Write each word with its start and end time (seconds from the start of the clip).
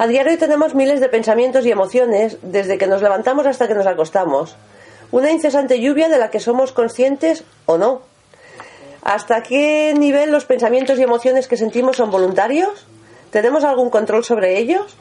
A 0.00 0.06
diario 0.06 0.38
tenemos 0.38 0.74
miles 0.74 0.98
de 0.98 1.10
pensamientos 1.10 1.66
y 1.66 1.70
emociones 1.70 2.38
desde 2.40 2.78
que 2.78 2.86
nos 2.86 3.02
levantamos 3.02 3.44
hasta 3.44 3.68
que 3.68 3.74
nos 3.74 3.86
acostamos. 3.86 4.56
Una 5.10 5.30
incesante 5.30 5.78
lluvia 5.78 6.08
de 6.08 6.16
la 6.16 6.30
que 6.30 6.40
somos 6.40 6.72
conscientes 6.72 7.44
o 7.66 7.76
no. 7.76 8.00
¿Hasta 9.02 9.42
qué 9.42 9.92
nivel 9.94 10.32
los 10.32 10.46
pensamientos 10.46 10.98
y 10.98 11.02
emociones 11.02 11.48
que 11.48 11.58
sentimos 11.58 11.98
son 11.98 12.10
voluntarios? 12.10 12.86
¿Tenemos 13.30 13.62
algún 13.62 13.90
control 13.90 14.24
sobre 14.24 14.56
ellos? 14.56 14.96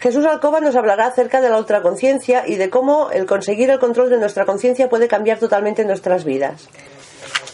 Jesús 0.00 0.26
Alcoba 0.26 0.60
nos 0.60 0.76
hablará 0.76 1.06
acerca 1.06 1.40
de 1.40 1.48
la 1.48 1.56
ultraconciencia 1.56 2.46
y 2.46 2.56
de 2.56 2.68
cómo 2.68 3.10
el 3.10 3.24
conseguir 3.24 3.70
el 3.70 3.78
control 3.78 4.10
de 4.10 4.18
nuestra 4.18 4.44
conciencia 4.44 4.90
puede 4.90 5.08
cambiar 5.08 5.38
totalmente 5.38 5.82
nuestras 5.86 6.24
vidas. 6.26 6.68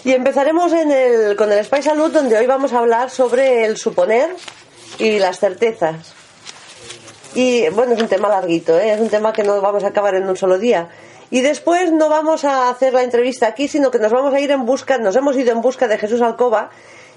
Y 0.02 0.14
empezaremos 0.14 0.72
con 1.36 1.52
el 1.52 1.64
Spy 1.64 1.80
Salud, 1.80 2.10
donde 2.10 2.36
hoy 2.36 2.46
vamos 2.46 2.72
a 2.72 2.80
hablar 2.80 3.10
sobre 3.10 3.66
el 3.66 3.76
suponer 3.76 4.30
y 4.98 5.20
las 5.20 5.38
certezas. 5.38 6.17
Y 7.34 7.68
bueno, 7.70 7.94
es 7.94 8.00
un 8.00 8.08
tema 8.08 8.28
larguito, 8.28 8.78
¿eh? 8.78 8.92
es 8.92 9.00
un 9.00 9.08
tema 9.08 9.32
que 9.32 9.42
no 9.42 9.60
vamos 9.60 9.84
a 9.84 9.88
acabar 9.88 10.14
en 10.14 10.28
un 10.28 10.36
solo 10.36 10.58
día. 10.58 10.88
Y 11.30 11.42
después 11.42 11.92
no 11.92 12.08
vamos 12.08 12.44
a 12.44 12.70
hacer 12.70 12.94
la 12.94 13.02
entrevista 13.02 13.46
aquí, 13.46 13.68
sino 13.68 13.90
que 13.90 13.98
nos 13.98 14.12
vamos 14.12 14.32
a 14.32 14.40
ir 14.40 14.50
en 14.50 14.64
busca, 14.64 14.96
nos 14.98 15.14
hemos 15.14 15.36
ido 15.36 15.52
en 15.52 15.60
busca 15.60 15.86
de 15.86 15.98
Jesús 15.98 16.22
Alcoba, 16.22 16.70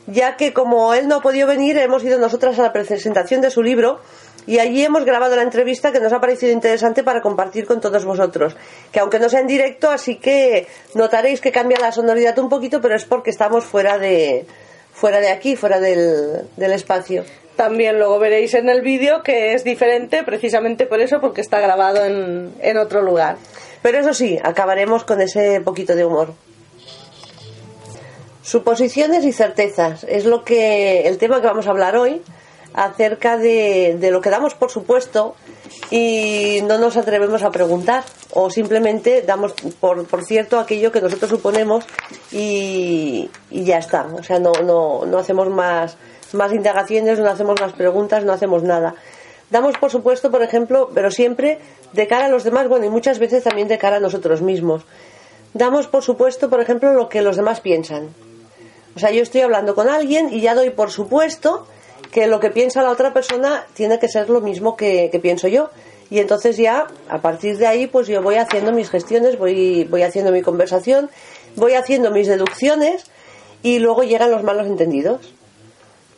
ya 0.08 0.36
que 0.36 0.52
como 0.52 0.94
él 0.94 1.08
no 1.08 1.16
ha 1.16 1.22
podido 1.22 1.48
venir, 1.48 1.78
hemos 1.78 2.03
ido 2.03 2.20
nosotras 2.20 2.59
a 2.59 2.64
la 2.64 2.73
presentación 2.73 3.40
de 3.40 3.52
su 3.52 3.64
libro 3.64 4.00
y 4.48 4.59
allí 4.59 4.84
hemos 4.84 5.06
grabado 5.06 5.36
la 5.36 5.44
entrevista 5.44 5.92
que 5.92 6.00
nos 6.00 6.12
ha 6.12 6.20
parecido 6.20 6.52
interesante 6.52 7.03
para 7.03 7.22
compartir 7.22 7.66
con 7.66 7.80
todos 7.80 8.03
vosotros. 8.06 8.56
Que 8.92 9.00
aunque 9.00 9.20
no 9.20 9.30
sea 9.30 9.40
en 9.40 9.48
directo, 9.48 9.90
así 9.90 10.16
que 10.16 10.68
notaréis 10.96 11.40
que 11.40 11.52
cambia 11.52 11.80
la 11.80 11.92
sonoridad 11.92 12.38
un 12.40 12.50
poquito, 12.50 12.81
pero 12.81 12.96
es 12.96 13.06
porque 13.06 13.30
estamos 13.30 13.64
fuera 13.64 13.98
de, 13.98 14.46
fuera 14.92 15.20
de 15.20 15.30
aquí, 15.30 15.56
fuera 15.56 15.80
del, 15.80 16.50
del 16.58 16.72
espacio. 16.74 17.24
También 17.61 17.99
luego 17.99 18.17
veréis 18.17 18.55
en 18.55 18.69
el 18.69 18.81
vídeo 18.81 19.22
que 19.22 19.53
es 19.53 19.63
diferente 19.63 20.23
precisamente 20.23 20.88
por 20.88 20.99
eso, 20.99 21.22
porque 21.22 21.41
está 21.41 21.59
grabado 21.59 22.03
en, 22.03 22.55
en 22.59 22.77
otro 22.77 23.03
lugar. 23.03 23.38
Pero 23.83 23.99
eso 23.99 24.16
sí, 24.16 24.39
acabaremos 24.41 25.03
con 25.03 25.22
ese 25.22 25.61
poquito 25.61 25.95
de 25.95 26.03
humor. 26.03 26.33
Suposiciones 28.41 29.23
y 29.25 29.31
certezas 29.31 30.03
es 30.05 30.25
lo 30.25 30.44
que 30.44 31.01
el 31.01 31.19
tema 31.19 31.39
que 31.39 31.45
vamos 31.45 31.67
a 31.67 31.69
hablar 31.69 31.97
hoy 31.97 32.23
acerca 32.74 33.38
de, 33.38 33.98
de, 34.00 34.12
lo 34.12 34.22
que 34.22 34.30
damos 34.30 34.54
por 34.56 34.72
supuesto 34.72 35.36
y 35.90 36.59
no 36.64 36.78
nos 36.78 36.98
atrevemos 36.98 37.44
a 37.44 37.52
preguntar 37.52 38.04
o 38.32 38.50
simplemente 38.50 39.22
damos 39.22 39.54
por, 39.80 40.06
por 40.08 40.24
cierto 40.24 40.59
aquello 40.59 40.92
que 40.92 41.02
nosotros 41.02 41.30
suponemos 41.30 41.86
y, 42.32 43.30
y 43.50 43.64
ya 43.64 43.78
está. 43.78 44.08
O 44.14 44.24
sea, 44.24 44.40
no, 44.40 44.54
no, 44.64 45.06
no 45.06 45.18
hacemos 45.18 45.50
más, 45.50 45.98
más 46.34 46.54
indagaciones, 46.54 47.20
no 47.20 47.30
hacemos 47.30 47.59
más 47.59 47.74
preguntas, 47.74 48.24
no 48.24 48.34
hacemos 48.34 48.64
nada. 48.64 48.96
Damos 49.50 49.78
por 49.78 49.92
supuesto, 49.92 50.32
por 50.32 50.44
ejemplo, 50.44 50.90
pero 50.94 51.12
siempre 51.12 51.59
de 51.92 52.08
cara 52.08 52.28
a 52.28 52.30
los 52.30 52.46
demás, 52.46 52.70
bueno, 52.70 52.86
y 52.86 52.90
muchas 52.90 53.20
veces 53.20 53.44
también 53.44 53.68
de 53.68 53.78
cara 53.78 53.98
a 53.98 54.00
nosotros 54.00 54.42
mismos. 54.42 54.84
Damos 55.53 55.88
por 55.88 56.03
supuesto, 56.03 56.50
por 56.50 56.62
ejemplo, 56.62 56.94
lo 56.94 57.09
que 57.09 57.22
los 57.22 57.36
demás 57.36 57.59
piensan. 57.59 58.09
O 58.96 59.00
sea, 59.00 59.12
yo 59.12 59.22
estoy 59.22 59.42
hablando 59.42 59.76
con 59.76 59.90
alguien 59.90 60.34
y 60.34 60.40
ya 60.40 60.56
doy 60.56 60.70
por 60.70 60.92
supuesto 60.92 61.68
que 62.11 62.27
lo 62.27 62.39
que 62.39 62.51
piensa 62.51 62.83
la 62.83 62.91
otra 62.91 63.13
persona 63.13 63.66
tiene 63.73 63.97
que 63.97 64.09
ser 64.09 64.29
lo 64.29 64.41
mismo 64.41 64.75
que, 64.75 65.09
que 65.11 65.19
pienso 65.19 65.47
yo. 65.47 65.69
Y 66.09 66.19
entonces 66.19 66.57
ya, 66.57 66.88
a 67.07 67.22
partir 67.22 67.57
de 67.57 67.67
ahí, 67.67 67.88
pues 67.88 68.07
yo 68.07 68.22
voy 68.22 68.35
haciendo 68.35 68.73
mis 68.73 68.89
gestiones, 68.89 69.39
voy, 69.39 69.85
voy 69.85 70.03
haciendo 70.03 70.31
mi 70.33 70.41
conversación, 70.41 71.09
voy 71.55 71.73
haciendo 71.73 72.11
mis 72.11 72.27
deducciones 72.27 73.05
y 73.63 73.79
luego 73.79 74.03
llegan 74.03 74.29
los 74.29 74.44
malos 74.44 74.67
entendidos. 74.67 75.33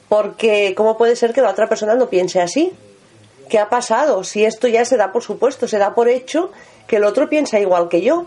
Porque, 0.09 0.73
¿cómo 0.75 0.97
puede 0.97 1.15
ser 1.15 1.31
que 1.33 1.41
la 1.41 1.51
otra 1.51 1.69
persona 1.69 1.93
no 1.93 2.09
piense 2.09 2.41
así? 2.41 2.73
¿Qué 3.49 3.59
ha 3.59 3.69
pasado? 3.69 4.23
Si 4.23 4.43
esto 4.43 4.67
ya 4.67 4.83
se 4.83 4.97
da 4.97 5.11
por 5.11 5.21
supuesto, 5.21 5.67
se 5.67 5.77
da 5.77 5.93
por 5.93 6.09
hecho 6.09 6.51
que 6.87 6.95
el 6.95 7.03
otro 7.03 7.29
piensa 7.29 7.59
igual 7.59 7.87
que 7.87 8.01
yo. 8.01 8.25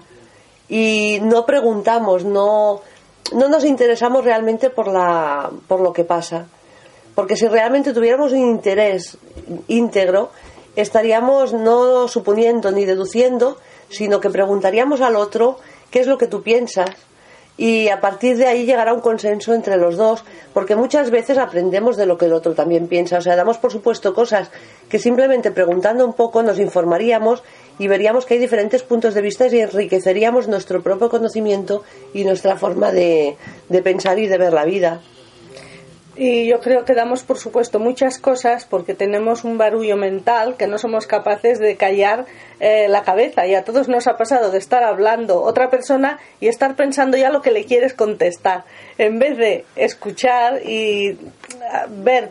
Y 0.69 1.19
no 1.23 1.47
preguntamos, 1.47 2.25
no, 2.25 2.81
no 3.33 3.49
nos 3.49 3.65
interesamos 3.65 4.25
realmente 4.25 4.71
por, 4.71 4.87
la, 4.87 5.51
por 5.67 5.81
lo 5.81 5.93
que 5.93 6.05
pasa. 6.05 6.47
Porque 7.17 7.35
si 7.35 7.49
realmente 7.49 7.93
tuviéramos 7.93 8.31
un 8.31 8.39
interés 8.39 9.19
íntegro, 9.67 10.31
estaríamos 10.77 11.53
no 11.53 12.07
suponiendo 12.07 12.71
ni 12.71 12.85
deduciendo, 12.85 13.59
sino 13.89 14.21
que 14.21 14.31
preguntaríamos 14.31 15.01
al 15.01 15.17
otro 15.17 15.59
qué 15.91 16.01
es 16.01 16.07
lo 16.07 16.19
que 16.19 16.29
tú 16.29 16.43
piensas 16.43 16.91
y 17.59 17.89
a 17.89 18.01
partir 18.01 18.37
de 18.37 18.47
ahí 18.47 18.67
llegará 18.67 18.93
un 18.93 19.01
consenso 19.01 19.55
entre 19.55 19.77
los 19.77 19.97
dos, 19.97 20.25
porque 20.53 20.77
muchas 20.77 21.11
veces 21.11 21.39
aprendemos 21.39 21.97
de 21.97 22.05
lo 22.05 22.19
que 22.19 22.27
el 22.27 22.35
otro 22.35 22.55
también 22.55 22.87
piensa, 22.87 23.19
o 23.19 23.21
sea, 23.23 23.35
damos 23.35 23.57
por 23.59 23.73
supuesto 23.73 24.13
cosas 24.13 24.51
que 24.91 24.99
simplemente 24.99 25.51
preguntando 25.51 26.05
un 26.05 26.13
poco 26.13 26.43
nos 26.43 26.59
informaríamos 26.59 27.43
y 27.79 27.89
veríamos 27.89 28.27
que 28.27 28.35
hay 28.35 28.41
diferentes 28.41 28.83
puntos 28.83 29.15
de 29.15 29.23
vista 29.23 29.47
y 29.47 29.61
enriqueceríamos 29.61 30.49
nuestro 30.49 30.83
propio 30.83 31.09
conocimiento 31.09 31.83
y 32.13 32.25
nuestra 32.25 32.57
forma 32.57 32.93
de, 32.93 33.37
de 33.71 33.83
pensar 33.83 34.19
y 34.19 34.27
de 34.27 34.37
ver 34.39 34.53
la 34.53 34.65
vida. 34.67 35.01
Y 36.19 36.47
yo 36.47 36.61
creo 36.61 36.87
que 36.87 36.95
damos 36.95 37.23
por 37.23 37.37
supuesto 37.37 37.79
muchas 37.79 38.19
cosas 38.19 38.65
porque 38.65 38.95
tenemos 38.95 39.45
un 39.45 39.59
barullo 39.59 39.99
mental 39.99 40.57
que 40.57 40.67
no 40.67 40.79
somos 40.79 41.07
capaces 41.07 41.59
de 41.59 41.77
callar 41.77 42.25
eh, 42.59 42.89
la 42.89 43.03
cabeza. 43.03 43.47
Y 43.47 43.55
a 43.55 43.65
todos 43.65 43.89
nos 43.89 44.07
ha 44.07 44.17
pasado 44.17 44.51
de 44.51 44.57
estar 44.57 44.83
hablando 44.83 45.43
otra 45.43 45.69
persona 45.69 46.19
y 46.41 46.49
estar 46.49 46.75
pensando 46.75 47.19
ya 47.19 47.31
lo 47.31 47.43
que 47.43 47.51
le 47.51 47.67
quieres 47.67 47.93
contestar. 47.93 48.65
En 48.97 49.19
vez 49.19 49.37
de 49.37 49.67
escuchar 49.77 50.63
y 50.67 51.19
ah, 51.71 51.87
ver, 51.91 52.31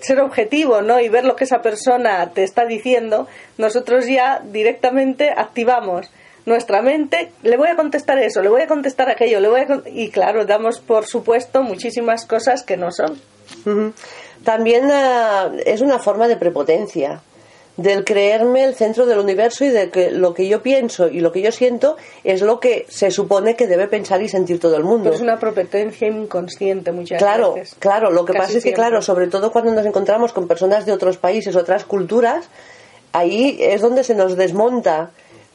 ser 0.00 0.20
objetivo, 0.20 0.80
¿no? 0.80 0.98
Y 0.98 1.10
ver 1.10 1.26
lo 1.26 1.36
que 1.36 1.44
esa 1.44 1.60
persona 1.60 2.30
te 2.30 2.42
está 2.42 2.64
diciendo, 2.64 3.28
nosotros 3.58 4.06
ya 4.06 4.40
directamente 4.44 5.30
activamos 5.30 6.10
nuestra 6.46 6.82
mente, 6.82 7.32
le 7.42 7.56
voy 7.56 7.68
a 7.68 7.76
contestar 7.76 8.18
eso, 8.18 8.42
le 8.42 8.48
voy 8.48 8.62
a 8.62 8.66
contestar 8.66 9.08
aquello, 9.08 9.40
le 9.40 9.48
voy 9.48 9.60
a 9.60 9.82
y 9.86 10.10
claro, 10.10 10.44
damos 10.44 10.80
por 10.80 11.06
supuesto 11.06 11.62
muchísimas 11.62 12.26
cosas 12.26 12.62
que 12.62 12.76
no 12.76 12.90
son. 12.90 13.20
También 14.44 14.86
uh, 14.86 15.56
es 15.64 15.80
una 15.82 15.98
forma 15.98 16.26
de 16.26 16.36
prepotencia, 16.36 17.20
del 17.76 18.04
creerme 18.04 18.64
el 18.64 18.74
centro 18.74 19.06
del 19.06 19.18
universo 19.18 19.64
y 19.64 19.70
de 19.70 19.88
que 19.90 20.10
lo 20.10 20.34
que 20.34 20.46
yo 20.46 20.62
pienso 20.62 21.08
y 21.08 21.20
lo 21.20 21.32
que 21.32 21.40
yo 21.40 21.52
siento 21.52 21.96
es 22.22 22.42
lo 22.42 22.60
que 22.60 22.86
se 22.88 23.10
supone 23.10 23.56
que 23.56 23.66
debe 23.66 23.86
pensar 23.86 24.20
y 24.22 24.28
sentir 24.28 24.60
todo 24.60 24.76
el 24.76 24.84
mundo. 24.84 25.04
Pero 25.04 25.14
es 25.14 25.20
una 25.22 25.38
prepotencia 25.38 26.06
inconsciente 26.08 26.92
muchas 26.92 27.18
claro, 27.18 27.54
veces. 27.54 27.76
Claro, 27.78 28.10
lo 28.10 28.24
que 28.24 28.34
pasa 28.34 28.58
es 28.58 28.64
que, 28.64 28.72
claro, 28.72 29.00
sobre 29.00 29.28
todo 29.28 29.52
cuando 29.52 29.72
nos 29.72 29.86
encontramos 29.86 30.32
con 30.32 30.48
personas 30.48 30.84
de 30.86 30.92
otros 30.92 31.16
países, 31.16 31.56
otras 31.56 31.84
culturas, 31.84 32.48
ahí 33.12 33.58
es 33.60 33.80
donde 33.80 34.04
se 34.04 34.14
nos 34.14 34.36
desmonta 34.36 35.10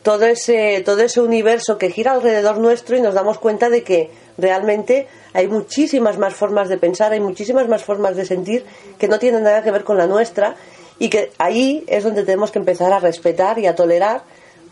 todo 0.07 0.25
ese, 0.25 0.81
todo 0.85 1.01
ese 1.01 1.19
universo 1.19 1.77
que 1.77 1.91
gira 1.91 2.13
alrededor 2.13 2.59
nuestro 2.59 2.95
y 2.95 3.01
nos 3.01 3.13
damos 3.13 3.39
cuenta 3.39 3.69
de 3.69 3.83
que 3.83 4.09
realmente 4.37 5.05
hay 5.33 5.49
muchísimas 5.49 6.17
más 6.17 6.33
formas 6.33 6.69
de 6.69 6.77
pensar, 6.77 7.11
hay 7.11 7.19
muchísimas 7.19 7.67
más 7.67 7.83
formas 7.83 8.15
de 8.15 8.25
sentir 8.25 8.65
que 8.97 9.09
no 9.09 9.19
tienen 9.19 9.43
nada 9.43 9.63
que 9.63 9.69
ver 9.69 9.83
con 9.83 9.97
la 9.97 10.07
nuestra 10.07 10.55
y 10.97 11.09
que 11.09 11.31
ahí 11.39 11.83
es 11.87 12.05
donde 12.05 12.23
tenemos 12.23 12.51
que 12.51 12.59
empezar 12.59 12.93
a 12.93 12.99
respetar 12.99 13.59
y 13.59 13.67
a 13.67 13.75
tolerar 13.75 14.21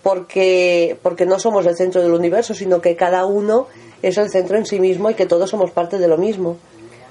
porque, 0.02 0.98
porque 1.04 1.26
no 1.26 1.38
somos 1.38 1.66
el 1.66 1.76
centro 1.76 2.02
del 2.02 2.14
universo, 2.14 2.54
sino 2.54 2.80
que 2.80 2.96
cada 2.96 3.26
uno 3.26 3.68
es 4.02 4.18
el 4.18 4.30
centro 4.30 4.58
en 4.58 4.66
sí 4.66 4.80
mismo 4.80 5.10
y 5.10 5.16
que 5.16 5.26
todos 5.26 5.50
somos 5.50 5.72
parte 5.72 5.98
de 5.98 6.08
lo 6.08 6.18
mismo. 6.18 6.56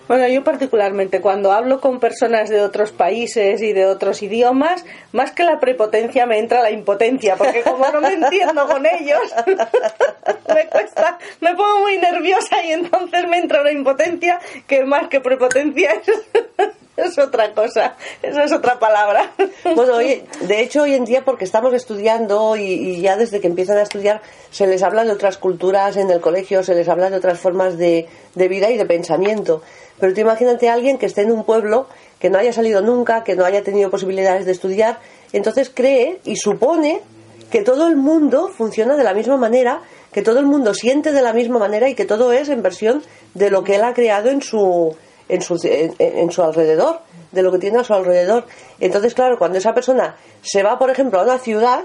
Bueno, 0.07 0.29
yo 0.29 0.45
particularmente 0.45 1.23
cuando 1.23 1.53
hablo 1.53 1.81
con 1.81 1.99
personas 1.99 2.51
de 2.51 2.61
otros 2.61 2.93
países 2.93 3.63
y 3.63 3.73
de 3.73 3.87
otros 3.87 4.23
idiomas, 4.23 4.85
más 5.13 5.33
que 5.33 5.45
la 5.45 5.61
prepotencia 5.61 6.27
me 6.27 6.39
entra 6.39 6.61
la 6.61 6.71
impotencia, 6.71 7.37
porque 7.37 7.63
como 7.63 7.89
no 7.89 8.03
me 8.03 8.13
entiendo 8.13 8.67
con 8.67 8.85
ellos, 8.85 9.35
me 10.55 10.67
cuesta, 10.67 11.19
me 11.41 11.55
pongo 11.55 11.81
muy 11.81 11.97
nerviosa 11.97 12.63
y 12.65 12.73
entonces 12.73 13.27
me 13.29 13.39
entra 13.39 13.63
una 13.63 13.73
impotencia 13.73 14.41
que 14.67 14.85
más 14.85 15.09
que 15.09 15.21
prepotencia 15.21 15.93
es, 15.93 16.69
es 16.97 17.19
otra 17.19 17.53
cosa, 17.53 17.97
esa 18.23 18.45
es 18.45 18.53
otra 18.53 18.79
palabra. 18.79 19.33
Bueno, 19.75 19.99
de 19.99 20.61
hecho 20.61 20.83
hoy 20.83 20.95
en 20.95 21.05
día 21.05 21.25
porque 21.25 21.45
estamos 21.45 21.73
estudiando 21.75 22.57
y, 22.57 23.01
ya 23.01 23.17
desde 23.17 23.41
que 23.41 23.49
empiezan 23.49 23.79
a 23.79 23.83
estudiar 23.83 24.23
se 24.51 24.67
les 24.67 24.83
habla 24.83 25.05
de 25.05 25.11
otras 25.11 25.37
culturas 25.39 25.97
en 25.97 26.11
el 26.11 26.21
colegio, 26.21 26.63
se 26.63 26.75
les 26.75 26.89
habla 26.89 27.11
de 27.11 27.17
otras 27.17 27.39
formas 27.39 27.77
de, 27.77 28.07
de 28.35 28.49
vida 28.49 28.71
y 28.71 28.77
de 28.77 28.87
pensamiento. 28.87 29.63
Pero 29.99 30.15
tú 30.15 30.21
imagínate 30.21 30.69
a 30.69 30.75
alguien 30.75 30.99
que 30.99 31.07
esté 31.07 31.23
en 31.23 31.33
un 31.33 31.45
pueblo 31.45 31.89
que 32.19 32.31
no 32.31 32.39
haya 32.39 32.53
salido 32.53 32.81
nunca, 32.81 33.25
que 33.25 33.37
no 33.37 33.45
haya 33.45 33.63
tenido 33.63 33.91
posibilidades 33.91 34.47
de 34.47 34.53
estudiar, 34.53 34.99
entonces 35.33 35.71
cree 35.73 36.21
y 36.25 36.37
supone 36.37 37.01
que 37.51 37.63
todo 37.63 37.87
el 37.87 37.97
mundo 37.97 38.51
funciona 38.57 38.97
de 38.97 39.05
la 39.05 39.15
misma 39.15 39.37
manera, 39.37 39.83
que 40.13 40.23
todo 40.23 40.39
el 40.39 40.47
mundo 40.47 40.75
siente 40.75 41.13
de 41.13 41.23
la 41.23 41.33
misma 41.33 41.59
manera 41.59 41.89
y 41.89 41.95
que 41.95 42.05
todo 42.05 42.33
es 42.33 42.49
en 42.49 42.63
versión 42.63 43.03
de 43.35 43.51
lo 43.51 43.63
que 43.63 43.77
él 43.77 43.85
ha 43.85 43.95
creado 43.95 44.31
en 44.31 44.43
su 44.43 44.97
en 45.29 45.43
su, 45.43 45.59
en, 45.63 46.31
su 46.31 46.43
alrededor, 46.43 47.01
de 47.33 47.43
lo 47.43 47.53
que 47.53 47.59
tiene 47.59 47.79
a 47.79 47.85
su 47.85 47.95
alrededor. 47.95 48.47
Entonces, 48.81 49.15
claro, 49.15 49.39
cuando 49.39 49.59
esa 49.59 49.75
persona 49.75 50.17
se 50.43 50.63
va, 50.63 50.79
por 50.79 50.91
ejemplo, 50.91 51.21
a 51.21 51.25
una 51.25 51.39
ciudad, 51.39 51.85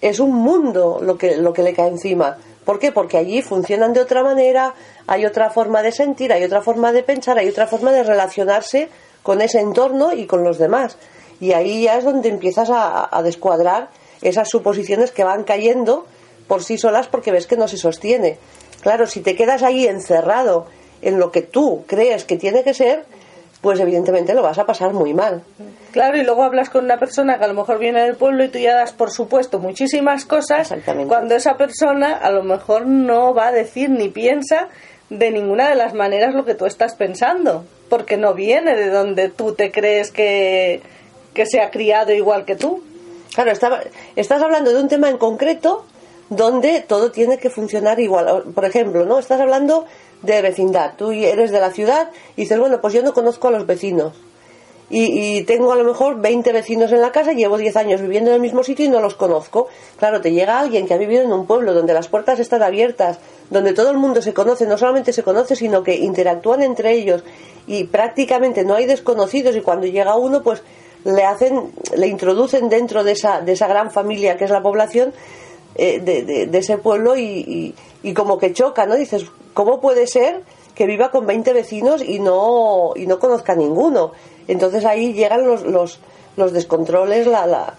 es 0.00 0.20
un 0.20 0.34
mundo 0.34 1.00
lo 1.02 1.16
que, 1.16 1.36
lo 1.36 1.52
que 1.52 1.62
le 1.62 1.74
cae 1.74 1.88
encima. 1.88 2.36
¿Por 2.64 2.78
qué? 2.78 2.92
Porque 2.92 3.16
allí 3.16 3.42
funcionan 3.42 3.92
de 3.92 4.00
otra 4.00 4.22
manera, 4.22 4.74
hay 5.06 5.26
otra 5.26 5.50
forma 5.50 5.82
de 5.82 5.92
sentir, 5.92 6.32
hay 6.32 6.44
otra 6.44 6.62
forma 6.62 6.92
de 6.92 7.02
pensar, 7.02 7.38
hay 7.38 7.48
otra 7.48 7.66
forma 7.66 7.92
de 7.92 8.04
relacionarse 8.04 8.88
con 9.22 9.40
ese 9.40 9.60
entorno 9.60 10.12
y 10.12 10.26
con 10.26 10.44
los 10.44 10.58
demás. 10.58 10.96
Y 11.40 11.52
ahí 11.52 11.82
ya 11.82 11.98
es 11.98 12.04
donde 12.04 12.28
empiezas 12.28 12.70
a, 12.70 13.08
a 13.16 13.22
descuadrar 13.22 13.88
esas 14.20 14.48
suposiciones 14.48 15.10
que 15.10 15.24
van 15.24 15.42
cayendo 15.42 16.06
por 16.46 16.62
sí 16.62 16.78
solas 16.78 17.08
porque 17.08 17.32
ves 17.32 17.46
que 17.46 17.56
no 17.56 17.66
se 17.66 17.76
sostiene. 17.76 18.38
Claro, 18.80 19.06
si 19.06 19.20
te 19.20 19.34
quedas 19.34 19.62
ahí 19.62 19.86
encerrado 19.86 20.66
en 21.02 21.18
lo 21.18 21.30
que 21.30 21.42
tú 21.42 21.84
crees 21.86 22.24
que 22.24 22.36
tiene 22.36 22.62
que 22.62 22.74
ser, 22.74 23.04
pues 23.60 23.78
evidentemente 23.78 24.34
lo 24.34 24.42
vas 24.42 24.58
a 24.58 24.66
pasar 24.66 24.92
muy 24.92 25.14
mal. 25.14 25.42
Claro, 25.92 26.16
y 26.16 26.24
luego 26.24 26.42
hablas 26.42 26.70
con 26.70 26.84
una 26.84 26.98
persona 26.98 27.38
que 27.38 27.44
a 27.44 27.48
lo 27.48 27.54
mejor 27.54 27.78
viene 27.78 28.02
del 28.02 28.16
pueblo 28.16 28.44
y 28.44 28.48
tú 28.48 28.58
ya 28.58 28.74
das 28.74 28.92
por 28.92 29.10
supuesto 29.10 29.58
muchísimas 29.58 30.24
cosas, 30.24 30.74
cuando 31.06 31.34
esa 31.36 31.56
persona 31.56 32.16
a 32.16 32.30
lo 32.30 32.42
mejor 32.42 32.86
no 32.86 33.34
va 33.34 33.48
a 33.48 33.52
decir 33.52 33.90
ni 33.90 34.08
piensa 34.08 34.68
de 35.10 35.30
ninguna 35.30 35.68
de 35.68 35.74
las 35.76 35.94
maneras 35.94 36.34
lo 36.34 36.44
que 36.44 36.54
tú 36.54 36.66
estás 36.66 36.94
pensando, 36.94 37.64
porque 37.88 38.16
no 38.16 38.34
viene 38.34 38.74
de 38.74 38.90
donde 38.90 39.28
tú 39.28 39.54
te 39.54 39.70
crees 39.70 40.10
que, 40.10 40.80
que 41.34 41.46
se 41.46 41.60
ha 41.60 41.70
criado 41.70 42.12
igual 42.12 42.44
que 42.44 42.56
tú. 42.56 42.82
Claro, 43.34 43.52
estás 44.16 44.42
hablando 44.42 44.72
de 44.72 44.80
un 44.80 44.88
tema 44.88 45.08
en 45.08 45.18
concreto 45.18 45.84
donde 46.30 46.80
todo 46.80 47.12
tiene 47.12 47.38
que 47.38 47.50
funcionar 47.50 48.00
igual. 48.00 48.44
Por 48.54 48.64
ejemplo, 48.64 49.04
¿no? 49.04 49.18
Estás 49.18 49.40
hablando 49.40 49.86
de 50.22 50.42
vecindad. 50.42 50.94
Tú 50.96 51.12
eres 51.12 51.50
de 51.50 51.60
la 51.60 51.70
ciudad 51.70 52.10
y 52.36 52.42
dices, 52.42 52.58
bueno, 52.58 52.80
pues 52.80 52.94
yo 52.94 53.02
no 53.02 53.12
conozco 53.12 53.48
a 53.48 53.50
los 53.50 53.66
vecinos. 53.66 54.12
Y, 54.94 55.44
tengo 55.44 55.72
a 55.72 55.76
lo 55.76 55.84
mejor 55.84 56.20
20 56.20 56.52
vecinos 56.52 56.92
en 56.92 57.00
la 57.00 57.12
casa, 57.12 57.32
llevo 57.32 57.56
10 57.56 57.76
años 57.76 58.02
viviendo 58.02 58.28
en 58.28 58.34
el 58.34 58.42
mismo 58.42 58.62
sitio 58.62 58.84
y 58.84 58.90
no 58.90 59.00
los 59.00 59.14
conozco. 59.14 59.68
Claro, 59.96 60.20
te 60.20 60.32
llega 60.32 60.60
alguien 60.60 60.86
que 60.86 60.92
ha 60.92 60.98
vivido 60.98 61.22
en 61.22 61.32
un 61.32 61.46
pueblo 61.46 61.72
donde 61.72 61.94
las 61.94 62.08
puertas 62.08 62.38
están 62.40 62.62
abiertas, 62.62 63.18
donde 63.48 63.72
todo 63.72 63.90
el 63.90 63.96
mundo 63.96 64.20
se 64.20 64.34
conoce, 64.34 64.66
no 64.66 64.76
solamente 64.76 65.14
se 65.14 65.22
conoce, 65.22 65.56
sino 65.56 65.82
que 65.82 65.94
interactúan 65.94 66.62
entre 66.62 66.92
ellos 66.92 67.24
y 67.66 67.84
prácticamente 67.84 68.66
no 68.66 68.74
hay 68.74 68.84
desconocidos 68.84 69.56
y 69.56 69.62
cuando 69.62 69.86
llega 69.86 70.14
uno, 70.16 70.42
pues 70.42 70.62
le 71.04 71.24
hacen, 71.24 71.72
le 71.96 72.08
introducen 72.08 72.68
dentro 72.68 73.02
de 73.02 73.12
esa, 73.12 73.40
de 73.40 73.52
esa 73.52 73.68
gran 73.68 73.90
familia 73.90 74.36
que 74.36 74.44
es 74.44 74.50
la 74.50 74.62
población 74.62 75.14
eh, 75.74 76.00
de, 76.00 76.46
de, 76.46 76.58
ese 76.58 76.76
pueblo 76.76 77.16
y, 77.16 77.74
y, 78.02 78.12
como 78.12 78.38
que 78.38 78.52
choca, 78.52 78.84
¿no? 78.84 78.94
Dices, 78.94 79.24
¿cómo 79.54 79.80
puede 79.80 80.06
ser 80.06 80.42
que 80.74 80.86
viva 80.86 81.10
con 81.10 81.26
20 81.26 81.52
vecinos 81.52 82.02
y 82.02 82.18
no, 82.18 82.92
y 82.96 83.06
no 83.06 83.18
conozca 83.18 83.52
a 83.52 83.56
ninguno? 83.56 84.12
Entonces 84.48 84.84
ahí 84.84 85.12
llegan 85.12 85.46
los, 85.46 85.62
los, 85.62 86.00
los 86.36 86.52
descontroles, 86.52 87.26
la, 87.26 87.46
la... 87.46 87.74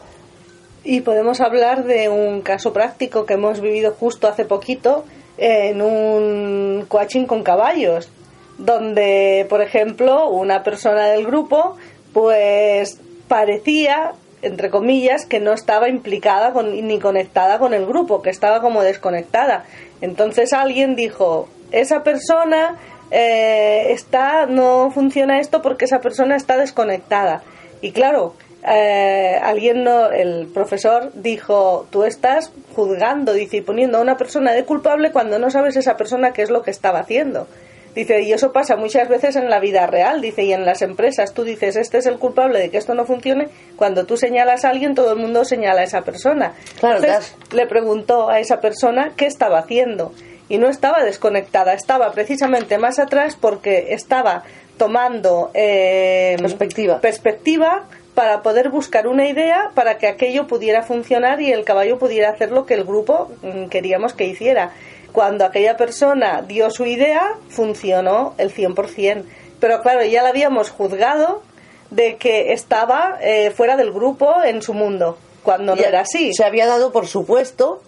Y 0.84 1.02
podemos 1.02 1.40
hablar 1.40 1.86
de 1.86 2.10
un 2.10 2.42
caso 2.42 2.74
práctico 2.74 3.25
que 3.25 3.36
hemos 3.36 3.62
vivido 3.62 3.96
justo 3.98 4.28
hace 4.28 4.46
poquito 4.46 5.06
en 5.38 5.81
un 5.81 6.86
coaching 6.88 7.25
con 7.25 7.44
caballos, 7.44 8.10
donde, 8.58 9.46
por 9.50 9.62
ejemplo, 9.62 10.30
una 10.30 10.62
persona 10.64 11.08
del 11.08 11.25
grupo, 11.25 11.78
pues 12.14 13.00
parecía 13.28 14.14
entre 14.44 14.70
comillas, 14.70 15.25
que 15.25 15.40
no 15.40 15.54
estaba 15.54 15.88
implicada 15.88 16.52
con, 16.52 16.70
ni 16.86 17.00
conectada 17.00 17.60
con 17.60 17.74
el 17.74 17.86
grupo, 17.86 18.22
que 18.22 18.30
estaba 18.30 18.60
como 18.60 18.84
desconectada. 18.84 19.64
Entonces 20.02 20.52
alguien 20.52 20.96
dijo, 20.96 21.48
esa 21.74 22.04
persona 22.04 22.78
eh, 23.12 23.92
está, 23.92 24.46
no 24.46 24.92
funciona 24.92 25.40
esto 25.40 25.62
porque 25.62 25.86
esa 25.86 26.00
persona 26.00 26.36
está 26.36 26.58
desconectada. 26.58 27.44
Y 27.81 27.92
claro, 27.92 28.36
eh, 28.66 29.38
alguien 29.42 29.84
no, 29.84 30.10
el 30.10 30.48
profesor 30.48 31.12
dijo, 31.14 31.86
tú 31.90 32.04
estás 32.04 32.52
juzgando, 32.75 33.34
dice, 33.34 33.58
y 33.58 33.62
poniendo 33.62 33.98
a 33.98 34.02
una 34.02 34.18
persona 34.18 34.54
de 34.54 34.64
culpable 34.64 35.12
cuando 35.12 35.38
no 35.38 35.50
sabes 35.50 35.75
esa 35.75 35.98
persona 35.98 36.31
qué 36.31 36.44
es 36.44 36.50
lo 36.50 36.62
que 36.62 36.72
estaba 36.72 37.00
haciendo. 37.00 37.48
Dice, 37.94 38.22
y 38.24 38.34
eso 38.34 38.52
pasa 38.52 38.75
muchas 38.75 39.08
veces 39.08 39.36
en 39.36 39.50
la 39.50 39.60
vida 39.60 39.86
real, 39.86 40.20
dice, 40.20 40.44
y 40.44 40.54
en 40.54 40.66
las 40.66 40.81
empresas. 40.81 41.34
Tú 41.34 41.44
dices, 41.44 41.75
este 41.75 42.00
es 42.00 42.08
el 42.08 42.18
culpable 42.18 42.60
de 42.60 42.70
que 42.72 42.78
esto 42.78 42.96
no 42.96 43.06
funcione. 43.06 43.50
Cuando 43.75 44.06
tú 44.06 44.18
señalas 44.18 44.66
a 44.66 44.70
alguien, 44.70 44.96
todo 44.96 45.14
el 45.14 45.20
mundo 45.20 45.46
señala 45.46 45.81
a 45.81 45.84
esa 45.84 46.02
persona. 46.02 46.54
Entonces, 46.81 47.36
le 47.52 47.68
preguntó 47.68 48.30
a 48.30 48.40
esa 48.40 48.60
persona 48.60 49.12
qué 49.16 49.28
estaba 49.28 49.60
haciendo. 49.60 50.12
Y 50.50 50.57
no 50.57 50.68
estaba 50.68 51.04
desconectada, 51.04 51.74
estaba 51.74 52.12
precisamente 52.12 52.78
más 52.78 53.00
atrás 53.00 53.38
porque 53.40 53.94
estaba 53.94 54.44
tomando 54.78 55.51
eh, 55.54 56.36
perspectiva. 56.40 57.00
perspectiva 57.00 57.86
para 58.13 58.42
poder 58.42 58.69
buscar 58.69 59.07
una 59.07 59.28
idea 59.28 59.72
para 59.74 59.98
que 59.98 60.07
aquello 60.07 60.48
pudiera 60.48 60.84
funcionar 60.84 61.42
y 61.42 61.51
el 61.51 61.63
caballo 61.63 61.98
pudiera 61.98 62.30
hacer 62.30 62.51
lo 62.51 62.66
que 62.66 62.75
el 62.75 62.84
grupo 62.84 63.31
mm, 63.42 63.68
queríamos 63.68 64.13
que 64.13 64.25
hiciera 64.25 64.72
cuando 65.13 65.46
aquella 65.46 65.77
persona 65.77 66.41
dio 66.41 66.70
su 66.72 66.86
idea, 66.86 67.36
funcionó 67.48 68.34
el 68.38 68.53
100%. 68.53 69.24
Pero 69.60 69.82
claro, 69.82 70.03
ya 70.03 70.24
la 70.24 70.29
habíamos 70.29 70.72
juzgado 70.72 71.44
de 71.91 72.17
que 72.17 72.51
estaba 72.51 73.20
eh, 73.22 73.51
fuera 73.51 73.77
del 73.77 73.94
grupo 73.94 74.44
en 74.44 74.62
su 74.62 74.74
mundo, 74.74 75.17
cuando 75.44 75.75
no 75.75 75.82
era 75.82 76.01
así. 76.01 76.34
Se 76.34 76.44
había 76.44 76.65
dado 76.65 76.91
por 76.91 77.08
supuesto 77.08 77.82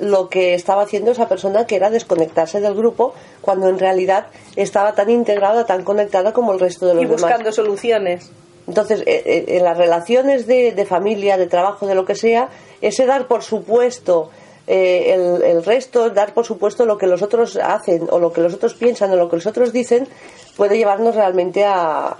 lo 0.00 0.28
que 0.28 0.54
estaba 0.54 0.82
haciendo 0.82 1.12
esa 1.12 1.28
persona, 1.28 1.66
que 1.66 1.76
era 1.76 1.90
desconectarse 1.90 2.60
del 2.60 2.74
grupo, 2.74 3.14
cuando 3.40 3.68
en 3.68 3.78
realidad 3.78 4.26
estaba 4.56 4.94
tan 4.94 5.10
integrada, 5.10 5.66
tan 5.66 5.84
conectada 5.84 6.32
como 6.32 6.52
el 6.52 6.60
resto 6.60 6.86
de 6.86 6.94
los 6.94 7.02
demás. 7.02 7.20
Y 7.20 7.22
buscando 7.22 7.52
soluciones. 7.52 8.30
Entonces, 8.66 9.00
eh, 9.00 9.22
eh, 9.24 9.44
en 9.48 9.64
las 9.64 9.76
relaciones 9.76 10.46
de, 10.46 10.72
de 10.72 10.86
familia, 10.86 11.36
de 11.36 11.46
trabajo, 11.46 11.86
de 11.86 11.94
lo 11.94 12.04
que 12.04 12.14
sea, 12.14 12.48
ese 12.80 13.06
dar 13.06 13.26
por 13.26 13.42
supuesto 13.42 14.30
eh, 14.72 15.40
el, 15.42 15.64
resto, 15.64 16.10
dar 16.10 16.32
por 16.32 16.46
supuesto 16.46 16.86
lo 16.86 16.96
que 16.96 17.08
los 17.08 17.22
otros 17.22 17.56
hacen 17.56 18.06
o 18.08 18.20
lo 18.20 18.32
que 18.32 18.40
los 18.40 18.54
otros 18.54 18.74
piensan 18.74 19.10
o 19.10 19.16
lo 19.16 19.28
que 19.28 19.34
los 19.34 19.46
otros 19.46 19.72
dicen, 19.72 20.06
puede 20.56 20.78
llevarnos 20.78 21.16
realmente 21.16 21.64
a, 21.64 22.16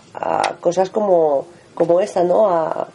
cosas 0.60 0.90
como, 0.90 1.46
como 1.74 2.00
esta, 2.00 2.24
¿no? 2.24 2.88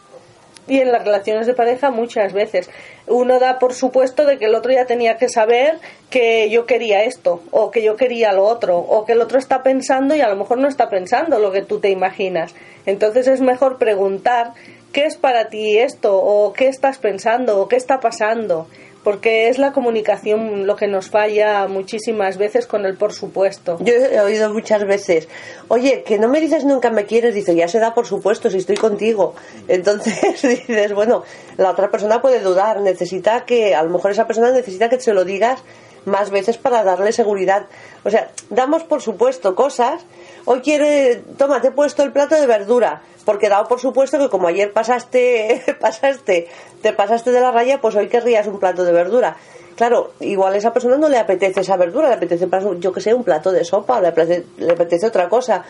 Y 0.68 0.80
en 0.80 0.92
las 0.92 1.04
relaciones 1.04 1.48
de 1.48 1.54
pareja 1.54 1.92
muchas 1.92 2.34
veces. 2.34 2.70
Uno 3.08 3.40
da 3.40 3.60
por 3.60 3.74
supuesto 3.74 4.26
de 4.26 4.38
que 4.38 4.46
el 4.46 4.56
otro 4.56 4.72
ya 4.72 4.86
tenía 4.86 5.18
que 5.18 5.30
saber 5.30 5.80
que 6.10 6.50
yo 6.50 6.66
quería 6.66 7.04
esto 7.04 7.42
o 7.52 7.72
que 7.72 7.84
yo 7.84 7.96
quería 7.96 8.32
lo 8.32 8.46
otro 8.46 8.78
o 8.78 9.06
que 9.06 9.14
el 9.14 9.22
otro 9.22 9.38
está 9.38 9.64
pensando 9.64 10.16
y 10.16 10.22
a 10.22 10.30
lo 10.30 10.36
mejor 10.36 10.58
no 10.58 10.68
está 10.68 10.90
pensando 10.90 11.40
lo 11.40 11.52
que 11.52 11.62
tú 11.62 11.80
te 11.80 11.90
imaginas. 11.90 12.56
Entonces 12.86 13.28
es 13.28 13.42
mejor 13.42 13.78
preguntar 13.78 14.54
qué 14.92 15.06
es 15.06 15.18
para 15.18 15.50
ti 15.50 15.78
esto 15.78 16.16
o 16.18 16.54
qué 16.54 16.68
estás 16.68 16.98
pensando 16.98 17.60
o 17.60 17.68
qué 17.68 17.76
está 17.76 18.00
pasando 18.00 18.68
porque 19.06 19.50
es 19.50 19.60
la 19.60 19.72
comunicación 19.72 20.66
lo 20.66 20.76
que 20.76 20.88
nos 20.88 21.12
falla 21.12 21.68
muchísimas 21.68 22.40
veces 22.40 22.66
con 22.66 22.88
el 22.88 22.98
por 22.98 23.14
supuesto. 23.14 23.78
Yo 23.80 23.94
he 23.94 24.20
oído 24.20 24.52
muchas 24.52 24.84
veces, 24.84 25.28
oye, 25.68 26.02
que 26.02 26.18
no 26.18 26.28
me 26.28 26.42
dices 26.42 26.66
nunca 26.66 26.90
me 26.90 27.06
quieres, 27.06 27.36
dice, 27.36 27.56
ya 27.56 27.68
se 27.68 27.78
da 27.78 27.94
por 27.94 28.08
supuesto 28.08 28.50
si 28.50 28.58
estoy 28.58 28.78
contigo. 28.78 29.36
Entonces 29.68 30.42
dices, 30.42 30.94
bueno, 30.94 31.24
la 31.58 31.70
otra 31.70 31.92
persona 31.92 32.20
puede 32.20 32.40
dudar, 32.40 32.82
necesita 32.82 33.46
que, 33.46 33.76
a 33.76 33.84
lo 33.84 33.92
mejor 33.92 34.10
esa 34.10 34.26
persona 34.26 34.50
necesita 34.50 34.90
que 34.90 35.00
se 35.00 35.14
lo 35.14 35.24
digas 35.24 35.62
más 36.06 36.32
veces 36.32 36.58
para 36.58 36.84
darle 36.84 37.12
seguridad. 37.12 37.68
O 38.04 38.10
sea, 38.10 38.32
damos 38.50 38.84
por 38.86 39.04
supuesto 39.04 39.54
cosas 39.54 40.04
hoy 40.46 40.62
quiere, 40.62 41.24
toma, 41.38 41.62
te 41.62 41.68
he 41.68 41.72
puesto 41.72 42.04
el 42.04 42.12
plato 42.12 42.36
de 42.36 42.48
verdura, 42.48 43.02
porque 43.26 43.50
dado 43.50 43.68
por 43.68 43.80
supuesto 43.80 44.18
que 44.18 44.30
como 44.30 44.48
ayer 44.48 44.72
pasaste, 44.72 45.64
pasaste, 45.80 46.48
te 46.82 46.94
pasaste 46.94 47.32
de 47.32 47.42
la 47.42 47.52
raya, 47.52 47.82
pues 47.82 47.96
hoy 47.96 48.08
querrías 48.08 48.48
un 48.48 48.60
plato 48.60 48.84
de 48.84 48.92
verdura. 48.92 49.38
Claro, 49.76 50.14
igual 50.22 50.54
a 50.54 50.58
esa 50.58 50.72
persona 50.72 50.98
no 50.98 51.10
le 51.10 51.18
apetece 51.18 51.60
esa 51.60 51.76
verdura, 51.76 52.08
le 52.08 52.16
apetece, 52.16 52.48
yo 52.80 52.94
que 52.94 53.02
sé, 53.02 53.14
un 53.14 53.26
plato 53.26 53.52
de 53.52 53.66
sopa, 53.66 54.00
le 54.00 54.08
apetece, 54.08 54.46
le 54.58 54.72
apetece 54.72 55.06
otra 55.06 55.28
cosa. 55.28 55.66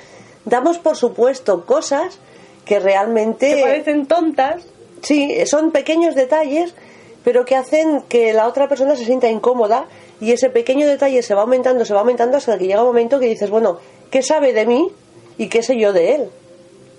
Damos 0.46 0.78
por 0.78 0.96
supuesto 0.96 1.66
cosas 1.66 2.20
que 2.66 2.80
realmente... 2.80 3.56
Que 3.56 3.62
parecen 3.62 4.06
tontas. 4.06 4.64
Sí, 5.02 5.44
son 5.48 5.72
pequeños 5.72 6.14
detalles, 6.14 6.76
pero 7.24 7.46
que 7.46 7.56
hacen 7.56 8.04
que 8.04 8.32
la 8.34 8.48
otra 8.48 8.68
persona 8.68 8.96
se 8.96 9.06
sienta 9.06 9.28
incómoda 9.28 9.86
y 10.22 10.32
ese 10.32 10.50
pequeño 10.50 10.88
detalle 10.88 11.24
se 11.24 11.34
va 11.34 11.42
aumentando, 11.42 11.84
se 11.84 11.94
va 11.94 12.02
aumentando 12.02 12.38
hasta 12.38 12.58
que 12.58 12.68
llega 12.68 12.82
un 12.82 12.88
momento 12.88 13.20
que 13.20 13.28
dices, 13.28 13.50
bueno, 13.50 13.80
¿qué 14.16 14.24
sabe 14.24 14.54
de 14.54 14.66
mí 14.66 14.94
y 15.38 15.50
qué 15.50 15.62
sé 15.62 15.78
yo 15.78 15.92
de 15.92 16.16
él? 16.16 16.30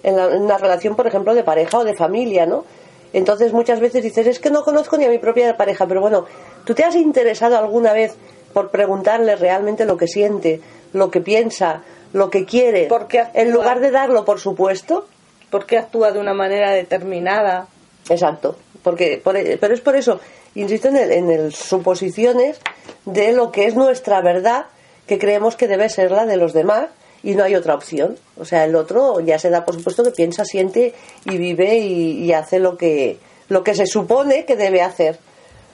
En, 0.02 0.18
en 0.18 0.42
una 0.42 0.58
relación, 0.58 0.96
por 0.96 1.06
ejemplo, 1.06 1.34
de 1.34 1.44
pareja 1.44 1.78
o 1.78 1.84
de 1.84 1.94
familia, 1.94 2.44
¿no? 2.44 2.66
Entonces 3.14 3.54
muchas 3.54 3.80
veces 3.80 4.04
dices, 4.04 4.26
es 4.26 4.38
que 4.38 4.50
no 4.50 4.62
conozco 4.62 4.98
ni 4.98 5.06
a 5.06 5.08
mi 5.08 5.16
propia 5.16 5.56
pareja, 5.56 5.86
pero 5.86 6.02
bueno, 6.02 6.26
¿tú 6.66 6.74
te 6.74 6.84
has 6.84 6.94
interesado 6.94 7.56
alguna 7.56 7.94
vez 7.94 8.14
por 8.52 8.70
preguntarle 8.70 9.34
realmente 9.34 9.86
lo 9.86 9.96
que 9.96 10.08
siente, 10.08 10.60
lo 10.92 11.10
que 11.10 11.22
piensa, 11.22 11.84
lo 12.12 12.28
que 12.28 12.44
quiere, 12.44 12.86
en 13.32 13.50
lugar 13.50 13.80
de 13.80 13.92
darlo 13.92 14.26
por 14.26 14.38
supuesto? 14.38 15.06
¿Por 15.48 15.64
qué 15.64 15.78
actúa 15.78 16.12
de 16.12 16.18
una 16.18 16.34
manera 16.34 16.72
determinada? 16.72 17.66
Exacto, 18.10 18.56
porque, 18.82 19.22
pero 19.24 19.72
es 19.72 19.80
por 19.80 19.96
eso, 19.96 20.20
insisto 20.54 20.88
en, 20.88 20.98
el, 20.98 21.12
en 21.12 21.30
el 21.30 21.54
suposiciones 21.54 22.60
de 23.06 23.32
lo 23.32 23.52
que 23.52 23.64
es 23.64 23.74
nuestra 23.74 24.20
verdad, 24.20 24.66
que 25.06 25.18
creemos 25.18 25.56
que 25.56 25.66
debe 25.66 25.88
ser 25.88 26.10
la 26.10 26.26
de 26.26 26.36
los 26.36 26.52
demás, 26.52 26.88
y 27.26 27.34
no 27.34 27.42
hay 27.42 27.56
otra 27.56 27.74
opción. 27.74 28.16
O 28.38 28.44
sea, 28.44 28.64
el 28.64 28.76
otro 28.76 29.18
ya 29.18 29.36
se 29.36 29.50
da 29.50 29.64
por 29.64 29.74
supuesto 29.74 30.04
que 30.04 30.12
piensa, 30.12 30.44
siente 30.44 30.94
y 31.24 31.36
vive 31.38 31.76
y, 31.78 32.32
hace 32.32 32.60
lo 32.60 32.76
que, 32.78 33.18
lo 33.48 33.64
que 33.64 33.74
se 33.74 33.86
supone 33.86 34.44
que 34.44 34.54
debe 34.54 34.80
hacer. 34.80 35.18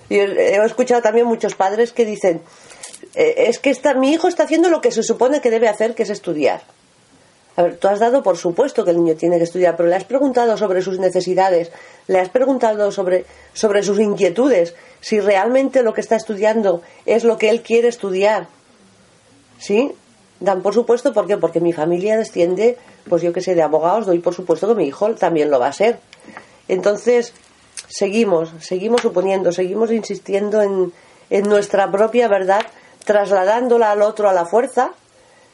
Y 0.08 0.16
he 0.16 0.64
escuchado 0.64 1.02
también 1.02 1.26
muchos 1.26 1.54
padres 1.54 1.92
que 1.92 2.06
dicen, 2.06 2.40
eh, 3.14 3.34
es 3.48 3.58
que 3.58 3.68
está, 3.68 3.92
mi 3.92 4.12
hijo 4.12 4.28
está 4.28 4.44
haciendo 4.44 4.70
lo 4.70 4.80
que 4.80 4.92
se 4.92 5.02
supone 5.02 5.42
que 5.42 5.50
debe 5.50 5.68
hacer, 5.68 5.94
que 5.94 6.04
es 6.04 6.10
estudiar. 6.10 6.62
A 7.56 7.64
ver, 7.64 7.76
tú 7.76 7.86
has 7.86 8.00
dado 8.00 8.22
por 8.22 8.38
supuesto 8.38 8.82
que 8.82 8.92
el 8.92 8.96
niño 8.96 9.14
tiene 9.16 9.36
que 9.36 9.44
estudiar, 9.44 9.76
pero 9.76 9.90
le 9.90 9.96
has 9.96 10.04
preguntado 10.04 10.56
sobre 10.56 10.80
sus 10.80 10.98
necesidades, 10.98 11.70
le 12.06 12.18
has 12.18 12.30
preguntado 12.30 12.90
sobre, 12.92 13.26
sobre 13.52 13.82
sus 13.82 14.00
inquietudes, 14.00 14.74
si 15.02 15.20
realmente 15.20 15.82
lo 15.82 15.92
que 15.92 16.00
está 16.00 16.16
estudiando 16.16 16.80
es 17.04 17.24
lo 17.24 17.36
que 17.36 17.50
él 17.50 17.60
quiere 17.60 17.88
estudiar. 17.88 18.48
¿Sí? 19.58 19.92
Dan 20.42 20.60
por 20.60 20.74
supuesto, 20.74 21.12
¿por 21.12 21.26
qué? 21.26 21.36
Porque 21.36 21.60
mi 21.60 21.72
familia 21.72 22.16
desciende, 22.16 22.76
pues 23.08 23.22
yo 23.22 23.32
que 23.32 23.40
sé, 23.40 23.54
de 23.54 23.62
abogados, 23.62 24.06
doy 24.06 24.18
por 24.18 24.34
supuesto 24.34 24.66
que 24.68 24.74
mi 24.74 24.86
hijo 24.86 25.14
también 25.14 25.50
lo 25.50 25.60
va 25.60 25.68
a 25.68 25.72
ser. 25.72 26.00
Entonces, 26.66 27.32
seguimos, 27.88 28.52
seguimos 28.58 29.02
suponiendo, 29.02 29.52
seguimos 29.52 29.92
insistiendo 29.92 30.60
en, 30.60 30.92
en 31.30 31.48
nuestra 31.48 31.90
propia 31.90 32.26
verdad, 32.26 32.62
trasladándola 33.04 33.92
al 33.92 34.02
otro 34.02 34.28
a 34.28 34.32
la 34.32 34.44
fuerza, 34.44 34.92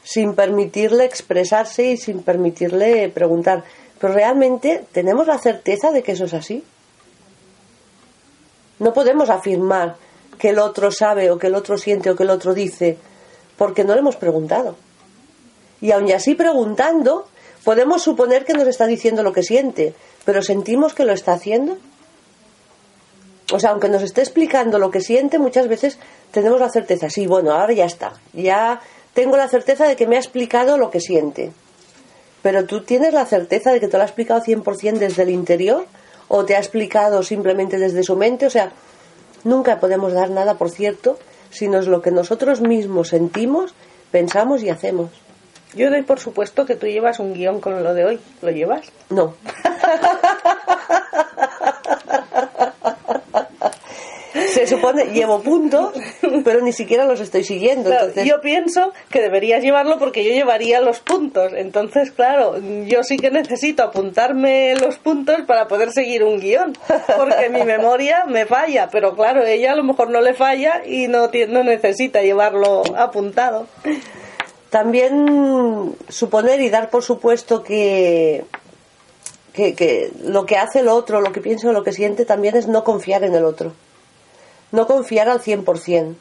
sin 0.03 0.33
permitirle 0.33 1.05
expresarse 1.05 1.91
y 1.91 1.97
sin 1.97 2.23
permitirle 2.23 3.09
preguntar. 3.09 3.63
Pero 3.99 4.13
realmente, 4.13 4.85
¿tenemos 4.91 5.27
la 5.27 5.37
certeza 5.37 5.91
de 5.91 6.01
que 6.01 6.13
eso 6.13 6.25
es 6.25 6.33
así? 6.33 6.63
No 8.79 8.93
podemos 8.93 9.29
afirmar 9.29 9.97
que 10.39 10.49
el 10.49 10.57
otro 10.57 10.89
sabe 10.89 11.29
o 11.29 11.37
que 11.37 11.47
el 11.47 11.55
otro 11.55 11.77
siente 11.77 12.09
o 12.09 12.15
que 12.15 12.23
el 12.23 12.29
otro 12.31 12.55
dice 12.55 12.97
porque 13.59 13.83
no 13.83 13.93
le 13.93 13.99
hemos 13.99 14.15
preguntado. 14.15 14.77
Y 15.81 15.91
aun 15.91 16.09
así 16.11 16.33
preguntando, 16.33 17.27
podemos 17.65 18.01
suponer 18.01 18.45
que 18.45 18.53
nos 18.53 18.67
está 18.67 18.87
diciendo 18.87 19.21
lo 19.21 19.33
que 19.33 19.43
siente, 19.43 19.93
pero 20.23 20.41
sentimos 20.41 20.93
que 20.93 21.03
lo 21.03 21.11
está 21.11 21.33
haciendo. 21.33 21.77
O 23.51 23.59
sea, 23.59 23.71
aunque 23.71 23.89
nos 23.89 24.01
esté 24.01 24.21
explicando 24.21 24.79
lo 24.79 24.91
que 24.91 25.01
siente, 25.01 25.39
muchas 25.39 25.67
veces 25.67 25.99
tenemos 26.31 26.61
la 26.61 26.69
certeza, 26.69 27.09
sí, 27.09 27.27
bueno, 27.27 27.51
ahora 27.51 27.73
ya 27.73 27.85
está, 27.85 28.13
ya 28.31 28.79
tengo 29.13 29.35
la 29.35 29.49
certeza 29.49 29.87
de 29.87 29.97
que 29.97 30.07
me 30.07 30.15
ha 30.15 30.19
explicado 30.19 30.77
lo 30.77 30.89
que 30.89 31.01
siente. 31.01 31.51
Pero 32.41 32.65
tú 32.65 32.83
tienes 32.83 33.13
la 33.13 33.25
certeza 33.25 33.73
de 33.73 33.81
que 33.81 33.89
te 33.89 33.97
lo 33.97 34.03
ha 34.03 34.05
explicado 34.05 34.41
100% 34.41 34.99
desde 34.99 35.23
el 35.23 35.31
interior 35.31 35.85
o 36.29 36.45
te 36.45 36.55
ha 36.55 36.59
explicado 36.59 37.23
simplemente 37.23 37.77
desde 37.77 38.03
su 38.03 38.15
mente. 38.15 38.45
O 38.45 38.49
sea, 38.49 38.71
nunca 39.43 39.81
podemos 39.81 40.13
dar 40.13 40.29
nada 40.29 40.53
por 40.53 40.69
cierto 40.69 41.17
sino 41.49 41.79
es 41.79 41.87
lo 41.87 42.01
que 42.01 42.11
nosotros 42.11 42.61
mismos 42.61 43.09
sentimos, 43.09 43.73
pensamos 44.11 44.63
y 44.63 44.69
hacemos. 44.69 45.09
Yo 45.75 45.89
doy 45.89 46.01
por 46.01 46.19
supuesto 46.19 46.65
que 46.65 46.75
tú 46.75 46.87
llevas 46.87 47.19
un 47.19 47.33
guion 47.33 47.61
con 47.61 47.83
lo 47.83 47.93
de 47.93 48.05
hoy. 48.05 48.19
¿Lo 48.41 48.49
llevas? 48.49 48.91
No. 49.09 49.35
se 54.51 54.67
supone, 54.67 55.05
llevo 55.05 55.41
puntos, 55.41 55.93
pero 56.43 56.61
ni 56.61 56.73
siquiera 56.73 57.05
los 57.05 57.19
estoy 57.19 57.43
siguiendo. 57.43 57.91
Yo 58.23 58.41
pienso 58.41 58.91
que 59.09 59.21
deberías 59.21 59.63
llevarlo 59.63 59.97
porque 59.99 60.23
yo 60.23 60.31
llevaría 60.31 60.81
los 60.81 60.99
puntos. 60.99 61.53
Entonces, 61.55 62.11
claro, 62.11 62.57
yo 62.85 63.03
sí 63.03 63.17
que 63.17 63.31
necesito 63.31 63.83
apuntarme 63.83 64.75
los 64.75 64.97
puntos 64.97 65.41
para 65.47 65.67
poder 65.67 65.91
seguir 65.91 66.23
un 66.23 66.39
guion, 66.39 66.77
porque 67.17 67.49
mi 67.49 67.63
memoria 67.63 68.25
me 68.25 68.45
falla, 68.45 68.89
pero 68.91 69.15
claro, 69.15 69.45
ella 69.45 69.73
a 69.73 69.75
lo 69.75 69.83
mejor 69.83 70.09
no 70.09 70.21
le 70.21 70.33
falla 70.33 70.83
y 70.85 71.07
no, 71.07 71.29
no 71.49 71.63
necesita 71.63 72.21
llevarlo 72.21 72.83
apuntado. 72.97 73.67
También 74.69 75.95
suponer 76.09 76.61
y 76.61 76.69
dar 76.69 76.89
por 76.89 77.03
supuesto 77.03 77.63
que 77.63 78.45
que, 79.51 79.73
que, 79.73 80.11
lo 80.23 80.45
que 80.45 80.57
hace 80.57 80.79
el 80.79 80.87
otro, 80.87 81.21
lo 81.21 81.31
que 81.33 81.41
piensa 81.41 81.69
o 81.69 81.73
lo 81.73 81.83
que 81.83 81.91
siente 81.91 82.23
también 82.23 82.55
es 82.55 82.67
no 82.67 82.83
confiar 82.83 83.23
en 83.23 83.33
el 83.33 83.43
otro 83.43 83.73
no 84.71 84.87
confiar 84.87 85.29
al 85.29 85.41
100%, 85.41 86.15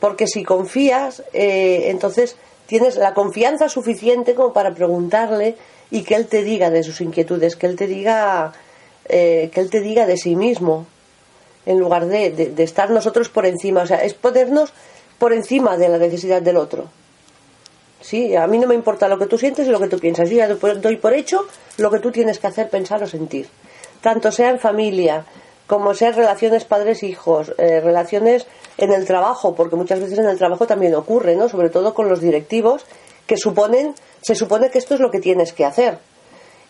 porque 0.00 0.26
si 0.26 0.44
confías, 0.44 1.22
eh, 1.32 1.84
entonces 1.86 2.36
tienes 2.66 2.96
la 2.96 3.14
confianza 3.14 3.68
suficiente 3.68 4.34
como 4.34 4.52
para 4.52 4.74
preguntarle 4.74 5.56
y 5.90 6.02
que 6.02 6.14
él 6.14 6.26
te 6.26 6.42
diga 6.42 6.70
de 6.70 6.82
sus 6.82 7.00
inquietudes, 7.00 7.56
que 7.56 7.66
él 7.66 7.76
te 7.76 7.86
diga, 7.86 8.52
eh, 9.08 9.50
que 9.52 9.60
él 9.60 9.70
te 9.70 9.80
diga 9.80 10.06
de 10.06 10.16
sí 10.16 10.36
mismo, 10.36 10.86
en 11.66 11.78
lugar 11.78 12.06
de, 12.06 12.30
de, 12.30 12.62
estar 12.62 12.90
nosotros 12.90 13.28
por 13.28 13.46
encima, 13.46 13.82
o 13.82 13.86
sea, 13.86 14.02
es 14.02 14.14
ponernos 14.14 14.72
por 15.18 15.32
encima 15.32 15.76
de 15.76 15.88
la 15.88 15.98
necesidad 15.98 16.42
del 16.42 16.56
otro. 16.56 16.88
Sí, 18.00 18.34
a 18.34 18.48
mí 18.48 18.58
no 18.58 18.66
me 18.66 18.74
importa 18.74 19.06
lo 19.06 19.16
que 19.16 19.26
tú 19.26 19.38
sientes 19.38 19.68
y 19.68 19.70
lo 19.70 19.78
que 19.78 19.86
tú 19.86 19.98
piensas. 19.98 20.28
Yo 20.28 20.38
ya 20.38 20.48
doy 20.48 20.96
por 20.96 21.14
hecho 21.14 21.46
lo 21.76 21.88
que 21.88 22.00
tú 22.00 22.10
tienes 22.10 22.40
que 22.40 22.48
hacer, 22.48 22.68
pensar 22.68 23.00
o 23.00 23.06
sentir. 23.06 23.46
Tanto 24.00 24.32
sea 24.32 24.50
en 24.50 24.58
familia, 24.58 25.24
como 25.66 25.94
sean 25.94 26.14
relaciones 26.14 26.64
padres-hijos, 26.64 27.52
eh, 27.58 27.80
relaciones 27.80 28.46
en 28.78 28.92
el 28.92 29.06
trabajo, 29.06 29.54
porque 29.54 29.76
muchas 29.76 30.00
veces 30.00 30.18
en 30.18 30.26
el 30.26 30.38
trabajo 30.38 30.66
también 30.66 30.94
ocurre, 30.94 31.36
¿no? 31.36 31.48
Sobre 31.48 31.70
todo 31.70 31.94
con 31.94 32.08
los 32.08 32.20
directivos, 32.20 32.84
que 33.26 33.36
suponen, 33.36 33.94
se 34.20 34.34
supone 34.34 34.70
que 34.70 34.78
esto 34.78 34.94
es 34.94 35.00
lo 35.00 35.10
que 35.10 35.20
tienes 35.20 35.52
que 35.52 35.64
hacer. 35.64 35.98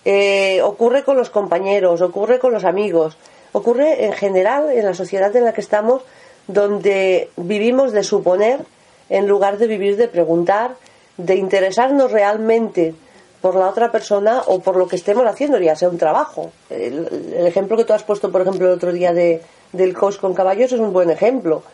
Eh, 0.04 0.60
ocurre 0.62 1.04
con 1.04 1.16
los 1.16 1.30
compañeros, 1.30 2.00
ocurre 2.00 2.38
con 2.38 2.52
los 2.52 2.64
amigos, 2.64 3.16
ocurre 3.52 4.04
en 4.04 4.12
general 4.12 4.70
en 4.70 4.84
la 4.84 4.94
sociedad 4.94 5.34
en 5.36 5.44
la 5.44 5.52
que 5.52 5.60
estamos, 5.60 6.02
donde 6.46 7.30
vivimos 7.36 7.92
de 7.92 8.02
suponer 8.02 8.60
en 9.08 9.28
lugar 9.28 9.58
de 9.58 9.66
vivir 9.66 9.96
de 9.96 10.08
preguntar, 10.08 10.74
de 11.16 11.36
interesarnos 11.36 12.10
realmente 12.10 12.94
por 13.42 13.56
la 13.56 13.68
otra 13.68 13.90
persona 13.90 14.42
o 14.46 14.60
por 14.60 14.76
lo 14.76 14.86
que 14.86 14.96
estemos 14.96 15.26
haciendo, 15.26 15.58
ya 15.58 15.74
sea 15.74 15.88
un 15.88 15.98
trabajo. 15.98 16.52
El, 16.70 17.44
ejemplo 17.44 17.76
que 17.76 17.84
tú 17.84 17.92
has 17.92 18.04
puesto, 18.04 18.30
por 18.30 18.40
ejemplo, 18.40 18.68
el 18.68 18.74
otro 18.74 18.92
día 18.92 19.12
de, 19.12 19.42
del 19.72 19.94
coach 19.94 20.18
con 20.18 20.32
caballos 20.32 20.72
es 20.72 20.78
un 20.78 20.92
buen 20.92 21.10
ejemplo. 21.10 21.64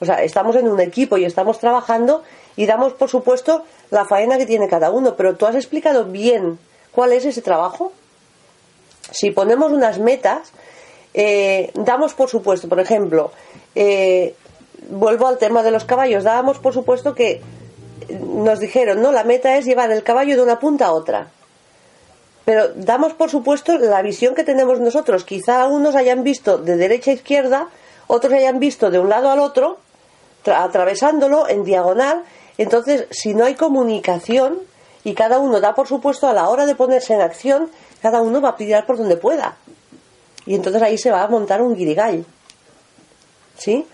O 0.00 0.04
sea, 0.04 0.16
estamos 0.24 0.56
en 0.56 0.68
un 0.68 0.80
equipo 0.80 1.16
y 1.16 1.24
estamos 1.24 1.60
trabajando 1.60 2.24
y 2.56 2.66
damos, 2.66 2.92
por 2.94 3.08
supuesto, 3.08 3.62
la 3.90 4.04
faena 4.04 4.36
que 4.36 4.46
tiene 4.46 4.68
cada 4.68 4.90
uno, 4.90 5.14
pero 5.16 5.36
tú 5.36 5.46
has 5.46 5.54
explicado 5.54 6.06
bien 6.06 6.58
cuál 6.90 7.12
es 7.12 7.24
ese 7.24 7.40
trabajo. 7.40 7.92
Si 9.12 9.30
ponemos 9.30 9.70
unas 9.70 10.00
metas, 10.00 10.52
eh, 11.14 11.70
damos 11.74 12.14
por 12.14 12.28
supuesto, 12.28 12.68
por 12.68 12.80
ejemplo, 12.80 13.30
eh, 13.76 14.34
vuelvo 14.90 15.28
al 15.28 15.38
tema 15.38 15.62
de 15.62 15.70
los 15.70 15.84
caballos, 15.84 16.24
dábamos 16.24 16.58
por 16.58 16.74
supuesto 16.74 17.14
que 17.14 17.40
nos 18.10 18.60
dijeron, 18.60 19.02
no, 19.02 19.12
la 19.12 19.24
meta 19.24 19.56
es 19.56 19.64
llevar 19.64 19.90
el 19.90 20.02
caballo 20.02 20.36
de 20.36 20.42
una 20.42 20.58
punta 20.58 20.86
a 20.86 20.92
otra. 20.92 21.28
Pero 22.44 22.68
damos 22.74 23.14
por 23.14 23.30
supuesto 23.30 23.76
la 23.78 24.02
visión 24.02 24.34
que 24.34 24.44
tenemos 24.44 24.80
nosotros. 24.80 25.24
Quizá 25.24 25.66
unos 25.66 25.94
hayan 25.94 26.24
visto 26.24 26.58
de 26.58 26.76
derecha 26.76 27.10
a 27.10 27.14
izquierda, 27.14 27.68
otros 28.08 28.32
hayan 28.32 28.58
visto 28.58 28.90
de 28.90 28.98
un 28.98 29.08
lado 29.08 29.30
al 29.30 29.38
otro, 29.38 29.78
atravesándolo 30.44 31.48
en 31.48 31.64
diagonal. 31.64 32.24
Entonces, 32.58 33.06
si 33.10 33.34
no 33.34 33.44
hay 33.44 33.54
comunicación 33.54 34.58
y 35.04 35.14
cada 35.14 35.38
uno 35.38 35.60
da 35.60 35.74
por 35.74 35.86
supuesto 35.86 36.28
a 36.28 36.32
la 36.32 36.48
hora 36.48 36.66
de 36.66 36.74
ponerse 36.74 37.14
en 37.14 37.20
acción, 37.20 37.70
cada 38.00 38.20
uno 38.20 38.40
va 38.40 38.50
a 38.50 38.56
pillar 38.56 38.86
por 38.86 38.96
donde 38.98 39.16
pueda. 39.16 39.56
Y 40.44 40.54
entonces 40.56 40.82
ahí 40.82 40.98
se 40.98 41.12
va 41.12 41.22
a 41.22 41.28
montar 41.28 41.62
un 41.62 41.76
guirigay. 41.76 42.24
¿Sí? 43.56 43.86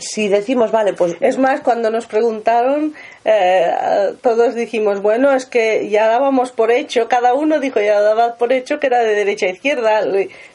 Si 0.00 0.28
decimos, 0.28 0.70
vale, 0.70 0.92
pues... 0.92 1.16
Es 1.20 1.38
más, 1.38 1.60
cuando 1.60 1.90
nos 1.90 2.06
preguntaron 2.06 2.94
eh, 3.24 4.14
todos 4.20 4.54
dijimos, 4.54 5.00
bueno, 5.00 5.32
es 5.32 5.46
que 5.46 5.88
ya 5.88 6.08
dábamos 6.08 6.50
por 6.50 6.70
hecho, 6.70 7.08
cada 7.08 7.34
uno 7.34 7.60
dijo 7.60 7.80
ya 7.80 8.00
daba 8.00 8.34
por 8.34 8.52
hecho 8.52 8.80
que 8.80 8.88
era 8.88 9.00
de 9.00 9.14
derecha 9.14 9.46
a 9.46 9.50
izquierda. 9.50 10.02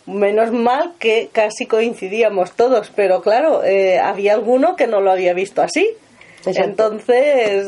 Menos 0.06 0.52
mal 0.52 0.94
que 1.00 1.30
casi 1.32 1.66
coincidíamos 1.66 2.54
todos, 2.54 2.92
pero 2.96 3.22
claro, 3.22 3.64
eh, 3.64 4.00
había 4.00 4.34
alguno 4.34 4.76
que 4.76 4.88
no 4.88 5.02
lo 5.02 5.12
había 5.12 5.34
visto 5.34 5.62
así. 5.62 5.90
Entonces, 6.46 7.68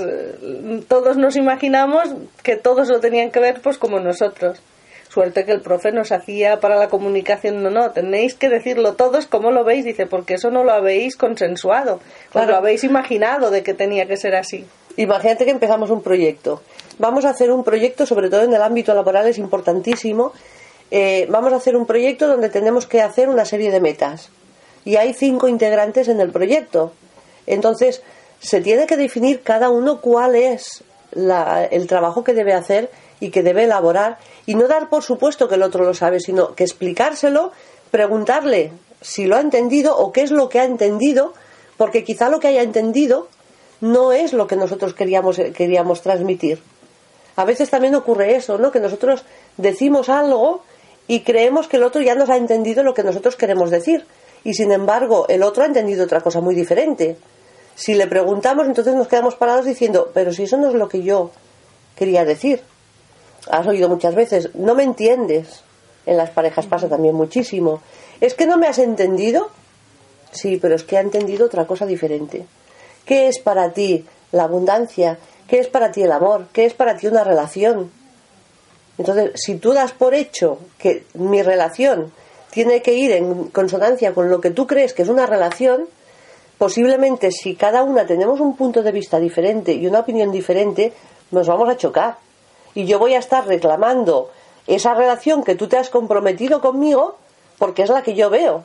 todos 0.88 1.18
nos 1.18 1.36
imaginamos 1.36 2.10
que 2.44 2.56
todos 2.56 2.88
lo 2.88 3.00
tenían 3.00 3.32
que 3.32 3.40
ver 3.40 3.60
pues 3.62 3.78
como 3.78 4.00
nosotros. 4.00 4.62
Suerte 5.10 5.44
que 5.44 5.52
el 5.52 5.62
profe 5.62 5.92
nos 5.92 6.12
hacía 6.12 6.60
para 6.60 6.76
la 6.76 6.88
comunicación, 6.88 7.64
no, 7.64 7.72
no, 7.72 7.90
tenéis 7.92 8.36
que 8.36 8.48
decirlo 8.48 8.94
todos 8.94 9.26
como 9.26 9.50
lo 9.50 9.64
veis, 9.64 9.84
dice, 9.84 10.06
porque 10.06 10.36
eso 10.36 10.52
no 10.52 10.64
lo 10.64 10.72
habéis 10.72 11.18
consensuado, 11.18 12.00
lo 12.34 12.56
habéis 12.56 12.84
imaginado 12.84 13.50
de 13.50 13.64
que 13.64 13.74
tenía 13.74 14.06
que 14.06 14.18
ser 14.18 14.36
así. 14.36 14.68
Imagínate 14.98 15.46
que 15.46 15.52
empezamos 15.52 15.90
un 15.90 16.04
proyecto. 16.04 16.62
Vamos 17.00 17.26
a 17.26 17.30
hacer 17.30 17.52
un 17.52 17.64
proyecto, 17.64 18.06
sobre 18.06 18.30
todo 18.30 18.44
en 18.44 18.54
el 18.54 18.62
ámbito 18.62 18.94
laboral, 18.94 19.28
es 19.28 19.40
importantísimo. 19.40 20.32
Eh, 20.92 21.26
vamos 21.30 21.54
a 21.54 21.56
hacer 21.56 21.76
un 21.76 21.88
proyecto 21.88 22.28
donde 22.28 22.50
tenemos 22.50 22.86
que 22.86 23.02
hacer 23.02 23.30
una 23.30 23.46
serie 23.46 23.72
de 23.72 23.80
metas. 23.80 24.30
Y 24.86 24.98
hay 24.98 25.14
cinco 25.14 25.48
integrantes 25.48 26.08
en 26.08 26.20
el 26.20 26.32
proyecto. 26.32 26.92
Entonces, 27.48 28.04
se 28.40 28.62
tiene 28.62 28.86
que 28.86 28.98
definir 28.98 29.42
cada 29.42 29.70
uno 29.70 30.02
cuál 30.02 30.36
es 30.36 30.84
el 31.14 31.88
trabajo 31.88 32.24
que 32.24 32.34
debe 32.34 32.54
hacer 32.54 32.92
y 33.20 33.32
que 33.32 33.44
debe 33.44 33.64
elaborar 33.64 34.18
y 34.46 34.56
no 34.56 34.68
dar 34.68 34.90
por 34.90 35.04
supuesto 35.04 35.48
que 35.48 35.56
el 35.56 35.64
otro 35.64 35.84
lo 35.84 35.94
sabe, 35.94 36.20
sino 36.20 36.56
que 36.56 36.64
explicárselo, 36.64 37.52
preguntarle 37.92 38.72
si 39.02 39.26
lo 39.26 39.36
ha 39.36 39.42
entendido 39.42 39.98
o 39.98 40.12
qué 40.12 40.22
es 40.22 40.32
lo 40.32 40.50
que 40.50 40.60
ha 40.60 40.66
entendido, 40.66 41.34
porque 41.78 42.04
quizá 42.04 42.30
lo 42.30 42.40
que 42.40 42.48
haya 42.48 42.62
entendido 42.62 43.28
no 43.82 44.12
es 44.12 44.34
lo 44.34 44.48
que 44.48 44.56
nosotros 44.56 44.94
queríamos, 44.94 45.38
queríamos 45.56 46.02
transmitir. 46.02 46.62
A 47.36 47.46
veces 47.46 47.70
también 47.70 47.96
ocurre 47.96 48.36
eso, 48.36 48.58
¿no? 48.58 48.72
Que 48.72 48.82
nosotros 48.82 49.24
decimos 49.56 50.10
algo 50.10 50.64
y 51.08 51.22
creemos 51.22 51.68
que 51.68 51.78
el 51.78 51.84
otro 51.84 52.02
ya 52.02 52.16
nos 52.16 52.30
ha 52.30 52.36
entendido 52.36 52.84
lo 52.84 52.94
que 52.94 53.04
nosotros 53.04 53.36
queremos 53.36 53.70
decir. 53.70 54.06
Y 54.44 54.54
sin 54.54 54.72
embargo, 54.72 55.26
el 55.30 55.44
otro 55.44 55.64
ha 55.64 55.66
entendido 55.66 56.04
otra 56.04 56.22
cosa 56.22 56.42
muy 56.42 56.56
diferente. 56.56 57.18
Si 57.76 57.94
le 57.94 58.08
preguntamos, 58.08 58.68
entonces 58.68 58.94
nos 58.94 59.08
quedamos 59.08 59.36
parados 59.36 59.66
diciendo, 59.66 60.12
pero 60.14 60.34
si 60.34 60.44
eso 60.44 60.58
no 60.58 60.68
es 60.68 60.74
lo 60.74 60.90
que 60.90 61.02
yo 61.02 61.32
quería 61.96 62.26
decir. 62.26 62.62
Has 63.50 63.68
oído 63.68 63.90
muchas 63.90 64.16
veces, 64.16 64.50
no 64.56 64.76
me 64.76 64.84
entiendes. 64.84 65.62
En 66.06 66.18
las 66.18 66.30
parejas 66.32 66.66
pasa 66.66 66.88
también 66.90 67.16
muchísimo. 67.16 67.82
¿Es 68.20 68.34
que 68.34 68.46
no 68.46 68.58
me 68.58 68.68
has 68.68 68.80
entendido? 68.80 69.50
Sí, 70.32 70.58
pero 70.62 70.76
es 70.76 70.84
que 70.84 70.98
ha 70.98 71.02
entendido 71.02 71.46
otra 71.46 71.66
cosa 71.66 71.86
diferente. 71.86 72.46
¿Qué 73.06 73.28
es 73.28 73.40
para 73.40 73.72
ti 73.72 74.06
la 74.32 74.44
abundancia? 74.44 75.18
¿Qué 75.48 75.60
es 75.60 75.68
para 75.68 75.92
ti 75.92 76.04
el 76.04 76.12
amor? 76.12 76.48
¿Qué 76.54 76.66
es 76.66 76.74
para 76.74 76.96
ti 76.96 77.08
una 77.08 77.24
relación? 77.24 77.92
Entonces, 78.98 79.32
si 79.36 79.56
tú 79.56 79.74
das 79.74 79.94
por 79.94 80.14
hecho 80.14 80.60
que 80.78 81.06
mi 81.14 81.42
relación 81.42 82.12
tiene 82.52 82.82
que 82.82 82.94
ir 82.94 83.12
en 83.12 83.46
consonancia 83.46 84.14
con 84.14 84.30
lo 84.30 84.42
que 84.42 84.52
tú 84.52 84.68
crees 84.68 84.94
que 84.94 85.04
es 85.04 85.10
una 85.10 85.26
relación, 85.26 85.88
posiblemente 86.58 87.32
si 87.32 87.56
cada 87.56 87.84
una 87.84 88.06
tenemos 88.06 88.40
un 88.40 88.56
punto 88.56 88.84
de 88.84 88.92
vista 88.92 89.20
diferente 89.20 89.74
y 89.74 89.88
una 89.88 90.00
opinión 90.00 90.32
diferente, 90.32 90.94
nos 91.32 91.48
vamos 91.48 91.70
a 91.70 91.78
chocar. 91.78 92.18
Y 92.80 92.86
yo 92.86 92.98
voy 92.98 93.14
a 93.14 93.20
estar 93.20 93.46
reclamando 93.46 94.30
esa 94.66 94.94
relación 94.94 95.44
que 95.44 95.56
tú 95.56 95.68
te 95.68 95.76
has 95.76 95.90
comprometido 95.90 96.62
conmigo 96.62 97.18
porque 97.58 97.84
es 97.84 97.90
la 97.90 98.04
que 98.04 98.14
yo 98.16 98.30
veo 98.30 98.64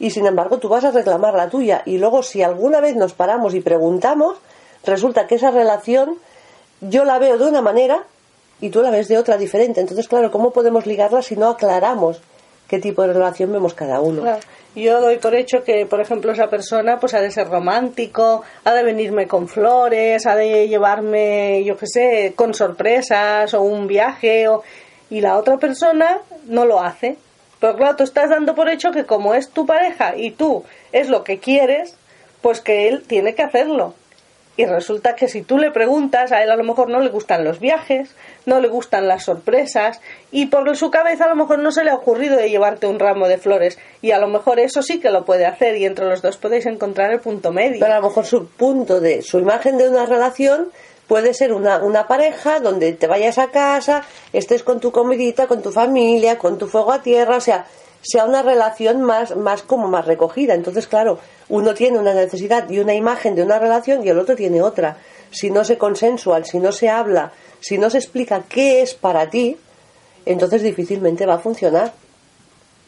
y 0.00 0.10
sin 0.10 0.26
embargo 0.26 0.58
tú 0.58 0.68
vas 0.68 0.82
a 0.82 0.90
reclamar 0.90 1.34
la 1.34 1.48
tuya 1.48 1.82
y 1.86 1.98
luego 1.98 2.24
si 2.24 2.42
alguna 2.42 2.80
vez 2.80 2.96
nos 2.96 3.12
paramos 3.12 3.54
y 3.54 3.60
preguntamos, 3.60 4.36
resulta 4.82 5.28
que 5.28 5.36
esa 5.36 5.52
relación 5.52 6.18
yo 6.80 7.04
la 7.04 7.20
veo 7.20 7.38
de 7.38 7.46
una 7.46 7.62
manera 7.62 8.02
y 8.60 8.70
tú 8.70 8.82
la 8.82 8.90
ves 8.90 9.06
de 9.06 9.16
otra 9.16 9.36
diferente. 9.36 9.80
Entonces, 9.80 10.08
claro, 10.08 10.32
¿cómo 10.32 10.50
podemos 10.50 10.84
ligarla 10.84 11.22
si 11.22 11.36
no 11.36 11.50
aclaramos 11.50 12.20
qué 12.72 12.78
tipo 12.78 13.02
de 13.02 13.12
relación 13.12 13.52
vemos 13.52 13.74
cada 13.74 14.00
uno? 14.00 14.24
Yo 14.74 15.02
doy 15.02 15.18
por 15.18 15.34
hecho 15.34 15.62
que, 15.62 15.84
por 15.84 16.00
ejemplo, 16.00 16.32
esa 16.32 16.48
persona 16.48 16.98
pues 16.98 17.12
ha 17.12 17.20
de 17.20 17.30
ser 17.30 17.48
romántico, 17.48 18.44
ha 18.64 18.72
de 18.72 18.82
venirme 18.82 19.28
con 19.28 19.46
flores, 19.46 20.24
ha 20.24 20.34
de 20.36 20.66
llevarme, 20.68 21.62
yo 21.64 21.76
qué 21.76 21.86
sé, 21.86 22.32
con 22.34 22.54
sorpresas 22.54 23.52
o 23.52 23.60
un 23.60 23.86
viaje 23.86 24.48
o... 24.48 24.62
y 25.10 25.20
la 25.20 25.36
otra 25.36 25.58
persona 25.58 26.20
no 26.46 26.64
lo 26.64 26.80
hace. 26.80 27.18
Pero 27.60 27.76
claro, 27.76 27.96
tú 27.96 28.04
estás 28.04 28.30
dando 28.30 28.54
por 28.54 28.70
hecho 28.70 28.90
que 28.90 29.04
como 29.04 29.34
es 29.34 29.50
tu 29.50 29.66
pareja 29.66 30.16
y 30.16 30.30
tú 30.30 30.64
es 30.92 31.10
lo 31.10 31.24
que 31.24 31.40
quieres, 31.40 31.98
pues 32.40 32.62
que 32.62 32.88
él 32.88 33.02
tiene 33.06 33.34
que 33.34 33.42
hacerlo. 33.42 33.92
Y 34.56 34.66
resulta 34.66 35.14
que 35.16 35.28
si 35.28 35.42
tú 35.42 35.58
le 35.58 35.70
preguntas, 35.70 36.30
a 36.30 36.42
él 36.42 36.50
a 36.50 36.56
lo 36.56 36.64
mejor 36.64 36.90
no 36.90 37.00
le 37.00 37.08
gustan 37.08 37.42
los 37.42 37.58
viajes, 37.58 38.14
no 38.44 38.60
le 38.60 38.68
gustan 38.68 39.08
las 39.08 39.24
sorpresas, 39.24 40.00
y 40.30 40.46
por 40.46 40.76
su 40.76 40.90
cabeza 40.90 41.24
a 41.24 41.28
lo 41.28 41.36
mejor 41.36 41.58
no 41.58 41.72
se 41.72 41.84
le 41.84 41.90
ha 41.90 41.94
ocurrido 41.94 42.36
de 42.36 42.50
llevarte 42.50 42.86
un 42.86 42.98
ramo 42.98 43.28
de 43.28 43.38
flores, 43.38 43.78
y 44.02 44.10
a 44.10 44.18
lo 44.18 44.28
mejor 44.28 44.60
eso 44.60 44.82
sí 44.82 45.00
que 45.00 45.10
lo 45.10 45.24
puede 45.24 45.46
hacer, 45.46 45.76
y 45.76 45.86
entre 45.86 46.04
los 46.04 46.20
dos 46.20 46.36
podéis 46.36 46.66
encontrar 46.66 47.12
el 47.12 47.20
punto 47.20 47.50
medio. 47.50 47.80
Pero 47.80 47.94
a 47.94 48.00
lo 48.00 48.08
mejor 48.08 48.26
su 48.26 48.46
punto 48.46 49.00
de, 49.00 49.22
su 49.22 49.38
imagen 49.38 49.78
de 49.78 49.88
una 49.88 50.04
relación 50.04 50.68
puede 51.08 51.32
ser 51.32 51.52
una, 51.52 51.78
una 51.78 52.06
pareja 52.06 52.60
donde 52.60 52.92
te 52.92 53.06
vayas 53.06 53.38
a 53.38 53.50
casa, 53.50 54.04
estés 54.32 54.62
con 54.62 54.80
tu 54.80 54.92
comidita, 54.92 55.46
con 55.46 55.62
tu 55.62 55.72
familia, 55.72 56.38
con 56.38 56.58
tu 56.58 56.66
fuego 56.66 56.92
a 56.92 57.02
tierra, 57.02 57.36
o 57.36 57.40
sea, 57.40 57.66
sea 58.02 58.24
una 58.24 58.42
relación 58.42 59.00
más, 59.02 59.36
más 59.36 59.62
como 59.62 59.88
más 59.88 60.06
recogida. 60.06 60.54
Entonces, 60.54 60.86
claro, 60.86 61.18
uno 61.48 61.72
tiene 61.72 61.98
una 61.98 62.12
necesidad 62.12 62.68
y 62.68 62.80
una 62.80 62.94
imagen 62.94 63.34
de 63.34 63.42
una 63.42 63.58
relación 63.58 64.04
y 64.04 64.10
el 64.10 64.18
otro 64.18 64.36
tiene 64.36 64.60
otra. 64.60 64.98
Si 65.30 65.50
no 65.50 65.64
se 65.64 65.78
consensual, 65.78 66.44
si 66.44 66.58
no 66.58 66.72
se 66.72 66.88
habla, 66.88 67.32
si 67.60 67.78
no 67.78 67.88
se 67.88 67.98
explica 67.98 68.44
qué 68.48 68.82
es 68.82 68.94
para 68.94 69.30
ti, 69.30 69.56
entonces 70.26 70.62
difícilmente 70.62 71.24
va 71.26 71.34
a 71.34 71.38
funcionar. 71.38 71.92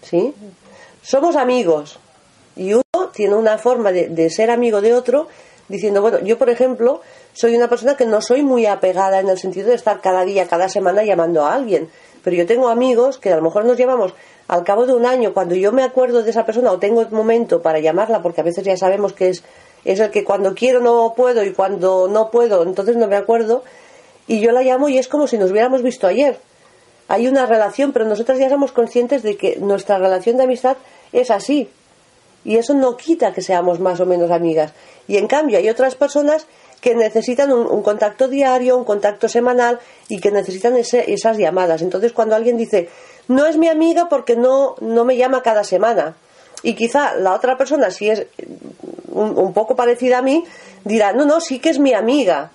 ¿Sí? 0.03 0.35
Somos 1.03 1.37
amigos 1.37 1.98
y 2.57 2.74
uno 2.74 3.09
tiene 3.14 3.35
una 3.35 3.57
forma 3.57 3.92
de, 3.92 4.09
de 4.09 4.29
ser 4.29 4.50
amigo 4.50 4.81
de 4.81 4.94
otro 4.94 5.29
diciendo, 5.68 6.03
bueno, 6.03 6.18
yo 6.20 6.37
por 6.37 6.50
ejemplo 6.50 7.00
soy 7.33 7.57
una 7.57 7.68
persona 7.68 7.96
que 7.96 8.05
no 8.05 8.20
soy 8.20 8.42
muy 8.42 8.66
apegada 8.66 9.20
en 9.20 9.29
el 9.29 9.38
sentido 9.38 9.68
de 9.68 9.74
estar 9.74 10.00
cada 10.00 10.24
día, 10.24 10.46
cada 10.46 10.68
semana 10.68 11.03
llamando 11.03 11.44
a 11.44 11.55
alguien, 11.55 11.88
pero 12.25 12.35
yo 12.35 12.47
tengo 12.47 12.69
amigos 12.69 13.19
que 13.19 13.31
a 13.31 13.37
lo 13.37 13.43
mejor 13.43 13.67
nos 13.67 13.77
llamamos 13.77 14.15
al 14.49 14.65
cabo 14.65 14.87
de 14.87 14.95
un 14.95 15.07
año, 15.07 15.35
cuando 15.35 15.55
yo 15.55 15.71
me 15.73 15.83
acuerdo 15.83 16.23
de 16.23 16.31
esa 16.31 16.45
persona 16.45 16.73
o 16.73 16.79
tengo 16.79 17.03
el 17.03 17.11
momento 17.11 17.63
para 17.63 17.79
llamarla, 17.79 18.23
porque 18.23 18.41
a 18.41 18.45
veces 18.45 18.65
ya 18.65 18.77
sabemos 18.77 19.13
que 19.13 19.29
es, 19.29 19.45
es 19.85 20.01
el 20.01 20.11
que 20.11 20.25
cuando 20.25 20.55
quiero 20.55 20.81
no 20.81 21.15
puedo 21.15 21.45
y 21.45 21.53
cuando 21.53 22.09
no 22.09 22.31
puedo 22.31 22.63
entonces 22.63 22.97
no 22.97 23.07
me 23.07 23.17
acuerdo, 23.17 23.63
y 24.27 24.41
yo 24.41 24.53
la 24.53 24.63
llamo 24.63 24.89
y 24.89 24.99
es 24.99 25.07
como 25.09 25.27
si 25.27 25.37
nos 25.39 25.51
hubiéramos 25.51 25.83
visto 25.83 26.07
ayer. 26.07 26.39
Hay 27.09 27.29
una 27.29 27.45
relación, 27.45 27.93
pero 27.93 28.07
nosotras 28.07 28.39
ya 28.39 28.49
somos 28.49 28.73
conscientes 28.73 29.23
de 29.23 29.37
que 29.37 29.57
nuestra 29.57 29.99
relación 29.99 30.39
de 30.39 30.45
amistad 30.45 30.79
es 31.13 31.31
así. 31.31 31.69
Y 32.45 32.57
eso 32.57 32.75
no 32.75 32.97
quita 32.97 33.33
que 33.33 33.43
seamos 33.43 33.81
más 33.81 34.01
o 34.01 34.07
menos 34.07 34.31
amigas. 34.31 34.73
Y 35.07 35.19
en 35.19 35.27
cambio 35.27 35.59
hay 35.59 35.69
otras 35.69 35.95
personas 35.95 36.47
que 36.85 36.94
necesitan 36.94 37.51
un, 37.51 37.83
contacto 37.83 38.29
diario, 38.29 38.77
un 38.77 38.85
contacto 38.85 39.27
semanal 39.27 39.81
y 40.07 40.20
que 40.20 40.31
necesitan 40.31 40.77
esas 40.77 41.38
llamadas. 41.38 41.81
Entonces 41.81 42.12
cuando 42.12 42.37
alguien 42.37 42.59
dice, 42.59 42.90
no 43.27 43.47
es 43.47 43.57
mi 43.57 43.68
amiga 43.68 44.11
porque 44.11 44.37
no, 44.37 44.75
no 44.83 45.07
me 45.07 45.16
llama 45.16 45.42
cada 45.42 45.64
semana. 45.64 46.14
Y 46.62 46.75
quizá 46.75 47.14
la 47.14 47.33
otra 47.33 47.57
persona, 47.57 47.90
si 47.90 48.11
es 48.11 48.27
un, 49.09 49.38
un 49.38 49.55
poco 49.55 49.75
parecida 49.75 50.18
a 50.18 50.23
mí, 50.23 50.44
dirá, 50.85 51.14
no, 51.14 51.25
no, 51.25 51.40
sí 51.40 51.59
que 51.59 51.70
es 51.70 51.79
mi 51.79 51.94
amiga. 51.94 52.51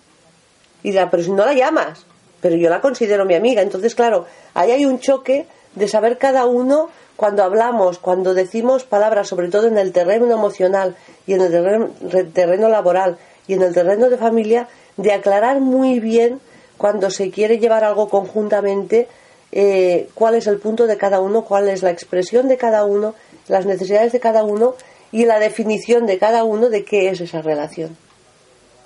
Y 0.83 0.91
dirá, 0.91 1.09
pero 1.09 1.23
si 1.23 1.31
no 1.31 1.43
la 1.43 1.53
llamas, 1.53 2.05
pero 2.39 2.55
yo 2.55 2.69
la 2.69 2.81
considero 2.81 3.25
mi 3.25 3.33
amiga. 3.33 3.63
Entonces, 3.63 3.95
claro, 3.95 4.27
ahí 4.53 4.69
hay 4.69 4.85
un 4.85 4.99
choque 4.99 5.47
de 5.73 5.87
saber 5.87 6.19
cada 6.19 6.45
uno 6.45 6.91
cuando 7.15 7.43
hablamos, 7.43 7.97
cuando 7.97 8.35
decimos 8.35 8.83
palabras, 8.83 9.27
sobre 9.27 9.49
todo 9.49 9.65
en 9.65 9.79
el 9.79 9.91
terreno 9.91 10.31
emocional 10.31 10.95
y 11.25 11.33
en 11.33 11.41
el 11.41 12.31
terreno, 12.31 12.69
laboral 12.69 13.17
y 13.49 13.55
en 13.55 13.63
el 13.63 13.73
terreno 13.73 14.11
de 14.11 14.17
familia, 14.17 14.67
de 14.95 15.11
aclarar 15.11 15.59
muy 15.59 15.99
bien 15.99 16.39
cuando 16.77 17.09
se 17.09 17.31
quiere 17.31 17.57
llevar 17.57 17.83
algo 17.83 18.07
conjuntamente, 18.07 19.07
eh, 19.51 20.07
cuál 20.13 20.35
es 20.35 20.45
el 20.45 20.59
punto 20.59 20.85
de 20.85 20.97
cada 20.97 21.19
uno, 21.19 21.43
cuál 21.43 21.67
es 21.67 21.81
la 21.81 21.89
expresión 21.89 22.47
de 22.47 22.57
cada 22.57 22.85
uno, 22.85 23.15
las 23.47 23.65
necesidades 23.65 24.11
de 24.11 24.19
cada 24.19 24.43
uno 24.43 24.75
y 25.11 25.25
la 25.25 25.39
definición 25.39 26.05
de 26.05 26.19
cada 26.19 26.43
uno 26.43 26.69
de 26.69 26.85
qué 26.85 27.09
es 27.09 27.21
esa 27.21 27.41
relación. 27.41 27.97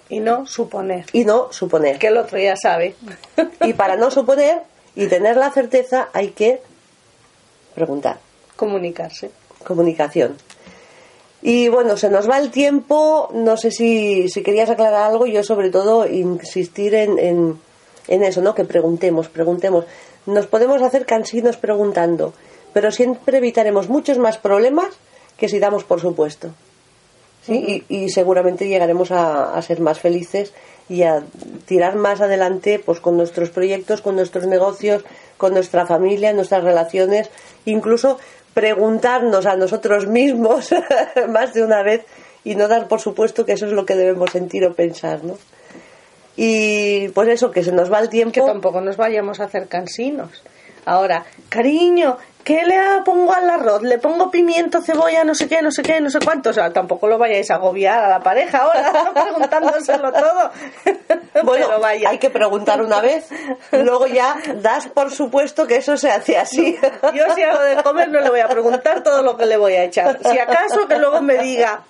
Y 0.08 0.22
no 0.22 0.46
suponer. 0.46 1.08
Y 1.12 1.26
no 1.26 1.52
suponer. 1.52 2.00
Que 2.00 2.08
el 2.08 2.16
otro 2.16 2.40
ya 2.40 2.56
sabe. 2.56 2.96
Y 3.66 3.74
para 3.74 3.98
no 3.98 4.12
suponer 4.12 4.62
y 4.96 5.08
tener 5.08 5.36
la 5.36 5.52
certeza 5.52 6.08
hay 6.14 6.30
que 6.30 6.62
preguntar. 7.76 8.20
Comunicarse. 8.56 9.30
Comunicación. 9.66 10.38
Y 11.46 11.68
bueno, 11.68 11.98
se 11.98 12.10
nos 12.10 12.30
va 12.30 12.40
el 12.40 12.52
tiempo. 12.52 13.30
No 13.34 13.58
sé 13.58 13.70
si, 13.70 14.30
si 14.30 14.42
querías 14.42 14.70
aclarar 14.70 15.12
algo. 15.12 15.26
Yo, 15.26 15.44
sobre 15.44 15.70
todo, 15.70 16.08
insistir 16.08 16.96
en, 16.96 17.20
en, 17.20 17.60
en, 18.08 18.24
eso, 18.24 18.42
¿no? 18.42 18.56
Que 18.56 18.64
preguntemos, 18.64 19.28
preguntemos. 19.28 19.86
Nos 20.26 20.48
podemos 20.48 20.82
hacer 20.82 21.06
cansinos 21.06 21.58
preguntando, 21.58 22.34
pero 22.72 22.92
siempre 22.92 23.40
evitaremos 23.40 23.90
muchos 23.90 24.18
más 24.18 24.38
problemas 24.38 24.88
que 25.36 25.50
si 25.50 25.60
damos 25.60 25.84
por 25.84 26.00
supuesto. 26.00 26.52
¿sí? 27.46 27.84
y, 27.90 28.10
seguramente 28.10 28.68
llegaremos 28.68 29.12
a, 29.12 29.62
ser 29.62 29.80
más 29.82 30.00
felices 30.00 30.54
y 30.90 31.04
a 31.04 31.24
tirar 31.66 31.96
más 31.96 32.22
adelante 32.22 32.80
pues 32.80 33.00
con 33.00 33.18
nuestros 33.18 33.50
proyectos, 33.50 34.02
con 34.02 34.16
nuestros 34.16 34.48
negocios, 34.48 35.04
con 35.38 35.54
nuestra 35.54 35.86
familia, 35.86 36.34
nuestras 36.34 36.64
relaciones, 36.64 37.30
incluso 37.66 38.18
preguntarnos 38.54 39.46
a 39.46 39.56
nosotros 39.56 40.08
mismos 40.08 40.70
más 41.30 41.54
de 41.54 41.64
una 41.64 41.84
vez 41.84 42.06
y 42.44 42.56
no 42.56 42.68
dar 42.68 42.88
por 42.88 43.00
supuesto 43.00 43.46
que 43.46 43.54
eso 43.54 43.66
es 43.66 43.72
lo 43.72 43.86
que 43.86 43.96
debemos 43.96 44.32
sentir 44.32 44.66
o 44.66 44.74
pensar, 44.74 45.24
¿no? 45.24 45.38
Y 46.36 47.10
pues 47.10 47.30
eso, 47.30 47.52
que 47.52 47.64
se 47.64 47.72
nos 47.72 47.92
va 47.92 48.00
el 48.00 48.10
tiempo. 48.10 48.34
Que 48.34 48.42
tampoco 48.42 48.82
nos 48.82 48.98
vayamos 48.98 49.40
a 49.40 49.46
hacer 49.46 49.68
cansinos. 49.68 50.44
Ahora, 50.86 51.26
cariño, 51.50 52.18
¿qué 52.44 52.66
le 52.66 52.78
pongo 53.06 53.34
al 53.34 53.50
arroz? 53.50 53.82
¿Le 53.82 53.98
pongo 53.98 54.30
pimiento, 54.30 54.82
cebolla, 54.82 55.24
no 55.24 55.36
sé 55.36 55.48
qué, 55.48 55.62
no 55.62 55.72
sé 55.72 55.82
qué, 55.82 56.02
no 56.02 56.10
sé 56.10 56.20
cuánto? 56.20 56.50
O 56.50 56.54
sea, 56.54 56.72
tampoco 56.72 57.08
lo 57.08 57.18
vayáis 57.18 57.50
a 57.52 57.56
agobiar 57.56 58.04
a 58.04 58.10
la 58.10 58.20
pareja 58.20 58.60
ahora, 58.60 59.14
preguntándoselo 59.24 60.12
todo. 60.12 60.52
Bueno, 61.44 61.80
vaya. 61.80 62.10
hay 62.10 62.20
que 62.20 62.30
preguntar 62.30 62.80
una 62.82 63.02
vez, 63.02 63.28
luego 63.72 64.06
ya 64.06 64.36
das 64.62 64.88
por 64.88 65.10
supuesto 65.10 65.66
que 65.66 65.78
eso 65.78 65.98
se 65.98 66.12
hace 66.12 66.38
así. 66.38 66.78
Yo 67.14 67.24
si 67.34 67.42
hago 67.42 67.60
de 67.64 67.82
comer 67.82 68.10
no 68.10 68.20
le 68.20 68.30
voy 68.30 68.40
a 68.40 68.48
preguntar 68.48 69.02
todo 69.02 69.24
lo 69.24 69.36
que 69.36 69.48
le 69.48 69.58
voy 69.58 69.74
a 69.74 69.84
echar. 69.84 70.20
Si 70.24 70.38
acaso 70.38 70.88
que 70.88 71.00
luego 71.00 71.22
me 71.22 71.40
diga, 71.40 71.82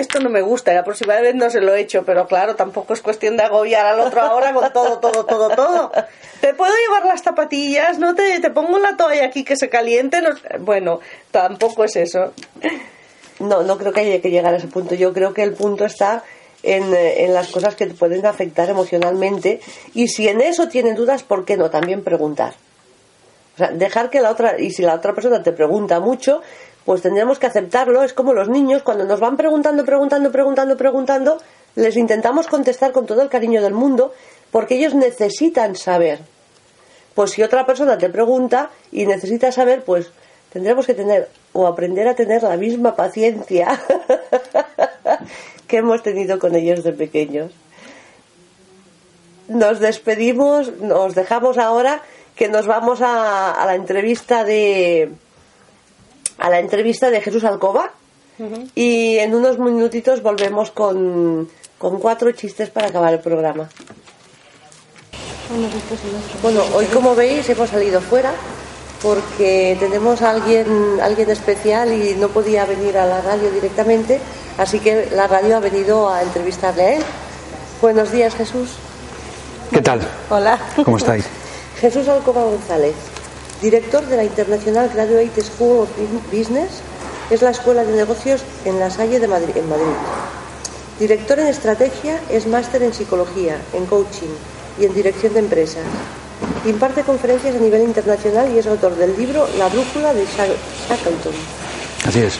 esto 0.00 0.20
no 0.20 0.30
me 0.30 0.42
gusta, 0.42 0.72
la 0.72 0.84
próxima 0.84 1.20
vez 1.20 1.34
no 1.34 1.50
se 1.50 1.60
lo 1.60 1.74
he 1.74 1.80
hecho, 1.80 2.04
pero 2.04 2.26
claro, 2.26 2.54
tampoco 2.54 2.92
es 2.92 3.02
cuestión 3.02 3.36
de 3.36 3.42
agobiar 3.42 3.84
al 3.84 4.00
otro 4.00 4.20
ahora 4.20 4.52
con 4.52 4.72
todo, 4.72 4.98
todo, 4.98 5.26
todo, 5.26 5.50
todo. 5.50 5.92
¿Te 6.40 6.54
puedo 6.54 6.72
llevar 6.86 7.04
las 7.04 7.22
zapatillas? 7.22 7.98
¿No 7.98 8.14
te, 8.14 8.38
te 8.38 8.50
pongo 8.50 8.78
la 8.78 8.96
toalla 8.96 9.26
aquí 9.26 9.44
que 9.44 9.56
se 9.56 9.68
caliente? 9.68 10.20
Bueno, 10.60 11.00
tampoco 11.32 11.84
es 11.84 11.96
eso. 11.96 12.32
No, 13.40 13.62
no 13.62 13.76
creo 13.76 13.92
que 13.92 14.00
haya 14.00 14.20
que 14.20 14.30
llegar 14.30 14.54
a 14.54 14.58
ese 14.58 14.68
punto. 14.68 14.94
Yo 14.94 15.12
creo 15.12 15.34
que 15.34 15.42
el 15.42 15.54
punto 15.54 15.84
está 15.84 16.22
en, 16.62 16.94
eh, 16.94 17.24
en, 17.24 17.34
las 17.34 17.48
cosas 17.48 17.74
que 17.74 17.86
te 17.86 17.94
pueden 17.94 18.24
afectar 18.24 18.68
emocionalmente 18.70 19.60
y 19.94 20.08
si 20.08 20.28
en 20.28 20.40
eso 20.40 20.68
tienen 20.68 20.94
dudas, 20.94 21.22
¿por 21.22 21.44
qué 21.44 21.56
no? 21.56 21.70
También 21.70 22.04
preguntar. 22.04 22.54
O 23.54 23.58
sea, 23.58 23.72
dejar 23.72 24.10
que 24.10 24.20
la 24.20 24.30
otra, 24.30 24.60
y 24.60 24.70
si 24.70 24.82
la 24.82 24.94
otra 24.94 25.14
persona 25.14 25.42
te 25.42 25.50
pregunta 25.50 25.98
mucho, 25.98 26.42
pues 26.88 27.02
tendríamos 27.02 27.38
que 27.38 27.46
aceptarlo. 27.46 28.02
Es 28.02 28.14
como 28.14 28.32
los 28.32 28.48
niños, 28.48 28.82
cuando 28.82 29.04
nos 29.04 29.20
van 29.20 29.36
preguntando, 29.36 29.84
preguntando, 29.84 30.32
preguntando, 30.32 30.74
preguntando, 30.78 31.38
les 31.74 31.98
intentamos 31.98 32.46
contestar 32.46 32.92
con 32.92 33.04
todo 33.04 33.20
el 33.20 33.28
cariño 33.28 33.60
del 33.60 33.74
mundo, 33.74 34.14
porque 34.50 34.76
ellos 34.76 34.94
necesitan 34.94 35.76
saber. 35.76 36.20
Pues 37.14 37.32
si 37.32 37.42
otra 37.42 37.66
persona 37.66 37.98
te 37.98 38.08
pregunta 38.08 38.70
y 38.90 39.04
necesita 39.04 39.52
saber, 39.52 39.82
pues 39.84 40.10
tendremos 40.50 40.86
que 40.86 40.94
tener 40.94 41.28
o 41.52 41.66
aprender 41.66 42.08
a 42.08 42.14
tener 42.14 42.42
la 42.42 42.56
misma 42.56 42.96
paciencia 42.96 43.78
que 45.68 45.76
hemos 45.76 46.02
tenido 46.02 46.38
con 46.38 46.56
ellos 46.56 46.84
de 46.84 46.94
pequeños. 46.94 47.52
Nos 49.46 49.78
despedimos, 49.78 50.72
nos 50.80 51.14
dejamos 51.14 51.58
ahora 51.58 52.00
que 52.34 52.48
nos 52.48 52.66
vamos 52.66 53.02
a 53.02 53.62
la 53.66 53.74
entrevista 53.74 54.42
de, 54.44 55.12
a 56.48 56.50
la 56.50 56.60
entrevista 56.60 57.10
de 57.10 57.20
Jesús 57.20 57.44
Alcoba 57.44 57.92
y 58.74 59.18
en 59.18 59.34
unos 59.34 59.58
minutitos 59.58 60.22
volvemos 60.22 60.70
con, 60.70 61.48
con 61.76 61.98
cuatro 61.98 62.32
chistes 62.32 62.70
para 62.70 62.88
acabar 62.88 63.12
el 63.12 63.20
programa. 63.20 63.68
Bueno, 66.42 66.62
hoy 66.74 66.86
como 66.86 67.14
veis 67.14 67.48
hemos 67.50 67.68
salido 67.68 68.00
fuera 68.00 68.32
porque 69.02 69.76
tenemos 69.78 70.22
a 70.22 70.30
alguien, 70.30 70.98
alguien 71.02 71.28
especial 71.30 71.92
y 71.92 72.14
no 72.14 72.28
podía 72.28 72.64
venir 72.64 72.96
a 72.96 73.06
la 73.06 73.20
radio 73.20 73.50
directamente, 73.50 74.18
así 74.56 74.80
que 74.80 75.08
la 75.12 75.26
radio 75.26 75.56
ha 75.56 75.60
venido 75.60 76.08
a 76.08 76.22
entrevistarle 76.22 76.82
a 76.82 76.94
él. 76.94 77.02
Buenos 77.82 78.10
días, 78.10 78.34
Jesús. 78.34 78.70
¿Qué 79.70 79.82
tal? 79.82 80.00
Hola. 80.30 80.58
¿Cómo 80.82 80.96
estáis? 80.96 81.26
Jesús 81.80 82.08
Alcoba 82.08 82.42
González 82.42 82.94
director 83.60 84.06
de 84.06 84.16
la 84.16 84.24
International 84.24 84.88
Graduate 84.92 85.42
School 85.42 85.82
of 85.82 85.88
Business, 86.32 86.80
es 87.30 87.42
la 87.42 87.50
escuela 87.50 87.84
de 87.84 87.92
negocios 87.92 88.42
en 88.64 88.78
La 88.78 88.90
Salle 88.90 89.20
de 89.20 89.28
Madrid, 89.28 89.56
en 89.56 89.68
Madrid. 89.68 89.84
Director 90.98 91.38
en 91.38 91.46
estrategia, 91.46 92.20
es 92.30 92.46
máster 92.46 92.82
en 92.82 92.94
psicología, 92.94 93.60
en 93.72 93.86
coaching 93.86 94.34
y 94.80 94.84
en 94.84 94.94
dirección 94.94 95.34
de 95.34 95.40
empresas. 95.40 95.84
Imparte 96.64 97.02
conferencias 97.02 97.56
a 97.56 97.58
nivel 97.58 97.82
internacional 97.82 98.52
y 98.52 98.58
es 98.58 98.66
autor 98.66 98.96
del 98.96 99.16
libro 99.16 99.46
La 99.58 99.68
brújula 99.68 100.14
de 100.14 100.24
Shackleton. 100.24 101.34
Así 102.06 102.20
es. 102.20 102.38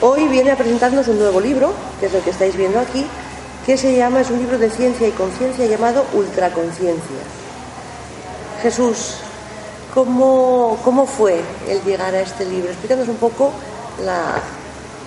Hoy 0.00 0.28
viene 0.28 0.50
a 0.50 0.56
presentarnos 0.56 1.08
un 1.08 1.18
nuevo 1.18 1.40
libro, 1.40 1.72
que 2.00 2.06
es 2.06 2.14
el 2.14 2.22
que 2.22 2.30
estáis 2.30 2.56
viendo 2.56 2.78
aquí, 2.80 3.06
que 3.64 3.76
se 3.76 3.96
llama, 3.96 4.20
es 4.20 4.30
un 4.30 4.38
libro 4.38 4.58
de 4.58 4.70
ciencia 4.70 5.08
y 5.08 5.12
conciencia 5.12 5.66
llamado 5.66 6.04
Ultraconciencia. 6.12 7.16
Jesús, 8.62 9.16
¿Cómo, 9.96 10.78
¿Cómo 10.84 11.06
fue 11.06 11.40
el 11.66 11.82
llegar 11.82 12.14
a 12.14 12.20
este 12.20 12.44
libro? 12.44 12.68
Explícanos 12.68 13.08
un 13.08 13.16
poco 13.16 13.50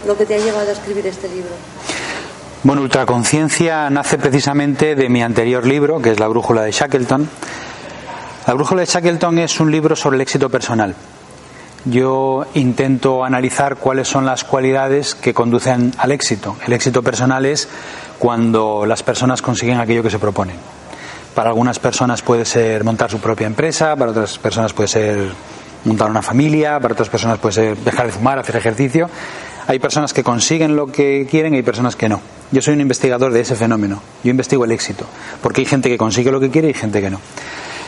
lo 0.07 0.17
que 0.17 0.25
te 0.25 0.33
ha 0.33 0.39
llevado 0.39 0.67
a 0.67 0.73
escribir 0.73 1.05
este 1.05 1.29
libro. 1.29 1.51
Bueno, 2.63 2.81
Ultraconciencia 2.81 3.87
nace 3.91 4.17
precisamente 4.17 4.95
de 4.95 5.07
mi 5.07 5.21
anterior 5.21 5.67
libro, 5.67 6.01
que 6.01 6.09
es 6.09 6.19
La 6.19 6.27
Brújula 6.27 6.63
de 6.63 6.71
Shackleton. 6.71 7.29
La 8.47 8.53
Brújula 8.55 8.81
de 8.81 8.87
Shackleton 8.87 9.37
es 9.37 9.59
un 9.59 9.71
libro 9.71 9.95
sobre 9.95 10.15
el 10.15 10.21
éxito 10.21 10.49
personal. 10.49 10.95
Yo 11.85 12.47
intento 12.55 13.23
analizar 13.23 13.75
cuáles 13.75 14.07
son 14.07 14.25
las 14.25 14.43
cualidades 14.43 15.13
que 15.13 15.35
conducen 15.35 15.93
al 15.99 16.11
éxito. 16.11 16.55
El 16.65 16.73
éxito 16.73 17.03
personal 17.03 17.45
es 17.45 17.69
cuando 18.17 18.87
las 18.87 19.03
personas 19.03 19.43
consiguen 19.43 19.79
aquello 19.79 20.01
que 20.01 20.09
se 20.09 20.17
proponen. 20.17 20.78
Para 21.39 21.51
algunas 21.51 21.79
personas 21.79 22.21
puede 22.21 22.43
ser 22.43 22.83
montar 22.83 23.09
su 23.09 23.19
propia 23.19 23.47
empresa, 23.47 23.95
para 23.95 24.11
otras 24.11 24.37
personas 24.37 24.73
puede 24.73 24.89
ser 24.89 25.29
montar 25.85 26.09
una 26.09 26.21
familia, 26.21 26.81
para 26.81 26.91
otras 26.91 27.07
personas 27.07 27.39
puede 27.39 27.53
ser 27.53 27.77
dejar 27.77 28.07
de 28.07 28.11
fumar, 28.11 28.37
hacer 28.37 28.57
ejercicio. 28.57 29.09
Hay 29.65 29.79
personas 29.79 30.11
que 30.11 30.21
consiguen 30.21 30.75
lo 30.75 30.87
que 30.87 31.25
quieren 31.31 31.53
y 31.53 31.55
hay 31.55 31.63
personas 31.63 31.95
que 31.95 32.09
no. 32.09 32.19
Yo 32.51 32.61
soy 32.61 32.73
un 32.73 32.81
investigador 32.81 33.31
de 33.31 33.39
ese 33.39 33.55
fenómeno. 33.55 34.01
Yo 34.21 34.31
investigo 34.31 34.65
el 34.65 34.73
éxito, 34.73 35.05
porque 35.41 35.61
hay 35.61 35.65
gente 35.65 35.87
que 35.87 35.97
consigue 35.97 36.29
lo 36.29 36.41
que 36.41 36.49
quiere 36.49 36.71
y 36.71 36.73
gente 36.73 36.99
que 36.99 37.09
no. 37.09 37.21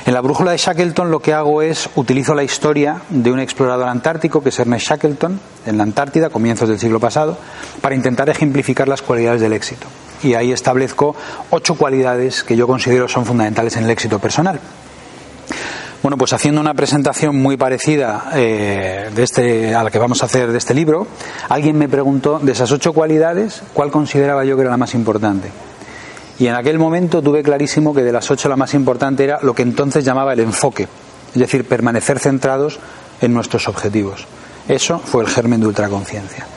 En 0.05 0.13
la 0.13 0.21
brújula 0.21 0.51
de 0.51 0.57
Shackleton 0.57 1.11
lo 1.11 1.19
que 1.19 1.33
hago 1.33 1.61
es 1.61 1.89
utilizo 1.95 2.33
la 2.33 2.43
historia 2.43 3.01
de 3.09 3.33
un 3.33 3.41
explorador 3.41 3.89
antártico 3.89 4.41
que 4.41 4.47
es 4.47 4.59
Ernest 4.59 4.87
Shackleton 4.87 5.41
en 5.65 5.77
la 5.77 5.83
Antártida, 5.83 6.29
comienzos 6.29 6.69
del 6.69 6.79
siglo 6.79 7.01
pasado, 7.01 7.37
para 7.81 7.95
intentar 7.95 8.29
ejemplificar 8.29 8.87
las 8.87 9.01
cualidades 9.01 9.41
del 9.41 9.51
éxito 9.51 9.87
y 10.23 10.33
ahí 10.33 10.51
establezco 10.51 11.15
ocho 11.49 11.75
cualidades 11.75 12.43
que 12.43 12.55
yo 12.55 12.67
considero 12.67 13.07
son 13.07 13.25
fundamentales 13.25 13.75
en 13.77 13.85
el 13.85 13.89
éxito 13.89 14.19
personal. 14.19 14.59
Bueno, 16.01 16.17
pues 16.17 16.33
haciendo 16.33 16.59
una 16.59 16.73
presentación 16.73 17.35
muy 17.35 17.57
parecida 17.57 18.31
eh, 18.33 19.11
de 19.13 19.23
este, 19.23 19.75
a 19.75 19.83
la 19.83 19.91
que 19.91 19.99
vamos 19.99 20.23
a 20.23 20.25
hacer 20.25 20.51
de 20.51 20.57
este 20.57 20.73
libro, 20.73 21.05
alguien 21.47 21.77
me 21.77 21.87
preguntó 21.87 22.39
de 22.39 22.53
esas 22.53 22.71
ocho 22.71 22.91
cualidades, 22.91 23.61
¿cuál 23.73 23.91
consideraba 23.91 24.43
yo 24.43 24.55
que 24.55 24.63
era 24.63 24.71
la 24.71 24.77
más 24.77 24.95
importante? 24.95 25.49
Y 26.39 26.47
en 26.47 26.55
aquel 26.55 26.79
momento 26.79 27.21
tuve 27.21 27.43
clarísimo 27.43 27.93
que 27.93 28.01
de 28.01 28.11
las 28.11 28.31
ocho 28.31 28.49
la 28.49 28.55
más 28.55 28.73
importante 28.73 29.23
era 29.23 29.37
lo 29.43 29.53
que 29.53 29.61
entonces 29.61 30.03
llamaba 30.03 30.33
el 30.33 30.39
enfoque, 30.39 30.87
es 31.35 31.39
decir, 31.39 31.65
permanecer 31.65 32.17
centrados 32.17 32.79
en 33.21 33.31
nuestros 33.31 33.67
objetivos. 33.67 34.25
Eso 34.67 34.97
fue 34.97 35.23
el 35.23 35.29
germen 35.29 35.61
de 35.61 35.67
ultraconciencia. 35.67 36.47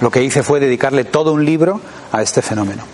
Lo 0.00 0.10
que 0.10 0.22
hice 0.22 0.42
fue 0.42 0.60
dedicarle 0.60 1.04
todo 1.04 1.34
un 1.34 1.44
libro 1.44 1.78
a 2.10 2.22
este 2.22 2.40
fenómeno. 2.40 2.84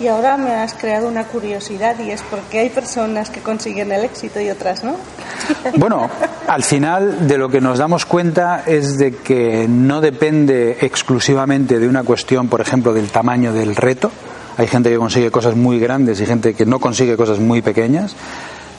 Y 0.00 0.06
ahora 0.06 0.36
me 0.36 0.54
has 0.54 0.74
creado 0.74 1.08
una 1.08 1.24
curiosidad 1.24 1.98
y 1.98 2.10
es 2.10 2.22
por 2.22 2.40
qué 2.42 2.60
hay 2.60 2.70
personas 2.70 3.30
que 3.30 3.40
consiguen 3.40 3.90
el 3.90 4.04
éxito 4.04 4.40
y 4.40 4.48
otras 4.48 4.84
no. 4.84 4.96
Bueno, 5.76 6.08
al 6.46 6.62
final 6.62 7.26
de 7.26 7.38
lo 7.38 7.48
que 7.48 7.60
nos 7.60 7.78
damos 7.78 8.06
cuenta 8.06 8.62
es 8.64 8.96
de 8.96 9.16
que 9.16 9.66
no 9.68 10.00
depende 10.00 10.78
exclusivamente 10.80 11.78
de 11.78 11.88
una 11.88 12.04
cuestión, 12.04 12.48
por 12.48 12.60
ejemplo, 12.60 12.92
del 12.92 13.10
tamaño 13.10 13.52
del 13.52 13.74
reto. 13.74 14.12
Hay 14.56 14.66
gente 14.68 14.90
que 14.90 14.98
consigue 14.98 15.30
cosas 15.30 15.56
muy 15.56 15.78
grandes 15.78 16.20
y 16.20 16.26
gente 16.26 16.54
que 16.54 16.66
no 16.66 16.78
consigue 16.78 17.16
cosas 17.16 17.38
muy 17.38 17.62
pequeñas 17.62 18.14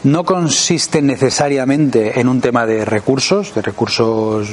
no 0.04 0.24
consiste 0.24 1.02
necesariamente 1.02 2.20
en 2.20 2.30
un 2.30 2.40
tema 2.40 2.66
de 2.66 2.86
recursos, 2.86 3.54
de 3.54 3.62
recursos 3.62 4.48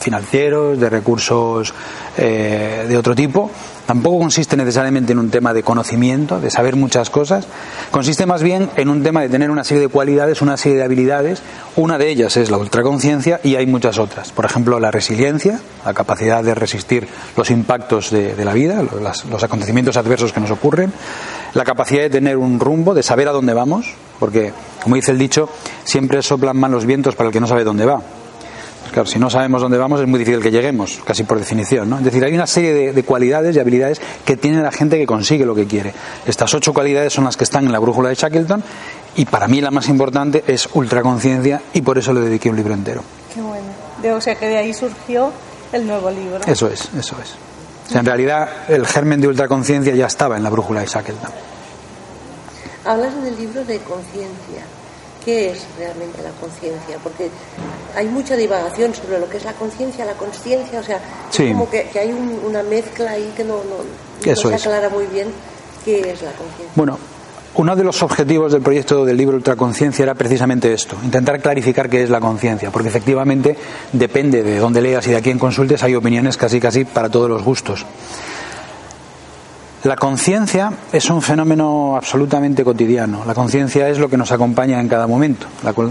financieros, 0.00 0.78
de 0.78 0.90
recursos 0.90 1.72
eh, 2.16 2.86
de 2.88 2.96
otro 2.96 3.14
tipo. 3.14 3.50
Tampoco 3.86 4.18
consiste 4.18 4.56
necesariamente 4.56 5.12
en 5.12 5.18
un 5.18 5.30
tema 5.30 5.52
de 5.52 5.62
conocimiento, 5.62 6.40
de 6.40 6.50
saber 6.50 6.76
muchas 6.76 7.10
cosas. 7.10 7.46
Consiste 7.90 8.26
más 8.26 8.42
bien 8.42 8.70
en 8.76 8.88
un 8.88 9.02
tema 9.02 9.22
de 9.22 9.28
tener 9.28 9.50
una 9.50 9.64
serie 9.64 9.82
de 9.82 9.88
cualidades, 9.88 10.40
una 10.40 10.56
serie 10.56 10.78
de 10.78 10.84
habilidades. 10.84 11.42
Una 11.76 11.98
de 11.98 12.08
ellas 12.08 12.36
es 12.36 12.50
la 12.50 12.58
ultraconciencia 12.58 13.40
y 13.42 13.56
hay 13.56 13.66
muchas 13.66 13.98
otras. 13.98 14.30
Por 14.30 14.44
ejemplo, 14.44 14.78
la 14.78 14.90
resiliencia, 14.90 15.60
la 15.84 15.94
capacidad 15.94 16.44
de 16.44 16.54
resistir 16.54 17.08
los 17.36 17.50
impactos 17.50 18.10
de, 18.10 18.44
la 18.44 18.52
vida, 18.52 18.82
los 18.82 19.42
acontecimientos 19.42 19.96
adversos 19.96 20.32
que 20.32 20.40
nos 20.40 20.50
ocurren 20.50 20.92
la 21.54 21.64
capacidad 21.64 22.02
de 22.02 22.10
tener 22.10 22.36
un 22.36 22.60
rumbo, 22.60 22.94
de 22.94 23.02
saber 23.02 23.28
a 23.28 23.32
dónde 23.32 23.52
vamos, 23.52 23.94
porque, 24.18 24.52
como 24.82 24.96
dice 24.96 25.10
el 25.10 25.18
dicho, 25.18 25.48
siempre 25.84 26.22
soplan 26.22 26.56
mal 26.56 26.70
los 26.70 26.86
vientos 26.86 27.14
para 27.14 27.28
el 27.28 27.32
que 27.32 27.40
no 27.40 27.46
sabe 27.46 27.64
dónde 27.64 27.84
va. 27.84 28.00
Claro, 28.92 29.06
si 29.06 29.18
no 29.18 29.30
sabemos 29.30 29.62
dónde 29.62 29.78
vamos 29.78 30.00
es 30.00 30.06
muy 30.06 30.18
difícil 30.18 30.42
que 30.42 30.50
lleguemos, 30.50 31.00
casi 31.04 31.24
por 31.24 31.38
definición. 31.38 31.88
¿no? 31.88 31.98
Es 31.98 32.04
decir, 32.04 32.22
hay 32.24 32.34
una 32.34 32.46
serie 32.46 32.74
de, 32.74 32.92
de, 32.92 33.02
cualidades 33.04 33.56
y 33.56 33.58
habilidades 33.58 34.00
que 34.24 34.36
tiene 34.36 34.62
la 34.62 34.70
gente 34.70 34.98
que 34.98 35.06
consigue 35.06 35.46
lo 35.46 35.54
que 35.54 35.66
quiere. 35.66 35.94
Estas 36.26 36.52
ocho 36.52 36.74
cualidades 36.74 37.12
son 37.12 37.24
las 37.24 37.36
que 37.36 37.44
están 37.44 37.64
en 37.64 37.72
la 37.72 37.78
brújula 37.78 38.10
de 38.10 38.14
Shackleton 38.14 38.62
y 39.16 39.24
para 39.24 39.48
mí 39.48 39.60
la 39.60 39.70
más 39.70 39.88
importante 39.88 40.44
es 40.46 40.68
ultraconciencia 40.74 41.62
y 41.72 41.80
por 41.80 41.96
eso 41.96 42.12
le 42.12 42.20
dediqué 42.20 42.50
un 42.50 42.56
libro 42.56 42.74
entero. 42.74 43.02
Qué 43.34 43.40
bueno. 43.40 44.16
O 44.16 44.20
sea 44.20 44.34
que 44.34 44.46
de 44.46 44.58
ahí 44.58 44.74
surgió 44.74 45.32
el 45.72 45.86
nuevo 45.86 46.10
libro. 46.10 46.40
Eso 46.46 46.68
es, 46.68 46.88
eso 46.98 47.16
es. 47.22 47.34
O 47.86 47.90
sea, 47.90 48.00
en 48.00 48.06
realidad 48.06 48.48
el 48.68 48.86
germen 48.86 49.20
de 49.20 49.28
ultraconciencia 49.28 49.94
ya 49.94 50.06
estaba 50.06 50.36
en 50.36 50.42
la 50.42 50.50
brújula 50.50 50.80
de 50.80 50.86
Shackleton. 50.86 51.30
Hablas 52.84 53.14
en 53.14 53.26
el 53.26 53.36
libro 53.36 53.64
de 53.64 53.78
conciencia. 53.78 54.64
¿Qué 55.24 55.50
es 55.50 55.64
realmente 55.78 56.20
la 56.22 56.30
conciencia? 56.40 56.96
Porque 57.02 57.28
hay 57.94 58.06
mucha 58.08 58.34
divagación 58.36 58.92
sobre 58.94 59.18
lo 59.20 59.28
que 59.28 59.36
es 59.36 59.44
la 59.44 59.52
conciencia, 59.52 60.04
la 60.04 60.14
conciencia, 60.14 60.80
o 60.80 60.82
sea, 60.82 61.00
Sí. 61.30 61.44
es 61.44 61.52
como 61.52 61.70
que, 61.70 61.84
que 61.92 61.98
hay 62.00 62.12
un- 62.12 62.40
una 62.44 62.62
mezcla 62.62 63.12
ahí 63.12 63.32
que 63.36 63.44
no, 63.44 63.56
no, 63.56 63.78
no 64.26 64.36
se 64.36 64.54
es. 64.54 64.66
aclara 64.66 64.88
muy 64.88 65.06
bien 65.06 65.28
qué 65.84 66.00
es 66.00 66.22
la 66.22 66.32
conciencia. 66.32 66.72
Bueno, 66.74 66.98
uno 67.54 67.76
de 67.76 67.84
los 67.84 68.02
objetivos 68.02 68.50
del 68.52 68.62
proyecto 68.62 69.04
del 69.04 69.16
libro 69.16 69.36
Ultraconciencia 69.36 70.02
era 70.04 70.14
precisamente 70.14 70.72
esto, 70.72 70.96
intentar 71.04 71.40
clarificar 71.40 71.88
qué 71.90 72.02
es 72.02 72.10
la 72.10 72.18
conciencia, 72.18 72.70
porque 72.70 72.88
efectivamente 72.88 73.56
depende 73.92 74.42
de 74.42 74.58
dónde 74.58 74.80
leas 74.80 75.06
y 75.06 75.10
de 75.10 75.18
a 75.18 75.20
quién 75.20 75.38
consultes, 75.38 75.82
hay 75.82 75.94
opiniones 75.94 76.36
casi 76.36 76.58
casi 76.60 76.84
para 76.84 77.10
todos 77.10 77.28
los 77.28 77.42
gustos. 77.44 77.84
La 79.84 79.96
conciencia 79.96 80.72
es 80.92 81.10
un 81.10 81.22
fenómeno 81.22 81.96
absolutamente 81.96 82.62
cotidiano. 82.62 83.24
La 83.26 83.34
conciencia 83.34 83.88
es 83.88 83.98
lo 83.98 84.08
que 84.08 84.16
nos 84.16 84.30
acompaña 84.30 84.80
en 84.80 84.88
cada 84.88 85.08
momento. 85.08 85.46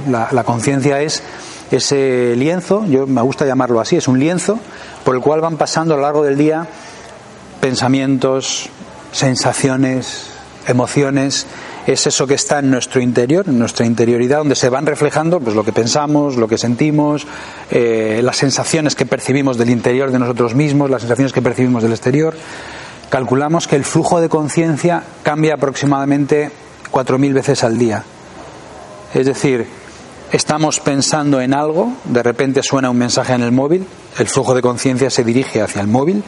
La, 0.08 0.30
la- 0.32 0.44
conciencia 0.46 1.02
es 1.02 1.22
ese 1.72 2.36
lienzo, 2.38 2.86
yo 2.86 3.06
me 3.06 3.22
gusta 3.22 3.46
llamarlo 3.46 3.82
así, 3.82 3.98
es 3.98 4.08
un 4.08 4.18
lienzo 4.20 4.60
por 5.04 5.16
el 5.16 5.22
cual 5.22 5.42
van 5.42 5.58
pasando 5.58 5.94
a 5.94 5.98
lo 5.98 6.04
largo 6.04 6.24
del 6.24 6.38
día 6.38 6.68
pensamientos, 7.60 8.70
sensaciones, 9.12 10.28
emociones, 10.68 11.46
es 11.86 12.08
eso 12.08 12.28
que 12.28 12.34
está 12.36 12.60
en 12.60 12.72
nuestro 12.72 13.02
interior, 13.02 13.46
en 13.48 13.60
nuestra 13.60 13.86
interioridad, 13.86 14.38
donde 14.40 14.56
se 14.56 14.70
van 14.70 14.86
reflejando 14.86 15.40
pues, 15.40 15.56
lo 15.56 15.64
que 15.64 15.72
pensamos, 15.74 16.38
lo 16.38 16.48
que 16.48 16.58
sentimos, 16.58 17.26
eh, 17.72 18.22
las 18.24 18.38
sensaciones 18.38 18.96
que 18.96 19.06
percibimos 19.06 19.58
del 19.58 19.70
interior 19.70 20.12
de 20.12 20.20
nosotros 20.20 20.56
mismos, 20.56 20.90
las 20.90 21.02
sensaciones 21.02 21.34
que 21.34 21.42
percibimos 21.42 21.84
del 21.84 21.92
exterior. 21.92 22.36
Calculamos 23.12 23.68
que 23.68 23.76
el 23.76 23.84
flujo 23.84 24.22
de 24.22 24.30
conciencia 24.30 25.04
cambia 25.22 25.56
aproximadamente 25.56 26.50
4.000 26.94 27.34
veces 27.34 27.62
al 27.66 27.78
día. 27.78 28.06
Es 29.14 29.26
decir, 29.26 29.68
estamos 30.32 30.80
pensando 30.80 31.42
en 31.42 31.54
algo, 31.54 31.92
de 32.06 32.24
repente 32.24 32.64
suena 32.64 32.90
un 32.90 32.98
mensaje 32.98 33.34
en 33.34 33.42
el 33.42 33.52
móvil, 33.52 33.86
el 34.18 34.28
flujo 34.28 34.56
de 34.56 34.62
conciencia 34.62 35.10
se 35.10 35.26
dirige 35.26 35.62
hacia 35.62 35.82
el 35.82 35.90
móvil, 35.90 36.24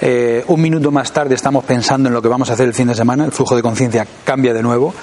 eh, 0.00 0.44
un 0.46 0.60
minuto 0.60 0.92
más 0.92 1.10
tarde 1.10 1.34
estamos 1.34 1.64
pensando 1.64 2.08
en 2.08 2.14
lo 2.14 2.22
que 2.22 2.28
vamos 2.28 2.48
a 2.48 2.52
hacer 2.52 2.68
el 2.68 2.74
fin 2.74 2.86
de 2.86 2.94
semana, 2.94 3.24
el 3.24 3.32
flujo 3.32 3.56
de 3.56 3.62
conciencia 3.62 4.06
cambia 4.24 4.54
de 4.54 4.62
nuevo, 4.62 4.94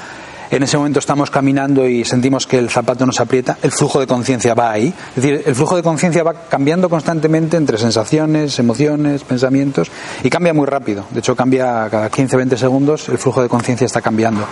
en 0.49 0.63
ese 0.63 0.77
momento 0.77 0.99
estamos 0.99 1.29
caminando 1.29 1.87
y 1.87 2.05
sentimos 2.05 2.47
que 2.47 2.57
el 2.57 2.69
zapato 2.69 3.05
nos 3.05 3.19
aprieta, 3.19 3.57
el 3.61 3.71
flujo 3.71 3.99
de 3.99 4.07
conciencia 4.07 4.53
va 4.53 4.71
ahí, 4.71 4.93
es 5.09 5.15
decir, 5.15 5.43
el 5.45 5.55
flujo 5.55 5.75
de 5.75 5.83
conciencia 5.83 6.23
va 6.23 6.33
cambiando 6.49 6.89
constantemente 6.89 7.57
entre 7.57 7.77
sensaciones, 7.77 8.57
emociones, 8.59 9.23
pensamientos 9.23 9.91
y 10.23 10.29
cambia 10.29 10.53
muy 10.53 10.65
rápido, 10.65 11.05
de 11.11 11.19
hecho 11.19 11.35
cambia 11.35 11.87
cada 11.89 12.09
15-20 12.09 12.57
segundos, 12.57 13.09
el 13.09 13.17
flujo 13.17 13.41
de 13.41 13.49
conciencia 13.49 13.85
está 13.85 14.01
cambiando. 14.01 14.45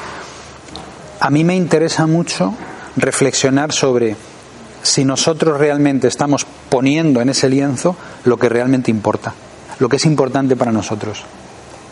A 1.20 1.30
mí 1.30 1.44
me 1.44 1.56
interesa 1.56 2.06
mucho 2.08 2.54
reflexionar 2.98 3.72
sobre 3.72 4.16
si 4.82 5.04
nosotros 5.04 5.58
realmente 5.58 6.08
estamos 6.08 6.46
poniendo 6.70 7.22
en 7.22 7.30
ese 7.30 7.50
lienzo 7.50 7.96
lo 8.26 8.38
que 8.38 8.50
realmente 8.50 8.92
importa, 8.92 9.34
lo 9.80 9.90
que 9.90 9.96
es 9.96 10.06
importante 10.06 10.56
para 10.56 10.72
nosotros. 10.72 11.24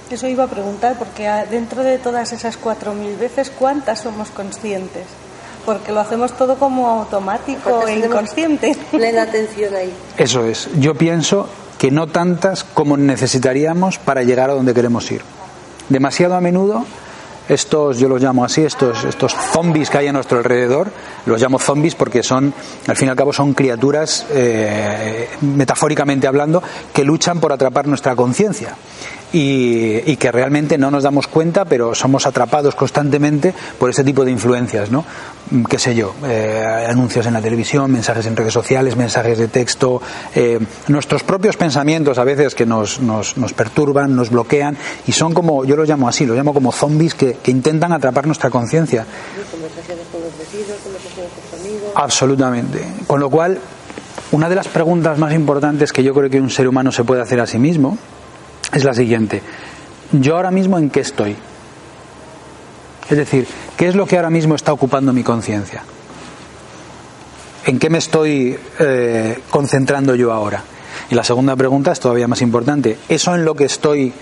Eso 0.10 0.28
iba 0.28 0.44
a 0.44 0.48
preguntar, 0.48 0.98
porque 0.98 1.30
dentro 1.50 1.84
de 1.84 1.98
todas 1.98 2.34
esas 2.34 2.58
cuatro 2.58 2.94
mil 2.94 3.16
veces, 3.16 3.50
¿cuántas 3.50 4.02
somos 4.02 4.30
conscientes? 4.30 5.06
Porque 5.66 5.92
lo 5.92 6.02
hacemos 6.02 6.36
todo 6.38 6.58
como 6.58 6.89
automático 6.89 7.70
¿Cuántas 7.70 7.89
e 7.89 7.96
inconsciente. 8.00 8.78
Plena 8.92 9.24
atención 9.24 9.74
ahí. 9.74 9.94
Eso 10.18 10.46
es. 10.46 10.70
Yo 10.78 10.94
pienso 10.96 11.48
que 11.78 11.89
no 11.89 12.08
tantas 12.08 12.63
como 12.63 12.98
necesitaríamos 12.98 13.98
para 13.98 14.24
llegar 14.24 14.50
a 14.50 14.54
donde 14.54 14.74
queremos 14.74 15.10
ir. 15.12 15.22
Demasiado 15.89 16.36
a 16.36 16.42
menudo 16.42 16.86
estos, 17.50 18.00
yo 18.00 18.08
los 18.08 18.22
llamo 18.22 18.46
así, 18.46 18.63
estos, 18.63 19.04
estos 19.04 19.34
zombies 19.52 19.89
que 19.89 19.98
hay 19.98 20.08
a 20.08 20.13
nuestro 20.13 20.38
alrededor, 20.38 20.92
los 21.26 21.42
llamo 21.42 21.60
zombies 21.60 21.96
porque 21.96 22.24
son, 22.24 22.54
al 22.88 22.96
fin 22.96 23.08
y 23.08 23.12
al 23.12 23.18
cabo, 23.18 23.34
son 23.34 23.54
criaturas, 23.54 24.26
eh, 24.32 25.30
metafóricamente 25.42 26.28
hablando, 26.28 26.63
que 26.94 27.04
luchan 27.04 27.39
por 27.39 27.52
atrapar 27.52 27.88
nuestra 27.88 28.16
conciencia. 28.16 28.76
Y, 29.36 30.15
que 30.17 30.32
realmente 30.32 30.78
no 30.78 30.91
nos 30.91 31.04
damos 31.04 31.28
cuenta, 31.28 31.65
pero 31.65 31.96
somos 31.96 32.28
atrapados 32.28 32.76
constantemente 32.76 33.54
por 33.80 33.89
ese 33.89 34.04
tipo 34.04 34.24
de 34.24 34.32
influencias, 34.32 34.91
¿no? 34.91 35.04
Mm, 35.50 35.63
qué 35.63 35.80
sé 35.80 35.96
yo, 35.96 36.13
eh, 36.24 36.86
anuncios 36.88 37.26
en 37.26 37.34
la 37.34 37.41
televisión, 37.41 37.91
mensajes 37.91 38.26
en 38.28 38.36
redes 38.36 38.54
sociales, 38.54 38.96
mensajes 38.96 39.39
de 39.39 39.48
texto, 39.48 40.02
eh, 40.36 40.60
nuestros 40.88 41.24
propios 41.24 41.58
pensamientos 41.58 42.19
a 42.19 42.24
veces 42.24 42.54
que 42.54 42.65
nos, 42.65 43.02
nos, 43.02 43.36
nos 43.36 43.54
perturban, 43.54 44.15
nos 44.15 44.30
bloquean 44.30 44.78
y 45.08 45.12
son 45.12 45.34
como, 45.34 45.65
yo 45.65 45.76
los 45.76 45.89
llamo 45.89 46.08
así, 46.08 46.26
los 46.26 46.38
llamo 46.38 46.54
como 46.54 46.72
zombies 46.72 47.15
que, 47.15 47.38
que 47.41 47.52
intentan 47.52 47.91
atrapar 47.91 48.28
nuestra 48.28 48.50
conciencia. 48.50 49.06
Absolutamente. 51.96 52.86
Con 53.08 53.19
lo 53.19 53.30
cual, 53.30 53.60
una 54.32 54.50
de 54.50 54.56
las 54.56 54.67
preguntas 54.67 55.17
más 55.17 55.34
importantes 55.34 55.91
que 55.91 56.04
yo 56.04 56.13
creo 56.13 56.30
que 56.30 56.39
un 56.39 56.50
ser 56.50 56.67
humano 56.67 56.91
se 56.91 57.04
puede 57.04 57.22
hacer 57.22 57.39
a 57.39 57.48
sí 57.48 57.60
mismo 57.60 57.98
es 58.74 58.84
la 58.84 58.94
siguiente. 58.94 59.42
¿Yo 60.12 60.36
ahora 60.36 60.52
mismo 60.52 60.78
en 60.78 60.90
qué 60.90 61.00
estoy? 61.02 61.36
Es 63.10 63.18
decir, 63.18 63.48
¿qué 63.78 63.88
es 63.88 63.96
lo 63.96 64.06
que 64.06 64.16
ahora 64.16 64.30
mismo 64.30 64.56
está 64.56 64.74
ocupando 64.74 65.14
mi 65.14 65.24
conciencia? 65.24 65.84
¿En 67.66 67.80
qué 67.80 67.90
me 67.90 67.98
estoy 67.98 68.58
eh, 68.80 69.40
concentrando 69.50 70.16
yo 70.16 70.32
ahora? 70.34 70.64
Y 71.10 71.16
la 71.16 71.24
segunda 71.24 71.56
pregunta 71.56 71.92
es 71.92 72.00
todavía 72.00 72.28
más 72.28 72.42
importante. 72.42 72.98
¿Eso 73.10 73.36
en 73.36 73.46
lo 73.46 73.56
que 73.56 73.66
estoy 73.66 74.14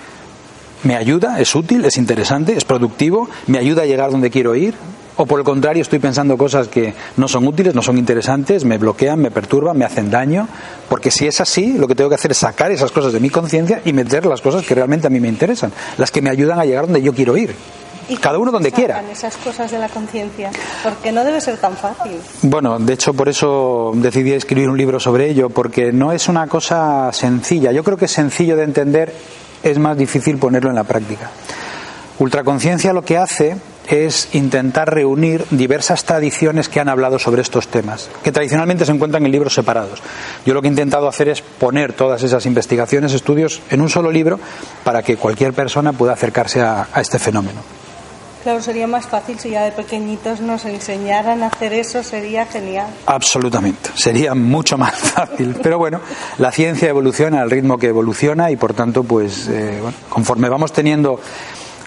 me 0.83 0.95
ayuda? 0.95 1.39
¿Es 1.39 1.55
útil? 1.55 1.85
¿Es 1.85 1.97
interesante? 1.97 2.55
¿Es 2.55 2.65
productivo? 2.65 3.29
¿Me 3.47 3.57
ayuda 3.57 3.83
a 3.83 3.85
llegar 3.85 4.11
donde 4.11 4.29
quiero 4.29 4.55
ir? 4.55 4.75
¿O 5.21 5.27
por 5.27 5.39
el 5.39 5.45
contrario 5.45 5.83
estoy 5.83 5.99
pensando 5.99 6.35
cosas 6.35 6.67
que 6.67 6.95
no 7.17 7.27
son 7.27 7.45
útiles, 7.45 7.75
no 7.75 7.83
son 7.83 7.99
interesantes, 7.99 8.65
me 8.65 8.79
bloquean, 8.79 9.19
me 9.19 9.29
perturban, 9.29 9.77
me 9.77 9.85
hacen 9.85 10.09
daño? 10.09 10.47
Porque 10.89 11.11
si 11.11 11.27
es 11.27 11.39
así, 11.39 11.73
lo 11.73 11.87
que 11.87 11.93
tengo 11.93 12.09
que 12.09 12.15
hacer 12.15 12.31
es 12.31 12.39
sacar 12.39 12.71
esas 12.71 12.91
cosas 12.91 13.13
de 13.13 13.19
mi 13.19 13.29
conciencia 13.29 13.83
y 13.85 13.93
meter 13.93 14.25
las 14.25 14.41
cosas 14.41 14.65
que 14.65 14.73
realmente 14.73 15.05
a 15.05 15.11
mí 15.11 15.19
me 15.19 15.27
interesan, 15.27 15.71
las 15.99 16.09
que 16.09 16.23
me 16.23 16.31
ayudan 16.31 16.59
a 16.59 16.65
llegar 16.65 16.85
donde 16.85 17.03
yo 17.03 17.13
quiero 17.13 17.37
ir. 17.37 17.53
¿Y 18.09 18.17
Cada 18.17 18.39
uno 18.39 18.51
donde 18.51 18.71
quiera. 18.71 18.95
sacan 18.95 19.11
esas 19.11 19.37
cosas 19.37 19.69
de 19.69 19.77
la 19.77 19.89
conciencia? 19.89 20.49
Porque 20.81 21.11
no 21.11 21.23
debe 21.23 21.39
ser 21.39 21.57
tan 21.57 21.77
fácil. 21.77 22.13
Bueno, 22.41 22.79
de 22.79 22.93
hecho 22.93 23.13
por 23.13 23.29
eso 23.29 23.91
decidí 23.93 24.31
escribir 24.31 24.69
un 24.69 24.77
libro 24.79 24.99
sobre 24.99 25.29
ello, 25.29 25.51
porque 25.51 25.91
no 25.93 26.11
es 26.11 26.29
una 26.29 26.47
cosa 26.47 27.11
sencilla. 27.13 27.71
Yo 27.71 27.83
creo 27.83 27.95
que 27.95 28.05
es 28.05 28.11
sencillo 28.11 28.57
de 28.57 28.63
entender, 28.63 29.13
es 29.61 29.77
más 29.77 29.95
difícil 29.95 30.39
ponerlo 30.39 30.71
en 30.71 30.77
la 30.77 30.83
práctica. 30.83 31.29
Ultraconciencia 32.17 32.91
lo 32.91 33.03
que 33.03 33.19
hace 33.19 33.57
es 33.87 34.33
intentar 34.33 34.93
reunir 34.93 35.45
diversas 35.51 36.03
tradiciones 36.05 36.69
que 36.69 36.79
han 36.79 36.89
hablado 36.89 37.19
sobre 37.19 37.41
estos 37.41 37.67
temas, 37.67 38.09
que 38.23 38.31
tradicionalmente 38.31 38.85
se 38.85 38.91
encuentran 38.91 39.25
en 39.25 39.31
libros 39.31 39.53
separados. 39.53 40.01
Yo 40.45 40.53
lo 40.53 40.61
que 40.61 40.67
he 40.67 40.71
intentado 40.71 41.07
hacer 41.07 41.29
es 41.29 41.41
poner 41.41 41.93
todas 41.93 42.23
esas 42.23 42.45
investigaciones, 42.45 43.13
estudios 43.13 43.61
en 43.69 43.81
un 43.81 43.89
solo 43.89 44.11
libro 44.11 44.39
para 44.83 45.03
que 45.03 45.17
cualquier 45.17 45.53
persona 45.53 45.93
pueda 45.93 46.13
acercarse 46.13 46.61
a, 46.61 46.87
a 46.93 47.01
este 47.01 47.19
fenómeno. 47.19 47.61
Claro, 48.43 48.59
sería 48.59 48.87
más 48.87 49.05
fácil 49.05 49.37
si 49.37 49.51
ya 49.51 49.63
de 49.63 49.71
pequeñitos 49.71 50.41
nos 50.41 50.65
enseñaran 50.65 51.43
a 51.43 51.47
hacer 51.47 51.73
eso, 51.73 52.01
sería 52.01 52.47
genial. 52.47 52.87
Absolutamente, 53.05 53.91
sería 53.93 54.33
mucho 54.33 54.79
más 54.79 54.95
fácil. 54.95 55.55
Pero 55.61 55.77
bueno, 55.77 56.01
la 56.39 56.51
ciencia 56.51 56.89
evoluciona 56.89 57.41
al 57.41 57.51
ritmo 57.51 57.77
que 57.77 57.87
evoluciona 57.87 58.49
y 58.49 58.55
por 58.55 58.73
tanto, 58.73 59.03
pues, 59.03 59.47
eh, 59.47 59.77
bueno, 59.79 59.95
conforme 60.09 60.49
vamos 60.49 60.73
teniendo 60.73 61.19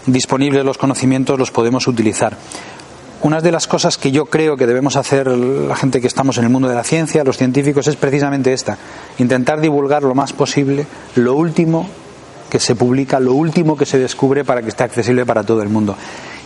disponibles 0.06 0.64
los 0.64 0.78
conocimientos, 0.78 1.38
los 1.38 1.50
podemos 1.50 1.86
utilizar. 1.86 2.36
Una 3.22 3.40
de 3.40 3.52
las 3.52 3.66
cosas 3.66 3.96
que 3.96 4.10
yo 4.10 4.26
creo 4.26 4.56
que 4.56 4.66
debemos 4.66 4.96
hacer 4.96 5.28
la 5.28 5.76
gente 5.76 6.00
que 6.00 6.06
estamos 6.06 6.36
en 6.36 6.44
el 6.44 6.50
mundo 6.50 6.68
de 6.68 6.74
la 6.74 6.84
ciencia, 6.84 7.24
los 7.24 7.38
científicos, 7.38 7.86
es 7.86 7.96
precisamente 7.96 8.52
esta: 8.52 8.76
intentar 9.18 9.60
divulgar 9.60 10.02
lo 10.02 10.14
más 10.14 10.32
posible 10.32 10.86
lo 11.14 11.34
último 11.34 11.88
que 12.50 12.60
se 12.60 12.74
publica, 12.74 13.20
lo 13.20 13.32
último 13.32 13.76
que 13.76 13.86
se 13.86 13.98
descubre 13.98 14.44
para 14.44 14.62
que 14.62 14.68
esté 14.68 14.84
accesible 14.84 15.24
para 15.24 15.42
todo 15.42 15.62
el 15.62 15.70
mundo. 15.70 15.96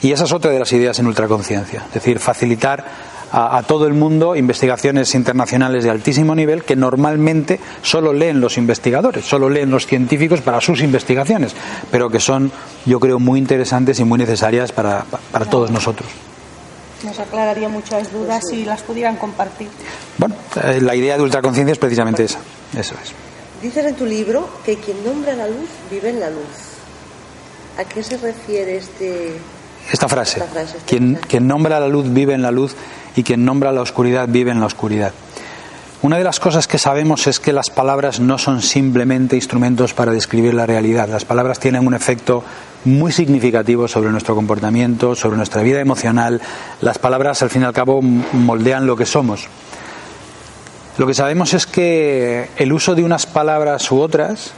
Y 0.03 0.13
esa 0.13 0.25
es 0.25 0.33
otra 0.33 0.53
de 0.53 0.59
las 0.61 0.73
ideas 0.73 0.99
en 1.01 1.09
ultraconciencia, 1.09 1.83
es 1.89 1.95
decir, 1.95 2.21
facilitar 2.21 2.85
a, 3.33 3.59
a, 3.59 3.63
todo 3.63 3.87
el 3.87 3.95
mundo 3.95 4.37
investigaciones 4.37 5.15
internacionales 5.15 5.85
de 5.85 5.91
altísimo 5.91 6.35
nivel 6.35 6.65
que 6.65 6.77
normalmente 6.77 7.61
solo 7.83 8.13
leen 8.13 8.41
los 8.41 8.59
investigadores, 8.59 9.25
solo 9.25 9.49
leen 9.49 9.71
los 9.71 9.87
científicos 9.87 10.41
para 10.41 10.61
sus 10.61 10.81
investigaciones, 10.83 11.55
pero 11.91 12.09
que 12.11 12.21
son, 12.21 12.51
yo 12.87 13.01
creo, 13.01 13.19
muy 13.19 13.39
interesantes 13.39 13.99
y 14.01 14.05
muy 14.05 14.19
necesarias 14.19 14.73
para, 14.73 15.05
para 15.33 15.47
todos 15.47 15.71
nosotros. 15.71 16.09
Nos 17.03 17.19
aclararía 17.21 17.69
muchas 17.69 18.13
dudas 18.13 18.43
si 18.51 18.65
las 18.65 18.83
pudieran 18.83 19.17
compartir. 19.17 19.69
Bueno, 20.17 20.35
eh, 20.65 20.81
la 20.81 20.97
idea 20.97 21.17
de 21.17 21.23
ultraconciencia 21.23 21.73
es 21.73 21.79
precisamente 21.79 22.25
esa. 22.25 22.41
Eso 22.77 22.95
es. 23.03 23.13
Dices 23.63 23.87
en 23.87 23.95
tu 23.95 24.05
libro 24.05 24.49
que 24.65 24.77
quien 24.77 25.05
nombra 25.05 25.35
la 25.35 25.47
luz 25.47 25.69
vive 25.91 26.11
en 26.11 26.21
la 26.21 26.31
luz. 26.31 26.43
¿A 27.77 27.85
qué 27.85 28.03
se 28.03 28.17
refiere 28.17 28.79
este, 28.79 29.37
esta 29.93 30.09
frase. 30.09 30.41
Esta 30.41 30.53
frase, 30.53 30.77
esta 30.77 30.87
quien, 30.87 31.13
frase. 31.15 31.29
quien 31.29 31.47
nombra 31.47 31.81
la 31.81 31.89
luz 31.89 32.13
vive 32.13 32.35
en 32.35 32.43
la 32.43 32.51
luz 32.51 32.75
y 33.17 33.23
quien 33.23 33.45
nombra 33.45 33.73
la 33.73 33.83
oscuridad 33.83 34.29
vive 34.29 34.51
en 34.51 34.61
la 34.61 34.67
oscuridad. 34.67 35.13
Una 36.01 36.17
de 36.17 36.23
las 36.23 36.39
cosas 36.39 36.69
que 36.69 36.79
sabemos 36.79 37.27
es 37.27 37.41
que 37.41 37.53
las 37.53 37.71
palabras 37.71 38.21
no 38.21 38.39
son 38.39 38.63
simplemente 38.63 39.35
instrumentos 39.35 39.95
para 39.95 40.13
describir 40.13 40.55
la 40.55 40.65
realidad. 40.65 41.09
Las 41.09 41.25
palabras 41.25 41.59
tienen 41.59 41.85
un 41.85 41.93
efecto 41.93 42.45
muy 42.85 43.11
significativo 43.11 43.89
sobre 43.89 44.11
nuestro 44.11 44.37
comportamiento, 44.37 45.17
sobre 45.17 45.37
nuestra 45.37 45.63
vida 45.63 45.81
emocional. 45.81 46.41
Las 46.81 46.99
palabras, 46.99 47.43
al 47.43 47.51
fin 47.51 47.63
y 47.63 47.65
al 47.65 47.73
cabo, 47.73 48.01
moldean 48.01 48.87
lo 48.87 48.97
que 48.97 49.07
somos. 49.07 49.49
Lo 50.99 51.07
que 51.07 51.15
sabemos 51.15 51.53
es 51.53 51.67
que 51.67 52.49
el 52.57 52.73
uso 52.73 52.95
de 52.95 53.03
unas 53.03 53.27
palabras 53.27 53.91
u 53.91 53.99
otras 54.01 54.53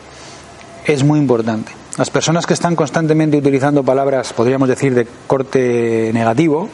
es 0.85 1.05
muy 1.05 1.19
importante. 1.19 1.73
Las 2.01 2.09
personas 2.09 2.47
que 2.47 2.55
están 2.55 2.77
constantemente 2.77 3.37
utilizando 3.37 3.85
palabras, 3.85 4.33
podríamos 4.33 4.71
decir, 4.71 4.95
de 4.95 5.07
corte 5.27 6.11
negativo, 6.15 6.67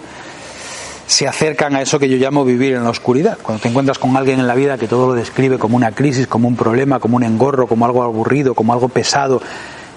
se 1.08 1.26
acercan 1.26 1.74
a 1.74 1.82
eso 1.82 1.98
que 1.98 2.08
yo 2.08 2.16
llamo 2.16 2.44
vivir 2.44 2.74
en 2.74 2.84
la 2.84 2.90
oscuridad. 2.90 3.36
Cuando 3.42 3.60
te 3.60 3.68
encuentras 3.68 3.98
con 3.98 4.16
alguien 4.16 4.38
en 4.38 4.46
la 4.46 4.54
vida 4.54 4.78
que 4.78 4.86
todo 4.86 5.08
lo 5.08 5.14
describe 5.14 5.58
como 5.58 5.76
una 5.76 5.90
crisis, 5.90 6.28
como 6.28 6.46
un 6.46 6.54
problema, 6.54 7.00
como 7.00 7.16
un 7.16 7.24
engorro, 7.24 7.66
como 7.66 7.86
algo 7.86 8.04
aburrido, 8.04 8.54
como 8.54 8.72
algo 8.72 8.88
pesado, 8.88 9.42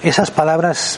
esas 0.02 0.32
palabras 0.32 0.98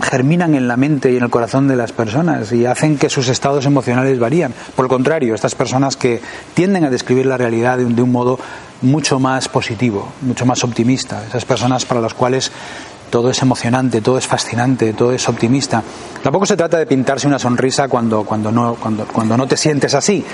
germinan 0.00 0.54
en 0.54 0.66
la 0.66 0.78
mente 0.78 1.12
y 1.12 1.18
en 1.18 1.24
el 1.24 1.28
corazón 1.28 1.68
de 1.68 1.76
las 1.76 1.92
personas 1.92 2.52
y 2.52 2.64
hacen 2.64 2.96
que 2.96 3.10
sus 3.10 3.28
estados 3.28 3.66
emocionales 3.66 4.18
varían. 4.18 4.54
Por 4.74 4.86
el 4.86 4.88
contrario, 4.88 5.34
estas 5.34 5.54
personas 5.54 5.98
que 5.98 6.22
tienden 6.54 6.86
a 6.86 6.90
describir 6.90 7.26
la 7.26 7.36
realidad 7.36 7.76
de 7.76 7.84
un, 7.84 7.94
de 7.94 8.00
un 8.00 8.12
modo 8.12 8.38
mucho 8.80 9.20
más 9.20 9.48
positivo, 9.48 10.10
mucho 10.22 10.46
más 10.46 10.64
optimista, 10.64 11.22
esas 11.28 11.44
personas 11.44 11.84
para 11.84 12.00
las 12.00 12.14
cuales 12.14 12.50
todo 13.12 13.28
es 13.28 13.42
emocionante, 13.42 14.00
todo 14.00 14.16
es 14.16 14.26
fascinante, 14.26 14.94
todo 14.94 15.12
es 15.12 15.28
optimista. 15.28 15.82
Tampoco 16.22 16.46
se 16.46 16.56
trata 16.56 16.78
de 16.78 16.86
pintarse 16.86 17.26
una 17.26 17.38
sonrisa 17.38 17.86
cuando, 17.86 18.24
cuando, 18.24 18.50
no, 18.50 18.74
cuando, 18.76 19.04
cuando 19.06 19.36
no 19.36 19.46
te 19.46 19.58
sientes 19.58 19.92
así, 19.92 20.24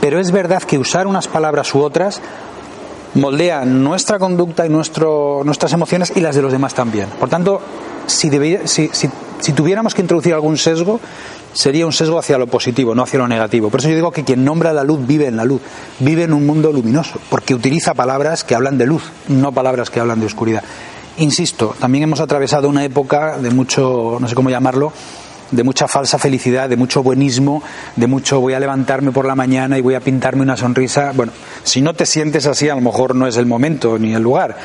pero 0.00 0.20
es 0.20 0.30
verdad 0.30 0.62
que 0.62 0.78
usar 0.78 1.08
unas 1.08 1.26
palabras 1.26 1.74
u 1.74 1.80
otras 1.80 2.20
moldea 3.14 3.64
nuestra 3.64 4.20
conducta 4.20 4.64
y 4.64 4.68
nuestro, 4.68 5.42
nuestras 5.44 5.72
emociones 5.72 6.12
y 6.14 6.20
las 6.20 6.36
de 6.36 6.42
los 6.42 6.52
demás 6.52 6.74
también. 6.74 7.08
Por 7.18 7.28
tanto, 7.28 7.60
si, 8.06 8.30
si, 8.66 8.88
si, 8.92 9.10
si, 9.40 9.52
tuviéramos 9.52 9.92
que 9.92 10.02
introducir 10.02 10.32
algún 10.32 10.58
sesgo, 10.58 11.00
sería 11.52 11.86
un 11.86 11.92
sesgo 11.92 12.20
hacia 12.20 12.38
lo 12.38 12.46
positivo, 12.46 12.94
no 12.94 13.02
hacia 13.02 13.18
lo 13.18 13.26
negativo. 13.26 13.68
Por 13.68 13.80
eso 13.80 13.88
yo 13.88 13.96
digo 13.96 14.12
que 14.12 14.22
quien 14.22 14.44
nombra 14.44 14.72
la 14.72 14.84
luz 14.84 15.04
vive 15.04 15.26
en 15.26 15.36
la 15.36 15.44
luz, 15.44 15.60
vive 15.98 16.22
en 16.22 16.32
un 16.32 16.46
mundo 16.46 16.72
luminoso, 16.72 17.18
porque 17.30 17.52
utiliza 17.52 17.94
palabras 17.94 18.44
que 18.44 18.54
hablan 18.54 18.78
de 18.78 18.86
luz, 18.86 19.02
no 19.26 19.50
palabras 19.50 19.90
que 19.90 19.98
hablan 19.98 20.20
de 20.20 20.26
oscuridad. 20.26 20.62
Insisto, 21.18 21.74
también 21.78 22.04
hemos 22.04 22.20
atravesado 22.20 22.68
una 22.68 22.84
época 22.84 23.38
de 23.38 23.50
mucho, 23.50 24.18
no 24.20 24.28
sé 24.28 24.34
cómo 24.34 24.50
llamarlo, 24.50 24.92
de 25.50 25.64
mucha 25.64 25.88
falsa 25.88 26.18
felicidad, 26.18 26.68
de 26.68 26.76
mucho 26.76 27.02
buenismo, 27.02 27.62
de 27.96 28.06
mucho 28.06 28.40
voy 28.40 28.54
a 28.54 28.60
levantarme 28.60 29.12
por 29.12 29.26
la 29.26 29.34
mañana 29.34 29.78
y 29.78 29.80
voy 29.80 29.94
a 29.94 30.00
pintarme 30.00 30.42
una 30.42 30.56
sonrisa. 30.56 31.12
Bueno, 31.14 31.32
si 31.64 31.80
no 31.80 31.94
te 31.94 32.06
sientes 32.06 32.46
así, 32.46 32.68
a 32.68 32.74
lo 32.74 32.80
mejor 32.80 33.14
no 33.14 33.26
es 33.26 33.36
el 33.36 33.46
momento 33.46 33.98
ni 33.98 34.14
el 34.14 34.22
lugar. 34.22 34.56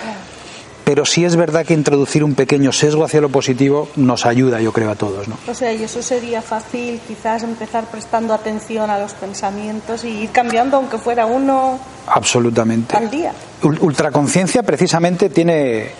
Pero 0.84 1.06
sí 1.06 1.24
es 1.24 1.38
verdad 1.38 1.66
que 1.66 1.74
introducir 1.74 2.26
un 2.26 2.36
pequeño 2.36 2.74
sesgo 2.74 3.06
hacia 3.06 3.22
lo 3.22 3.30
positivo 3.30 3.88
nos 3.96 4.26
ayuda, 4.26 4.60
yo 4.60 4.74
creo, 4.74 4.92
a 4.92 4.96
todos. 4.96 5.30
¿no? 5.30 5.38
O 5.48 5.54
sea, 5.54 5.72
y 5.72 5.82
eso 5.82 6.02
sería 6.02 6.42
fácil, 6.42 7.00
quizás 7.08 7.44
empezar 7.44 7.86
prestando 7.86 8.34
atención 8.34 8.90
a 8.90 9.00
los 9.00 9.14
pensamientos 9.14 10.04
y 10.04 10.10
ir 10.10 10.30
cambiando, 10.32 10.76
aunque 10.76 10.98
fuera 10.98 11.26
uno 11.26 11.80
Absolutamente. 12.08 12.98
al 12.98 13.10
día. 13.10 13.32
Ultraconciencia 13.62 14.62
precisamente 14.62 15.30
tiene, 15.30 15.92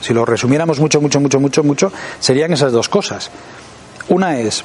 si 0.00 0.14
lo 0.14 0.24
resumiéramos 0.24 0.80
mucho, 0.80 1.00
mucho, 1.00 1.20
mucho, 1.20 1.40
mucho, 1.40 1.64
mucho, 1.64 1.92
serían 2.20 2.52
esas 2.52 2.72
dos 2.72 2.88
cosas. 2.88 3.30
Una 4.08 4.38
es, 4.38 4.64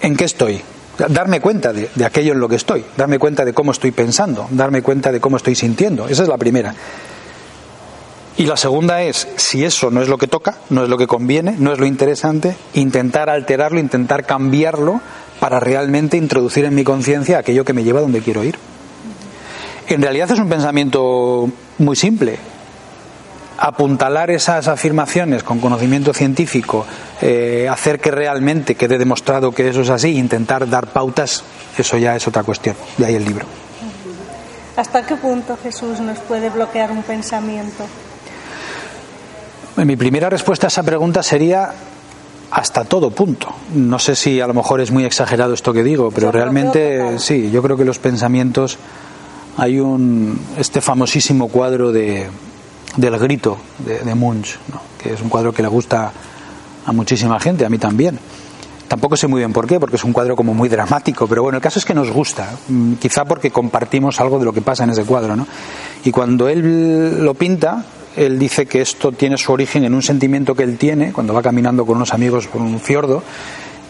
¿en 0.00 0.16
qué 0.16 0.24
estoy? 0.24 0.60
Darme 1.08 1.40
cuenta 1.40 1.72
de, 1.72 1.90
de, 1.94 2.04
aquello 2.04 2.32
en 2.32 2.40
lo 2.40 2.48
que 2.48 2.56
estoy, 2.56 2.84
darme 2.96 3.18
cuenta 3.18 3.44
de 3.44 3.54
cómo 3.54 3.72
estoy 3.72 3.92
pensando, 3.92 4.46
darme 4.50 4.82
cuenta 4.82 5.10
de 5.10 5.20
cómo 5.20 5.36
estoy 5.36 5.54
sintiendo. 5.54 6.06
Esa 6.08 6.22
es 6.22 6.28
la 6.28 6.36
primera. 6.36 6.74
Y 8.36 8.46
la 8.46 8.56
segunda 8.56 9.02
es, 9.02 9.28
si 9.36 9.64
eso 9.64 9.90
no 9.90 10.00
es 10.00 10.08
lo 10.08 10.16
que 10.16 10.26
toca, 10.26 10.56
no 10.70 10.84
es 10.84 10.88
lo 10.88 10.96
que 10.96 11.06
conviene, 11.06 11.54
no 11.58 11.72
es 11.72 11.78
lo 11.78 11.86
interesante, 11.86 12.56
intentar 12.74 13.28
alterarlo, 13.28 13.78
intentar 13.78 14.24
cambiarlo 14.24 15.00
para 15.38 15.60
realmente 15.60 16.16
introducir 16.16 16.64
en 16.64 16.74
mi 16.74 16.84
conciencia 16.84 17.38
aquello 17.38 17.64
que 17.64 17.74
me 17.74 17.84
lleva 17.84 18.00
donde 18.00 18.20
quiero 18.20 18.42
ir. 18.42 18.56
En 19.88 20.00
realidad 20.00 20.30
es 20.30 20.38
un 20.38 20.48
pensamiento 20.48 21.50
muy 21.78 21.96
simple 21.96 22.38
apuntalar 23.62 24.28
esas 24.32 24.66
afirmaciones 24.66 25.44
con 25.44 25.60
conocimiento 25.60 26.12
científico, 26.12 26.84
eh, 27.20 27.68
hacer 27.70 28.00
que 28.00 28.10
realmente 28.10 28.74
quede 28.74 28.98
demostrado 28.98 29.52
que 29.52 29.68
eso 29.68 29.82
es 29.82 29.90
así, 29.90 30.18
intentar 30.18 30.68
dar 30.68 30.88
pautas, 30.88 31.44
eso 31.78 31.96
ya 31.96 32.16
es 32.16 32.26
otra 32.26 32.42
cuestión. 32.42 32.74
De 32.98 33.06
ahí 33.06 33.14
el 33.14 33.24
libro. 33.24 33.46
¿Hasta 34.76 35.06
qué 35.06 35.14
punto 35.14 35.56
Jesús 35.62 36.00
nos 36.00 36.18
puede 36.18 36.50
bloquear 36.50 36.90
un 36.90 37.04
pensamiento? 37.04 37.84
Mi 39.76 39.94
primera 39.94 40.28
respuesta 40.28 40.66
a 40.66 40.68
esa 40.68 40.82
pregunta 40.82 41.22
sería 41.22 41.70
hasta 42.50 42.82
todo 42.82 43.12
punto. 43.12 43.46
No 43.74 44.00
sé 44.00 44.16
si 44.16 44.40
a 44.40 44.48
lo 44.48 44.54
mejor 44.54 44.80
es 44.80 44.90
muy 44.90 45.04
exagerado 45.04 45.54
esto 45.54 45.72
que 45.72 45.84
digo, 45.84 46.10
pero 46.10 46.32
realmente 46.32 47.16
sí, 47.20 47.52
yo 47.52 47.62
creo 47.62 47.76
que 47.76 47.84
los 47.84 48.00
pensamientos 48.00 48.76
hay 49.56 49.78
un 49.78 50.40
este 50.58 50.80
famosísimo 50.80 51.46
cuadro 51.46 51.92
de 51.92 52.28
del 52.96 53.18
grito 53.18 53.58
de, 53.78 54.14
Munch, 54.14 54.58
¿no? 54.68 54.80
que 54.98 55.14
es 55.14 55.20
un 55.20 55.28
cuadro 55.28 55.52
que 55.52 55.62
le 55.62 55.68
gusta 55.68 56.12
a 56.84 56.92
muchísima 56.92 57.38
gente, 57.40 57.64
a 57.64 57.70
mí 57.70 57.78
también. 57.78 58.18
Tampoco 58.88 59.16
sé 59.16 59.26
muy 59.26 59.40
bien 59.40 59.52
por 59.52 59.66
qué, 59.66 59.80
porque 59.80 59.96
es 59.96 60.04
un 60.04 60.12
cuadro 60.12 60.36
como 60.36 60.52
muy 60.52 60.68
dramático, 60.68 61.26
pero 61.26 61.42
bueno, 61.42 61.56
el 61.56 61.62
caso 61.62 61.78
es 61.78 61.84
que 61.84 61.94
nos 61.94 62.10
gusta, 62.10 62.50
quizá 63.00 63.24
porque 63.24 63.50
compartimos 63.50 64.20
algo 64.20 64.38
de 64.38 64.44
lo 64.44 64.52
que 64.52 64.60
pasa 64.60 64.84
en 64.84 64.90
ese 64.90 65.04
cuadro, 65.04 65.34
¿no? 65.34 65.46
Y 66.04 66.10
cuando 66.10 66.48
él 66.48 67.24
lo 67.24 67.32
pinta, 67.32 67.86
él 68.16 68.38
dice 68.38 68.66
que 68.66 68.82
esto 68.82 69.12
tiene 69.12 69.38
su 69.38 69.50
origen 69.52 69.84
en 69.84 69.94
un 69.94 70.02
sentimiento 70.02 70.54
que 70.54 70.64
él 70.64 70.76
tiene 70.76 71.12
cuando 71.12 71.32
va 71.32 71.40
caminando 71.40 71.86
con 71.86 71.96
unos 71.96 72.12
amigos 72.12 72.46
por 72.46 72.60
un 72.60 72.78
fiordo 72.80 73.22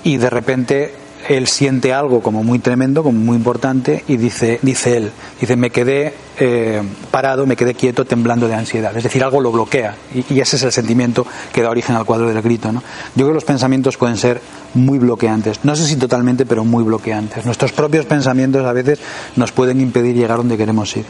y 0.04 0.18
de 0.18 0.30
repente 0.30 0.94
él 1.28 1.46
siente 1.46 1.92
algo 1.92 2.22
como 2.22 2.42
muy 2.42 2.58
tremendo, 2.58 3.02
como 3.02 3.18
muy 3.18 3.36
importante, 3.36 4.04
y 4.08 4.16
dice, 4.16 4.58
dice 4.62 4.96
él, 4.96 5.12
dice, 5.40 5.56
me 5.56 5.70
quedé 5.70 6.14
eh, 6.38 6.82
parado, 7.10 7.46
me 7.46 7.56
quedé 7.56 7.74
quieto, 7.74 8.04
temblando 8.04 8.48
de 8.48 8.54
ansiedad. 8.54 8.96
Es 8.96 9.04
decir, 9.04 9.22
algo 9.22 9.40
lo 9.40 9.52
bloquea, 9.52 9.96
y, 10.14 10.34
y, 10.34 10.40
ese 10.40 10.56
es 10.56 10.62
el 10.62 10.72
sentimiento 10.72 11.26
que 11.52 11.62
da 11.62 11.70
origen 11.70 11.96
al 11.96 12.04
cuadro 12.04 12.28
del 12.28 12.42
grito. 12.42 12.72
¿no? 12.72 12.80
Yo 12.80 13.24
creo 13.24 13.28
que 13.28 13.34
los 13.34 13.44
pensamientos 13.44 13.96
pueden 13.96 14.16
ser 14.16 14.40
muy 14.74 14.98
bloqueantes, 14.98 15.60
no 15.64 15.76
sé 15.76 15.86
si 15.86 15.96
totalmente, 15.96 16.46
pero 16.46 16.64
muy 16.64 16.84
bloqueantes. 16.84 17.44
Nuestros 17.44 17.72
propios 17.72 18.06
pensamientos 18.06 18.64
a 18.66 18.72
veces 18.72 18.98
nos 19.36 19.52
pueden 19.52 19.80
impedir 19.80 20.14
llegar 20.16 20.38
donde 20.38 20.56
queremos 20.56 20.96
ir. 20.96 21.04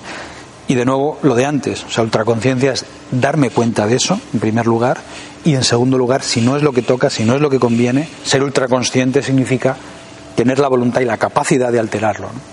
Y 0.68 0.74
de 0.74 0.84
nuevo, 0.84 1.18
lo 1.22 1.34
de 1.34 1.44
antes, 1.44 1.84
o 1.84 1.90
sea, 1.90 2.04
ultraconciencia 2.04 2.72
es 2.72 2.84
darme 3.10 3.50
cuenta 3.50 3.86
de 3.86 3.96
eso, 3.96 4.20
en 4.32 4.40
primer 4.40 4.66
lugar, 4.66 5.00
y 5.44 5.54
en 5.54 5.64
segundo 5.64 5.98
lugar, 5.98 6.22
si 6.22 6.40
no 6.40 6.56
es 6.56 6.62
lo 6.62 6.72
que 6.72 6.82
toca, 6.82 7.10
si 7.10 7.24
no 7.24 7.34
es 7.34 7.40
lo 7.40 7.50
que 7.50 7.58
conviene, 7.58 8.08
ser 8.24 8.42
ultraconsciente 8.44 9.22
significa 9.22 9.76
tener 10.34 10.58
la 10.58 10.68
voluntad 10.68 11.00
y 11.00 11.04
la 11.04 11.16
capacidad 11.16 11.70
de 11.72 11.78
alterarlo. 11.78 12.28
¿no? 12.28 12.52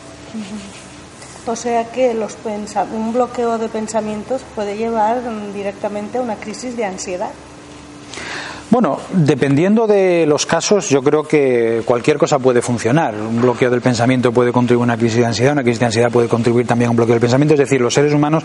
O 1.52 1.56
sea 1.56 1.92
que 1.92 2.14
los 2.14 2.38
un 2.94 3.14
bloqueo 3.14 3.58
de 3.58 3.70
pensamientos 3.70 4.42
puede 4.54 4.78
llevar 4.78 5.22
directamente 5.54 6.20
a 6.20 6.22
una 6.22 6.36
crisis 6.36 6.78
de 6.78 6.86
ansiedad. 6.86 7.32
Bueno, 8.70 9.00
dependiendo 9.12 9.88
de 9.88 10.28
los 10.28 10.46
casos, 10.46 10.90
yo 10.90 11.02
creo 11.02 11.24
que 11.24 11.82
cualquier 11.86 12.20
cosa 12.20 12.38
puede 12.38 12.62
funcionar. 12.62 13.16
Un 13.16 13.42
bloqueo 13.42 13.72
del 13.72 13.82
pensamiento 13.82 14.32
puede 14.32 14.52
contribuir 14.52 14.84
a 14.84 14.94
una 14.94 14.98
crisis 14.98 15.18
de 15.18 15.26
ansiedad, 15.26 15.54
una 15.54 15.64
crisis 15.64 15.80
de 15.80 15.86
ansiedad 15.88 16.12
puede 16.12 16.28
contribuir 16.28 16.68
también 16.68 16.90
a 16.90 16.92
un 16.92 16.98
bloqueo 16.98 17.16
del 17.16 17.22
pensamiento. 17.22 17.56
Es 17.56 17.62
decir, 17.62 17.82
los 17.82 17.96
seres 17.96 18.14
humanos, 18.14 18.44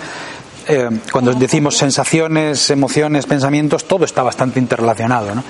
eh, 0.67 0.89
cuando 1.13 1.35
decimos 1.35 1.77
sensaciones, 1.77 2.71
emociones, 2.71 3.27
pensamientos, 3.27 3.85
todo 3.85 4.07
está 4.07 4.23
bastante 4.23 4.59
interrelacionado. 4.59 5.35
¿no? 5.35 5.45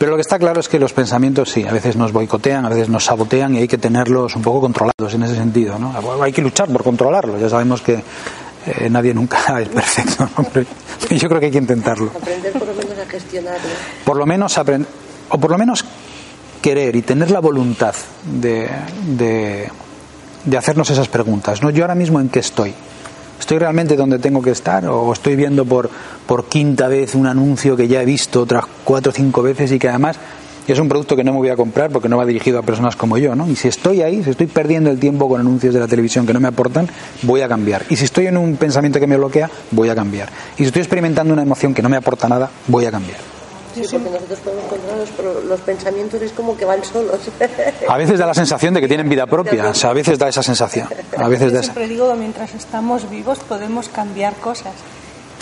Pero 0.00 0.12
lo 0.12 0.16
que 0.16 0.22
está 0.22 0.38
claro 0.38 0.60
es 0.60 0.68
que 0.70 0.78
los 0.78 0.94
pensamientos 0.94 1.50
sí, 1.50 1.62
a 1.68 1.72
veces 1.72 1.94
nos 1.94 2.10
boicotean, 2.10 2.64
a 2.64 2.70
veces 2.70 2.88
nos 2.88 3.04
sabotean 3.04 3.54
y 3.54 3.58
hay 3.58 3.68
que 3.68 3.76
tenerlos 3.76 4.34
un 4.34 4.40
poco 4.40 4.62
controlados 4.62 5.12
en 5.12 5.24
ese 5.24 5.34
sentido. 5.34 5.78
¿no? 5.78 5.94
Hay 6.22 6.32
que 6.32 6.40
luchar 6.40 6.70
por 6.70 6.82
controlarlos. 6.82 7.38
Ya 7.38 7.50
sabemos 7.50 7.82
que 7.82 8.02
eh, 8.66 8.88
nadie 8.88 9.12
nunca 9.12 9.38
es 9.60 9.68
perfecto. 9.68 10.26
¿no? 10.38 10.44
Pero 10.50 10.64
yo 11.10 11.28
creo 11.28 11.38
que 11.38 11.46
hay 11.46 11.52
que 11.52 11.58
intentarlo. 11.58 12.10
Aprender 12.16 12.50
por 12.50 12.66
lo 12.68 12.72
menos 12.72 12.98
a 12.98 13.10
gestionarlo. 13.10 13.68
Por 14.06 14.16
lo 14.16 14.24
menos 14.24 14.56
aprender, 14.56 14.88
o 15.28 15.38
por 15.38 15.50
lo 15.50 15.58
menos 15.58 15.84
querer 16.62 16.96
y 16.96 17.02
tener 17.02 17.30
la 17.30 17.40
voluntad 17.40 17.94
de, 18.24 18.70
de, 19.06 19.68
de 20.46 20.56
hacernos 20.56 20.88
esas 20.88 21.08
preguntas. 21.08 21.62
¿no? 21.62 21.68
Yo 21.68 21.84
ahora 21.84 21.94
mismo 21.94 22.20
en 22.20 22.30
qué 22.30 22.38
estoy. 22.38 22.74
¿Estoy 23.40 23.58
realmente 23.58 23.96
donde 23.96 24.18
tengo 24.18 24.42
que 24.42 24.50
estar? 24.50 24.86
¿O 24.86 25.12
estoy 25.12 25.34
viendo 25.34 25.64
por, 25.64 25.90
por 26.26 26.44
quinta 26.44 26.86
vez 26.86 27.14
un 27.14 27.26
anuncio 27.26 27.76
que 27.76 27.88
ya 27.88 28.02
he 28.02 28.04
visto 28.04 28.42
otras 28.42 28.64
cuatro 28.84 29.10
o 29.10 29.14
cinco 29.14 29.42
veces 29.42 29.72
y 29.72 29.78
que 29.78 29.88
además 29.88 30.18
es 30.72 30.78
un 30.78 30.88
producto 30.88 31.16
que 31.16 31.24
no 31.24 31.32
me 31.32 31.38
voy 31.38 31.48
a 31.48 31.56
comprar 31.56 31.90
porque 31.90 32.08
no 32.08 32.16
va 32.16 32.26
dirigido 32.26 32.58
a 32.58 32.62
personas 32.62 32.96
como 32.96 33.18
yo, 33.18 33.34
¿no? 33.34 33.48
Y 33.48 33.56
si 33.56 33.68
estoy 33.68 34.02
ahí, 34.02 34.22
si 34.22 34.30
estoy 34.30 34.46
perdiendo 34.46 34.90
el 34.90 34.98
tiempo 34.98 35.28
con 35.28 35.40
anuncios 35.40 35.74
de 35.74 35.80
la 35.80 35.88
televisión 35.88 36.26
que 36.26 36.32
no 36.32 36.40
me 36.40 36.48
aportan, 36.48 36.88
voy 37.22 37.40
a 37.40 37.48
cambiar. 37.48 37.84
Y 37.88 37.96
si 37.96 38.04
estoy 38.04 38.26
en 38.26 38.36
un 38.36 38.56
pensamiento 38.56 39.00
que 39.00 39.06
me 39.06 39.16
bloquea, 39.16 39.50
voy 39.70 39.88
a 39.88 39.94
cambiar. 39.94 40.28
Y 40.54 40.58
si 40.58 40.64
estoy 40.64 40.82
experimentando 40.82 41.32
una 41.32 41.42
emoción 41.42 41.74
que 41.74 41.82
no 41.82 41.88
me 41.88 41.96
aporta 41.96 42.28
nada, 42.28 42.50
voy 42.68 42.84
a 42.84 42.90
cambiar. 42.90 43.18
Sí, 43.74 43.82
porque 43.90 44.10
nosotros 44.10 44.38
podemos 44.40 44.64
encontrarlos, 44.64 45.08
pero 45.16 45.40
los 45.42 45.60
pensamientos 45.60 46.20
es 46.22 46.32
como 46.32 46.56
que 46.56 46.64
van 46.64 46.82
solos. 46.84 47.20
A 47.88 47.96
veces 47.96 48.18
da 48.18 48.26
la 48.26 48.34
sensación 48.34 48.74
de 48.74 48.80
que 48.80 48.88
tienen 48.88 49.08
vida 49.08 49.26
propia, 49.26 49.70
o 49.70 49.74
sea, 49.74 49.90
a 49.90 49.92
veces 49.92 50.18
da 50.18 50.28
esa 50.28 50.42
sensación. 50.42 50.88
A 51.16 51.28
veces 51.28 51.52
da 51.52 51.58
esa. 51.60 51.72
Siempre 51.72 51.88
digo 51.88 52.08
que 52.10 52.18
mientras 52.18 52.54
estamos 52.54 53.08
vivos 53.10 53.38
podemos 53.40 53.88
cambiar 53.88 54.34
cosas. 54.34 54.72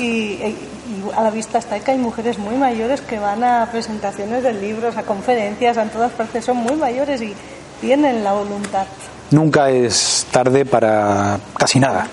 Y, 0.01 0.05
y- 0.07 0.69
y 0.89 1.11
a 1.17 1.23
la 1.23 1.31
vista 1.31 1.59
está 1.59 1.79
que 1.81 1.91
hay 1.91 1.99
mujeres 1.99 2.39
muy 2.39 2.55
mayores 2.57 3.01
que 3.01 3.19
van 3.19 3.43
a 3.43 3.69
presentaciones 3.71 4.43
de 4.45 4.53
libros, 4.55 4.97
a 4.97 5.03
conferencias, 5.03 5.77
a 5.77 5.85
todas 5.85 6.13
partes, 6.13 6.45
son 6.45 6.59
muy 6.59 6.77
mayores 6.77 7.21
y 7.21 7.35
tienen 7.81 8.23
la 8.25 8.33
voluntad. 8.33 8.87
Nunca 9.33 9.69
es 9.71 10.25
tarde 10.31 10.65
para 10.65 11.39
casi 11.59 11.81
nada. 11.81 12.07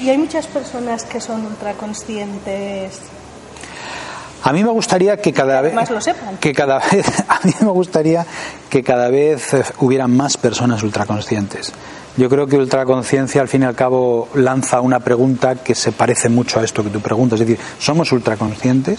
Y 0.00 0.08
hay 0.08 0.16
muchas 0.18 0.46
personas 0.46 1.04
que 1.04 1.20
son 1.20 1.44
ultraconscientes. 1.44 2.98
A 4.42 4.52
mí 4.52 4.64
me 4.64 4.70
gustaría 4.70 5.16
que 5.18 5.32
cada 5.32 5.60
vez 5.60 5.74
Más 5.74 5.90
lo 5.90 6.00
sepan. 6.00 6.36
que 6.38 6.52
cada 6.52 6.78
vez 6.92 7.06
a 7.28 7.40
mí 7.44 7.52
me 7.60 7.68
gustaría 7.68 8.24
que 8.68 8.82
cada 8.82 9.08
vez 9.08 9.54
eh, 9.54 9.62
hubieran 9.80 10.16
más 10.16 10.36
personas 10.36 10.82
ultraconscientes. 10.82 11.72
Yo 12.16 12.28
creo 12.28 12.46
que 12.46 12.56
ultraconciencia 12.56 13.40
al 13.40 13.48
fin 13.48 13.62
y 13.62 13.66
al 13.66 13.74
cabo 13.74 14.28
lanza 14.34 14.80
una 14.80 15.00
pregunta 15.00 15.56
que 15.56 15.74
se 15.74 15.92
parece 15.92 16.28
mucho 16.28 16.58
a 16.60 16.64
esto 16.64 16.82
que 16.82 16.90
tú 16.90 17.00
preguntas, 17.00 17.40
es 17.40 17.46
decir, 17.46 17.64
¿somos 17.78 18.10
ultraconscientes 18.12 18.98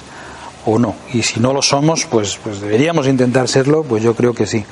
o 0.66 0.80
no? 0.80 0.96
Y 1.14 1.24
si 1.24 1.40
no 1.40 1.54
lo 1.54 1.62
somos, 1.62 2.06
pues 2.06 2.40
pues 2.44 2.62
deberíamos 2.62 3.08
intentar 3.08 3.48
serlo, 3.48 3.84
pues 3.84 4.04
yo 4.04 4.16
creo 4.16 4.34
que 4.34 4.46
sí. 4.46 4.66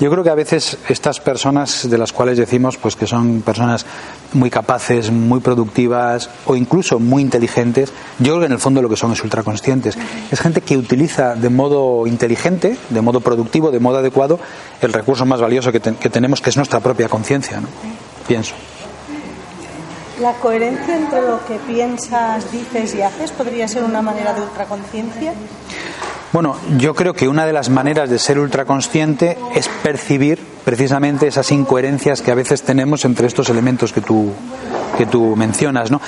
Yo 0.00 0.10
creo 0.10 0.24
que 0.24 0.30
a 0.30 0.34
veces 0.34 0.78
estas 0.88 1.20
personas 1.20 1.88
de 1.88 1.98
las 1.98 2.12
cuales 2.12 2.38
decimos 2.38 2.76
pues 2.76 2.96
que 2.96 3.06
son 3.06 3.42
personas 3.42 3.86
muy 4.32 4.50
capaces, 4.50 5.10
muy 5.10 5.40
productivas 5.40 6.30
o 6.46 6.56
incluso 6.56 6.98
muy 6.98 7.22
inteligentes, 7.22 7.92
yo 8.18 8.32
creo 8.32 8.40
que 8.40 8.46
en 8.46 8.52
el 8.52 8.58
fondo 8.58 8.82
lo 8.82 8.88
que 8.88 8.96
son 8.96 9.12
es 9.12 9.22
ultraconscientes. 9.22 9.96
Es 10.30 10.40
gente 10.40 10.60
que 10.60 10.76
utiliza 10.76 11.34
de 11.34 11.50
modo 11.50 12.06
inteligente, 12.06 12.76
de 12.90 13.00
modo 13.00 13.20
productivo, 13.20 13.70
de 13.70 13.80
modo 13.80 13.98
adecuado 13.98 14.40
el 14.80 14.92
recurso 14.92 15.26
más 15.26 15.40
valioso 15.40 15.70
que, 15.72 15.80
que 15.80 16.10
tenemos, 16.10 16.40
que 16.40 16.50
es 16.50 16.56
nuestra 16.56 16.80
propia 16.80 17.08
conciencia, 17.08 17.60
¿no? 17.60 17.68
Pienso. 18.26 18.54
La 20.20 20.34
coherencia 20.34 20.96
entre 20.96 21.22
lo 21.22 21.44
que 21.46 21.56
piensas, 21.66 22.50
dices 22.52 22.94
y 22.94 23.02
haces 23.02 23.30
podría 23.32 23.66
ser 23.66 23.84
una 23.84 24.02
manera 24.02 24.34
de 24.34 24.42
ultraconciencia. 24.42 25.32
Bueno, 26.32 26.56
yo 26.78 26.94
creo 26.94 27.12
que 27.12 27.28
una 27.28 27.44
de 27.44 27.52
las 27.52 27.68
maneras 27.68 28.08
de 28.08 28.18
ser 28.18 28.38
ultraconsciente 28.38 29.36
es 29.54 29.68
percibir 29.82 30.38
precisamente 30.64 31.26
esas 31.26 31.50
incoherencias 31.52 32.22
que 32.22 32.30
a 32.30 32.34
veces 32.34 32.62
tenemos 32.62 33.04
entre 33.04 33.26
estos 33.26 33.50
elementos 33.50 33.92
que 33.92 34.00
tú, 34.00 34.32
que 34.96 35.06
tú 35.06 35.36
mencionas, 35.36 35.90
¿no? 35.90 36.00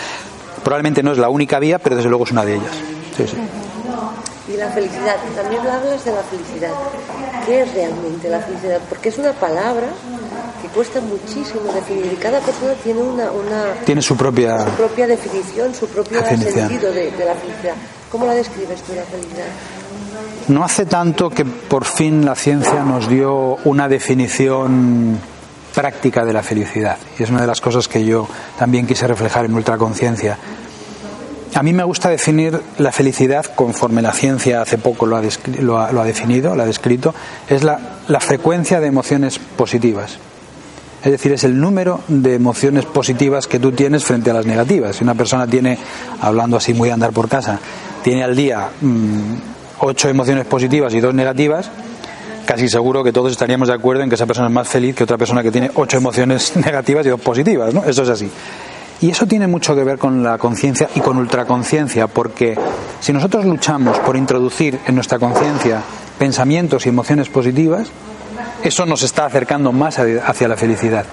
Probablemente 0.63 1.03
no 1.03 1.13
es 1.13 1.19
la 1.19 1.29
única 1.29 1.59
vía, 1.59 1.79
pero 1.79 1.97
desde 1.97 2.09
luego 2.09 2.25
es 2.25 2.33
una 2.33 2.45
de 2.45 2.55
ellas. 2.55 2.73
Sí, 3.17 3.27
sí. 3.29 3.37
Y 4.53 4.57
la 4.57 4.71
felicidad, 4.71 5.17
también 5.37 5.61
hablas 5.61 6.05
de 6.05 6.13
la 6.13 6.23
felicidad. 6.23 6.71
¿Qué 7.47 7.63
es 7.63 7.75
realmente 7.75 8.29
la 8.29 8.41
felicidad? 8.41 8.81
Porque 8.89 9.09
es 9.09 9.19
una 9.19 9.33
palabra 9.33 9.89
cuesta 10.75 11.01
muchísimo 11.01 11.61
definir 11.73 12.13
y 12.13 12.17
cada 12.17 12.41
persona 12.41 12.73
tiene 12.83 13.01
una, 13.01 13.31
una 13.31 13.75
Tiene 13.85 14.03
su 14.03 14.17
propia... 14.17 14.65
su 14.65 14.71
propia 14.73 15.07
definición, 15.07 15.75
su 15.75 15.87
propio 15.89 16.21
Definición. 16.21 16.69
sentido 16.69 16.93
de, 16.93 17.11
de 17.13 17.25
la 17.25 17.35
felicidad. 17.35 17.75
¿Cómo 18.11 18.27
la 18.27 18.35
describes 18.35 18.83
tú 18.83 18.93
la 18.95 19.03
felicidad? 19.03 19.47
No 20.49 20.63
hace 20.65 20.87
tanto 20.87 21.31
que 21.31 21.45
por 21.45 21.85
fin 21.85 22.25
la 22.25 22.35
ciencia 22.35 22.83
nos 22.85 23.09
dio 23.09 23.57
una 23.65 23.89
definición 23.89 25.19
práctica 25.75 26.25
de 26.25 26.33
la 26.33 26.43
felicidad. 26.43 26.99
Y 27.19 27.23
es 27.25 27.31
una 27.31 27.41
de 27.41 27.47
las 27.47 27.61
cosas 27.61 27.89
que 27.89 28.05
yo 28.05 28.29
también 28.59 28.87
quise 28.87 29.07
reflejar 29.07 29.45
en 29.47 29.55
Ultraconciencia. 29.55 30.39
A 31.55 31.63
mí 31.63 31.73
me 31.73 31.85
gusta 31.85 32.09
definir 32.11 32.61
la 32.79 32.91
felicidad 32.93 33.45
conforme 33.55 34.03
la 34.03 34.13
ciencia 34.13 34.61
hace 34.63 34.77
poco 34.77 35.07
lo 35.07 35.17
ha, 35.17 35.23
lo 35.61 35.79
ha- 35.81 35.93
lo 35.93 36.01
ha 36.01 36.05
definido, 36.05 36.55
lo 36.57 36.63
ha 36.63 36.67
descrito, 36.67 37.15
es 37.49 37.63
la, 37.63 37.79
la 38.09 38.21
frecuencia 38.21 38.81
de 38.81 38.89
emociones 38.89 39.39
positivas. 39.39 40.19
Es 41.05 41.11
decir, 41.11 41.33
es 41.33 41.45
el 41.45 41.61
número 41.61 42.01
de 42.09 42.35
emociones 42.35 42.87
positivas 42.87 43.47
que 43.47 43.59
tú 43.59 43.73
tienes 43.73 44.05
frente 44.05 44.31
a 44.31 44.35
las 44.35 44.47
negativas. 44.47 44.97
Si 44.97 45.05
una 45.05 45.15
persona 45.15 45.47
tiene, 45.47 45.77
hablando 46.23 46.57
así 46.57 46.73
muy 46.73 46.89
andar 46.89 47.13
por 47.13 47.29
casa, 47.29 47.61
tiene 48.03 48.25
al 48.25 48.35
día 48.35 48.71
mm, 48.81 49.35
ocho 49.81 50.09
emociones 50.09 50.47
positivas 50.47 50.95
y 50.95 51.01
dos 51.01 51.13
negativas, 51.13 51.71
casi 52.47 52.71
seguro 52.71 53.05
que 53.05 53.13
todos 53.13 53.33
estaríamos 53.33 53.69
de 53.69 53.75
acuerdo 53.75 54.03
en 54.03 54.09
que 54.09 54.15
esa 54.15 54.25
persona 54.25 54.49
es 54.49 54.55
más 54.55 54.67
feliz 54.67 54.97
que 54.97 55.05
otra 55.05 55.19
persona 55.19 55.43
que 55.43 55.51
tiene 55.51 55.71
ocho 55.75 55.99
emociones 55.99 56.57
negativas 56.65 57.05
y 57.05 57.11
dos 57.11 57.21
positivas, 57.21 57.75
¿no? 57.75 57.85
Eso 57.85 58.03
es 58.03 58.09
así. 58.09 58.31
Y 59.03 59.11
eso 59.11 59.27
tiene 59.27 59.47
mucho 59.47 59.75
que 59.75 59.85
ver 59.85 59.99
con 59.99 60.23
la 60.23 60.39
conciencia 60.39 60.89
y 60.95 61.01
con 61.01 61.19
ultraconciencia, 61.19 62.07
porque 62.07 62.57
si 63.01 63.13
nosotros 63.13 63.45
luchamos 63.45 63.99
por 63.99 64.17
introducir 64.17 64.79
en 64.87 64.95
nuestra 64.95 65.19
conciencia 65.19 65.83
pensamientos 66.19 66.87
y 66.87 66.89
emociones 66.89 67.29
positivas, 67.29 67.91
eso 68.63 68.87
nos 68.87 69.03
está 69.03 69.27
acercando 69.27 69.73
más 69.73 69.99
hacia 69.99 70.49
la 70.49 70.57
felicidad. 70.57 71.05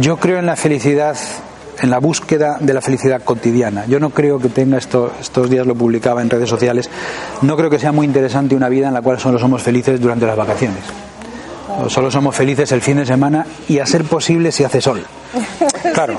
Yo 0.00 0.16
creo 0.16 0.38
en 0.38 0.46
la 0.46 0.56
felicidad, 0.56 1.16
en 1.80 1.90
la 1.90 1.98
búsqueda 1.98 2.58
de 2.60 2.74
la 2.74 2.80
felicidad 2.80 3.22
cotidiana. 3.22 3.86
Yo 3.86 4.00
no 4.00 4.10
creo 4.10 4.38
que 4.38 4.48
tenga 4.48 4.78
esto, 4.78 5.12
estos 5.20 5.48
días 5.48 5.66
lo 5.66 5.74
publicaba 5.74 6.22
en 6.22 6.30
redes 6.30 6.48
sociales, 6.48 6.90
no 7.42 7.56
creo 7.56 7.70
que 7.70 7.78
sea 7.78 7.92
muy 7.92 8.06
interesante 8.06 8.54
una 8.54 8.68
vida 8.68 8.88
en 8.88 8.94
la 8.94 9.02
cual 9.02 9.18
solo 9.20 9.38
somos 9.38 9.62
felices 9.62 10.00
durante 10.00 10.26
las 10.26 10.36
vacaciones. 10.36 10.82
Solo 11.88 12.10
somos 12.10 12.34
felices 12.34 12.72
el 12.72 12.82
fin 12.82 12.96
de 12.96 13.06
semana 13.06 13.46
y 13.68 13.78
a 13.78 13.86
ser 13.86 14.04
posible 14.04 14.52
si 14.52 14.64
hace 14.64 14.80
sol. 14.80 15.04
Claro. 15.94 16.18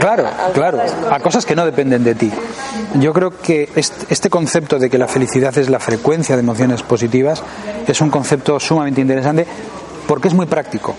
Claro, 0.00 0.24
claro, 0.52 0.80
a 1.10 1.20
cosas 1.20 1.44
que 1.44 1.54
no 1.54 1.64
dependen 1.64 2.02
de 2.02 2.14
ti. 2.14 2.30
Yo 2.94 3.12
creo 3.12 3.30
que 3.38 3.68
este 3.76 4.30
concepto 4.30 4.78
de 4.78 4.88
que 4.90 4.98
la 4.98 5.06
felicidad 5.06 5.56
es 5.58 5.68
la 5.68 5.78
frecuencia 5.78 6.34
de 6.34 6.40
emociones 6.40 6.82
positivas 6.82 7.42
es 7.86 8.00
un 8.00 8.10
concepto 8.10 8.58
sumamente 8.58 9.00
interesante 9.00 9.46
porque 10.08 10.28
es 10.28 10.34
muy 10.34 10.46
práctico. 10.46 10.94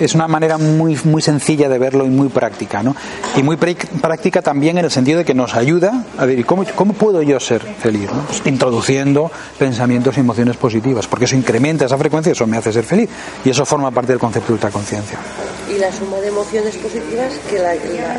Es 0.00 0.14
una 0.14 0.28
manera 0.28 0.58
muy, 0.58 0.98
muy 1.04 1.22
sencilla 1.22 1.68
de 1.68 1.78
verlo 1.78 2.04
y 2.04 2.10
muy 2.10 2.28
práctica, 2.28 2.82
¿no? 2.82 2.94
Y 3.36 3.42
muy 3.42 3.56
práctica 3.56 4.42
también 4.42 4.78
en 4.78 4.84
el 4.84 4.90
sentido 4.90 5.18
de 5.18 5.24
que 5.24 5.34
nos 5.34 5.54
ayuda 5.54 6.04
a 6.18 6.24
ver, 6.26 6.38
¿y 6.38 6.44
¿cómo, 6.44 6.64
cómo 6.74 6.92
puedo 6.92 7.22
yo 7.22 7.40
ser 7.40 7.60
feliz? 7.62 8.10
no? 8.12 8.22
Pues 8.22 8.42
introduciendo 8.46 9.30
pensamientos 9.58 10.16
y 10.16 10.20
emociones 10.20 10.56
positivas, 10.56 11.06
porque 11.06 11.24
eso 11.24 11.36
incrementa 11.36 11.84
esa 11.86 11.96
frecuencia 11.98 12.30
y 12.30 12.32
eso 12.32 12.46
me 12.46 12.56
hace 12.56 12.72
ser 12.72 12.84
feliz. 12.84 13.08
Y 13.44 13.50
eso 13.50 13.64
forma 13.64 13.90
parte 13.90 14.12
del 14.12 14.18
concepto 14.20 14.48
de 14.48 14.54
ultraconciencia. 14.54 15.18
Y 15.74 15.78
la 15.78 15.90
suma 15.92 16.16
de 16.18 16.28
emociones 16.28 16.76
positivas 16.76 17.32
que 17.50 17.58
la, 17.58 17.74
la- 17.74 18.18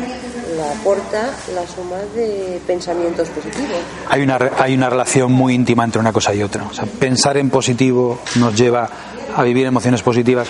la 0.56 0.72
aporta 0.72 1.30
la 1.54 1.64
suma 1.66 1.98
de 2.16 2.58
pensamientos 2.66 3.28
positivos. 3.28 3.76
hay 4.08 4.22
una, 4.22 4.38
hay 4.58 4.74
una 4.74 4.88
relación 4.90 5.30
muy 5.30 5.54
íntima 5.54 5.84
entre 5.84 6.00
una 6.00 6.12
cosa 6.12 6.34
y 6.34 6.42
otra. 6.42 6.64
O 6.64 6.72
sea, 6.74 6.86
pensar 6.86 7.36
en 7.36 7.50
positivo 7.50 8.18
nos 8.36 8.56
lleva 8.56 8.88
a 9.36 9.42
vivir 9.44 9.66
emociones 9.66 10.02
positivas. 10.02 10.48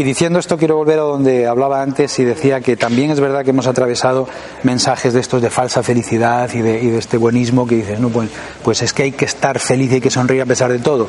Y 0.00 0.02
diciendo 0.02 0.38
esto 0.38 0.56
quiero 0.56 0.76
volver 0.76 0.98
a 0.98 1.02
donde 1.02 1.46
hablaba 1.46 1.82
antes 1.82 2.18
y 2.20 2.24
decía 2.24 2.62
que 2.62 2.74
también 2.74 3.10
es 3.10 3.20
verdad 3.20 3.44
que 3.44 3.50
hemos 3.50 3.66
atravesado 3.66 4.26
mensajes 4.62 5.12
de 5.12 5.20
estos 5.20 5.42
de 5.42 5.50
falsa 5.50 5.82
felicidad 5.82 6.48
y 6.54 6.62
de, 6.62 6.82
y 6.82 6.86
de 6.86 6.96
este 6.96 7.18
buenismo 7.18 7.66
que 7.66 7.74
dices, 7.74 8.00
no, 8.00 8.08
pues, 8.08 8.30
pues 8.64 8.80
es 8.80 8.94
que 8.94 9.02
hay 9.02 9.12
que 9.12 9.26
estar 9.26 9.58
feliz 9.58 9.92
y 9.92 10.00
que 10.00 10.08
sonreír 10.08 10.40
a 10.40 10.46
pesar 10.46 10.72
de 10.72 10.78
todo. 10.78 11.06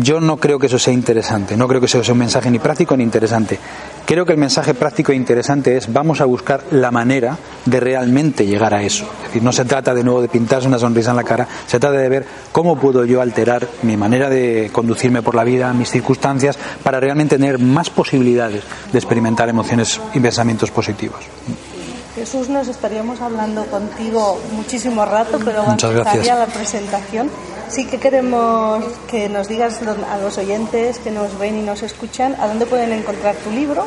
Yo 0.00 0.18
no 0.22 0.38
creo 0.38 0.58
que 0.58 0.66
eso 0.66 0.78
sea 0.78 0.94
interesante, 0.94 1.58
no 1.58 1.68
creo 1.68 1.78
que 1.78 1.84
eso 1.84 2.02
sea 2.02 2.14
un 2.14 2.20
mensaje 2.20 2.50
ni 2.50 2.58
práctico 2.58 2.96
ni 2.96 3.02
interesante. 3.02 3.58
Creo 4.06 4.24
que 4.24 4.34
el 4.34 4.38
mensaje 4.38 4.72
práctico 4.72 5.10
e 5.10 5.16
interesante 5.16 5.76
es 5.76 5.92
vamos 5.92 6.20
a 6.20 6.26
buscar 6.26 6.62
la 6.70 6.92
manera 6.92 7.36
de 7.64 7.80
realmente 7.80 8.46
llegar 8.46 8.72
a 8.72 8.84
eso. 8.84 9.04
Es 9.18 9.26
decir, 9.26 9.42
no 9.42 9.50
se 9.50 9.64
trata 9.64 9.94
de 9.94 10.04
nuevo 10.04 10.22
de 10.22 10.28
pintarse 10.28 10.68
una 10.68 10.78
sonrisa 10.78 11.10
en 11.10 11.16
la 11.16 11.24
cara, 11.24 11.48
se 11.66 11.80
trata 11.80 11.98
de 11.98 12.08
ver 12.08 12.26
cómo 12.52 12.78
puedo 12.78 13.04
yo 13.04 13.20
alterar 13.20 13.66
mi 13.82 13.96
manera 13.96 14.30
de 14.30 14.70
conducirme 14.72 15.22
por 15.22 15.34
la 15.34 15.42
vida, 15.42 15.74
mis 15.74 15.90
circunstancias, 15.90 16.56
para 16.84 17.00
realmente 17.00 17.36
tener 17.36 17.58
más 17.58 17.90
posibilidades 17.90 18.62
de 18.92 18.96
experimentar 18.96 19.48
emociones 19.48 20.00
y 20.14 20.20
pensamientos 20.20 20.70
positivos. 20.70 21.24
Jesús, 22.16 22.48
nos 22.48 22.66
estaríamos 22.66 23.20
hablando 23.20 23.66
contigo 23.66 24.40
muchísimo 24.52 25.04
rato, 25.04 25.38
pero 25.44 25.60
a 25.60 25.66
Muchas 25.66 25.92
gracias. 25.92 26.26
ya 26.26 26.34
la 26.34 26.46
presentación. 26.46 27.30
Sí 27.68 27.84
que 27.86 27.98
queremos 27.98 28.82
que 29.06 29.28
nos 29.28 29.48
digas 29.48 29.80
a 29.82 30.16
los 30.16 30.38
oyentes 30.38 30.98
que 30.98 31.10
nos 31.10 31.38
ven 31.38 31.58
y 31.58 31.62
nos 31.62 31.82
escuchan 31.82 32.34
a 32.40 32.48
dónde 32.48 32.64
pueden 32.64 32.92
encontrar 32.92 33.36
tu 33.36 33.50
libro. 33.50 33.84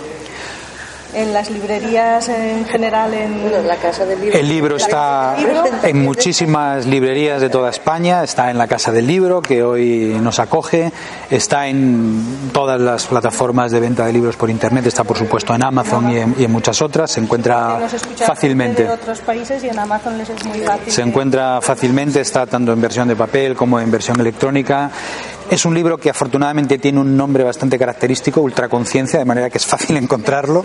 En 1.13 1.33
las 1.33 1.49
librerías 1.49 2.29
en 2.29 2.65
general 2.65 3.13
en 3.13 3.41
Bueno, 3.41 3.61
la 3.63 3.77
casa 3.77 4.05
del 4.05 4.21
libro. 4.21 4.37
El 4.37 4.49
libro 4.49 4.75
está 4.75 5.35
en 5.83 6.03
muchísimas 6.03 6.85
librerías 6.85 7.41
de 7.41 7.49
toda 7.49 7.69
España, 7.69 8.23
está 8.23 8.51
en 8.51 8.57
la 8.57 8.67
Casa 8.67 8.91
del 8.91 9.07
Libro, 9.07 9.41
que 9.41 9.63
hoy 9.63 10.17
nos 10.21 10.39
acoge, 10.39 10.91
está 11.29 11.67
en 11.67 12.49
todas 12.53 12.79
las 12.79 13.07
plataformas 13.07 13.71
de 13.71 13.79
venta 13.79 14.05
de 14.05 14.13
libros 14.13 14.35
por 14.35 14.49
Internet, 14.49 14.85
está 14.85 15.03
por 15.03 15.17
supuesto 15.17 15.55
en 15.55 15.63
Amazon 15.63 16.11
y 16.11 16.17
en, 16.17 16.35
y 16.37 16.43
en 16.43 16.51
muchas 16.51 16.81
otras, 16.81 17.11
se 17.11 17.19
encuentra 17.19 17.79
fácilmente. 18.25 18.83
de 18.83 18.89
otros 18.89 19.19
países 19.19 19.63
y 19.63 19.69
en 19.69 19.79
Amazon 19.79 20.17
les 20.17 20.29
es 20.29 20.45
muy 20.45 20.59
fácil. 20.59 20.91
Se 20.91 21.01
encuentra 21.01 21.59
fácilmente, 21.61 22.21
está 22.21 22.45
tanto 22.45 22.71
en 22.71 22.81
versión 22.81 23.07
de 23.07 23.15
papel 23.15 23.55
como 23.55 23.79
en 23.79 23.89
versión 23.89 24.19
electrónica. 24.19 24.91
Es 25.49 25.65
un 25.65 25.73
libro 25.73 25.97
que 25.97 26.11
afortunadamente 26.11 26.77
tiene 26.77 26.99
un 26.99 27.17
nombre 27.17 27.43
bastante 27.43 27.79
característico, 27.79 28.39
Ultraconciencia, 28.41 29.17
de 29.17 29.25
manera 29.25 29.49
que 29.49 29.57
es 29.57 29.65
fácil 29.65 29.97
encontrarlo 30.03 30.63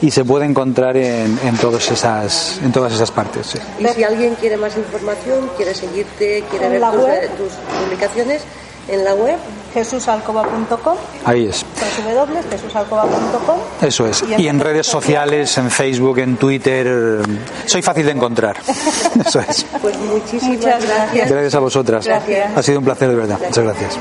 y 0.00 0.10
se 0.10 0.24
puede 0.24 0.46
encontrar 0.46 0.96
en, 0.96 1.38
en, 1.44 1.56
todas, 1.58 1.90
esas, 1.90 2.58
en 2.62 2.72
todas 2.72 2.92
esas 2.94 3.10
partes. 3.10 3.46
sí. 3.46 3.58
Y 3.78 3.86
si 3.88 4.02
alguien 4.02 4.34
quiere 4.36 4.56
más 4.56 4.76
información, 4.76 5.50
quiere 5.56 5.74
seguirte, 5.74 6.44
quiere 6.50 6.68
ver 6.70 6.80
tus, 6.80 7.04
web. 7.04 7.30
tus 7.36 7.52
publicaciones 7.84 8.42
en 8.88 9.04
la 9.04 9.14
web, 9.14 9.38
jesusalcoba.com 9.74 10.96
Ahí 11.24 11.46
es. 11.46 11.64
www.jesusalcoba.com 12.04 13.58
Eso 13.80 14.06
es. 14.06 14.24
Y 14.38 14.48
en 14.48 14.58
redes 14.60 14.86
sociales, 14.86 15.56
en 15.58 15.70
Facebook, 15.70 16.18
en 16.18 16.36
Twitter, 16.36 17.20
soy 17.66 17.82
fácil 17.82 18.06
de 18.06 18.12
encontrar. 18.12 18.56
Eso 19.24 19.40
es. 19.40 19.64
pues 19.80 19.96
muchísimas 19.98 20.56
Muchas 20.58 20.84
gracias. 20.84 20.88
gracias. 20.88 21.30
Gracias 21.30 21.54
a 21.54 21.58
vosotras. 21.60 22.06
Gracias. 22.06 22.56
Ha 22.56 22.62
sido 22.62 22.78
un 22.80 22.84
placer 22.84 23.08
de 23.08 23.14
verdad. 23.16 23.38
Muchas 23.38 23.64
gracias. 23.64 23.98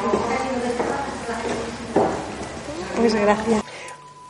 pues 2.97 3.15
gracias 3.15 3.63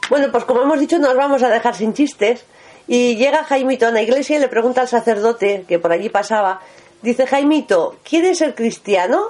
Bueno, 0.09 0.27
pues 0.31 0.43
como 0.45 0.61
hemos 0.61 0.79
dicho, 0.79 0.97
nos 0.99 1.15
vamos 1.15 1.43
a 1.43 1.49
dejar 1.49 1.75
sin 1.75 1.93
chistes. 1.93 2.43
Y 2.87 3.15
llega 3.15 3.43
Jaimito 3.43 3.87
a 3.87 3.91
la 3.91 4.01
iglesia 4.01 4.37
y 4.37 4.39
le 4.39 4.47
pregunta 4.49 4.81
al 4.81 4.87
sacerdote, 4.87 5.65
que 5.67 5.79
por 5.79 5.91
allí 5.91 6.09
pasaba, 6.09 6.59
dice, 7.01 7.25
Jaimito, 7.25 7.95
¿quieres 8.03 8.39
ser 8.39 8.53
cristiano? 8.55 9.21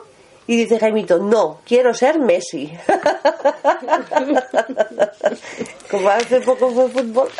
Y 0.47 0.57
dice 0.57 0.79
Jaimito, 0.79 1.19
no, 1.19 1.59
quiero 1.65 1.93
ser 1.93 2.19
Messi. 2.19 2.73
como 5.91 6.09
hace 6.09 6.41
poco 6.41 6.71
fue 6.71 6.89
fútbol. 6.89 7.29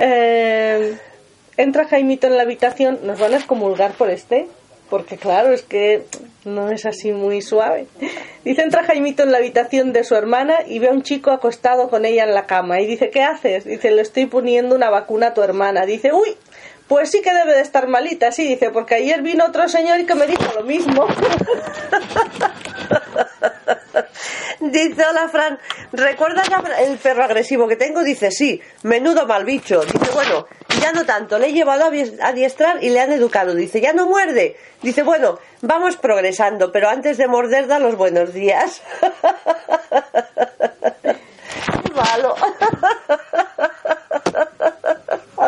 Eh, 0.00 0.96
entra 1.56 1.88
Jaimito 1.88 2.28
en 2.28 2.36
la 2.36 2.44
habitación, 2.44 3.00
nos 3.02 3.18
van 3.18 3.34
a 3.34 3.38
excomulgar 3.38 3.94
por 3.94 4.10
este, 4.10 4.46
porque 4.88 5.16
claro, 5.16 5.52
es 5.52 5.62
que 5.62 6.04
no 6.44 6.70
es 6.70 6.86
así 6.86 7.12
muy 7.12 7.42
suave. 7.42 7.86
Dice, 8.44 8.62
entra 8.62 8.84
Jaimito 8.84 9.24
en 9.24 9.32
la 9.32 9.38
habitación 9.38 9.92
de 9.92 10.04
su 10.04 10.14
hermana 10.14 10.58
y 10.66 10.78
ve 10.78 10.88
a 10.88 10.92
un 10.92 11.02
chico 11.02 11.30
acostado 11.30 11.90
con 11.90 12.04
ella 12.04 12.24
en 12.24 12.34
la 12.34 12.46
cama 12.46 12.80
y 12.80 12.86
dice, 12.86 13.10
¿qué 13.10 13.22
haces? 13.22 13.64
Dice, 13.64 13.90
le 13.90 14.02
estoy 14.02 14.26
poniendo 14.26 14.74
una 14.74 14.88
vacuna 14.88 15.28
a 15.28 15.34
tu 15.34 15.42
hermana. 15.42 15.84
Dice, 15.84 16.12
uy, 16.12 16.36
pues 16.88 17.10
sí 17.10 17.20
que 17.22 17.32
debe 17.34 17.54
de 17.54 17.60
estar 17.60 17.86
malita, 17.88 18.32
sí, 18.32 18.46
dice, 18.48 18.70
porque 18.70 18.94
ayer 18.96 19.20
vino 19.22 19.44
otro 19.44 19.68
señor 19.68 20.00
y 20.00 20.06
que 20.06 20.14
me 20.14 20.26
dijo 20.26 20.44
lo 20.54 20.62
mismo. 20.62 21.06
Dice, 24.60 25.04
hola 25.08 25.28
Fran, 25.28 25.58
¿recuerdas 25.92 26.48
el 26.80 26.98
perro 26.98 27.22
agresivo 27.24 27.68
que 27.68 27.76
tengo? 27.76 28.02
Dice, 28.02 28.30
sí, 28.32 28.60
menudo 28.82 29.24
mal 29.26 29.44
bicho. 29.44 29.80
Dice, 29.82 30.10
bueno, 30.12 30.46
ya 30.82 30.90
no 30.92 31.06
tanto, 31.06 31.38
le 31.38 31.46
he 31.48 31.52
llevado 31.52 31.84
a 31.84 31.90
adies- 31.90 32.20
a 32.20 32.28
adiestrar 32.28 32.82
y 32.82 32.90
le 32.90 33.00
han 33.00 33.12
educado. 33.12 33.54
Dice, 33.54 33.80
ya 33.80 33.92
no 33.92 34.06
muerde. 34.06 34.56
Dice, 34.82 35.02
bueno, 35.04 35.38
vamos 35.62 35.96
progresando, 35.96 36.72
pero 36.72 36.88
antes 36.88 37.18
de 37.18 37.28
morder 37.28 37.68
da 37.68 37.78
los 37.78 37.96
buenos 37.96 38.34
días. 38.34 38.82
Malo. 41.94 42.34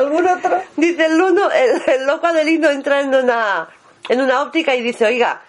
¿Algún 0.00 0.26
otro? 0.26 0.62
Dice 0.76 1.06
el 1.06 1.20
uno, 1.20 1.50
el, 1.50 1.82
el 1.86 2.06
loco 2.06 2.26
Adelino 2.26 2.70
entra 2.70 3.00
en 3.00 3.14
una, 3.14 3.68
en 4.08 4.20
una 4.20 4.40
óptica 4.42 4.74
y 4.74 4.80
dice, 4.82 5.04
oiga, 5.04 5.42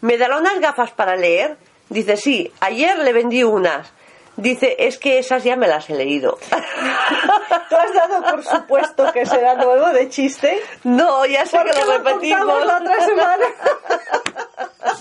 ¿me 0.00 0.16
dará 0.16 0.38
unas 0.38 0.58
gafas 0.60 0.90
para 0.92 1.14
leer? 1.14 1.58
Dice, 1.90 2.16
sí, 2.16 2.50
ayer 2.60 2.98
le 2.98 3.12
vendí 3.12 3.44
unas. 3.44 3.92
Dice, 4.36 4.76
es 4.78 4.98
que 4.98 5.18
esas 5.18 5.42
ya 5.44 5.56
me 5.56 5.66
las 5.66 5.90
he 5.90 5.94
leído. 5.94 6.38
¿Tú 7.68 7.76
has 7.76 7.92
dado 7.92 8.22
por 8.22 8.44
supuesto 8.44 9.12
que 9.12 9.26
será 9.26 9.56
nuevo 9.56 9.88
de 9.88 10.08
chiste? 10.08 10.62
No, 10.84 11.26
ya 11.26 11.44
sé 11.44 11.58
¿Por 11.58 11.70
que 11.70 11.84
lo 11.84 11.98
repetimos. 11.98 12.64
la 12.66 12.76
otra 12.78 13.04
semana? 13.04 13.44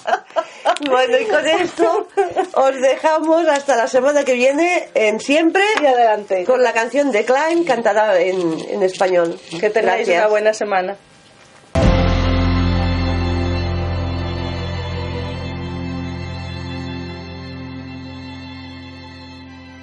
Bueno, 0.85 1.17
y 1.17 1.25
con 1.25 1.47
esto 1.47 2.07
os 2.53 2.81
dejamos 2.81 3.47
hasta 3.47 3.75
la 3.75 3.87
semana 3.87 4.23
que 4.23 4.33
viene 4.33 4.89
en 4.93 5.19
siempre 5.19 5.63
Y 5.81 5.85
adelante. 5.85 6.43
con 6.45 6.61
la 6.61 6.73
canción 6.73 7.11
de 7.11 7.25
Klein 7.25 7.63
cantada 7.63 8.19
en, 8.19 8.59
en 8.69 8.83
español. 8.83 9.39
Que 9.59 9.69
tengáis 9.69 10.05
Gracias. 10.07 10.17
una 10.19 10.27
buena 10.27 10.53
semana. 10.53 10.95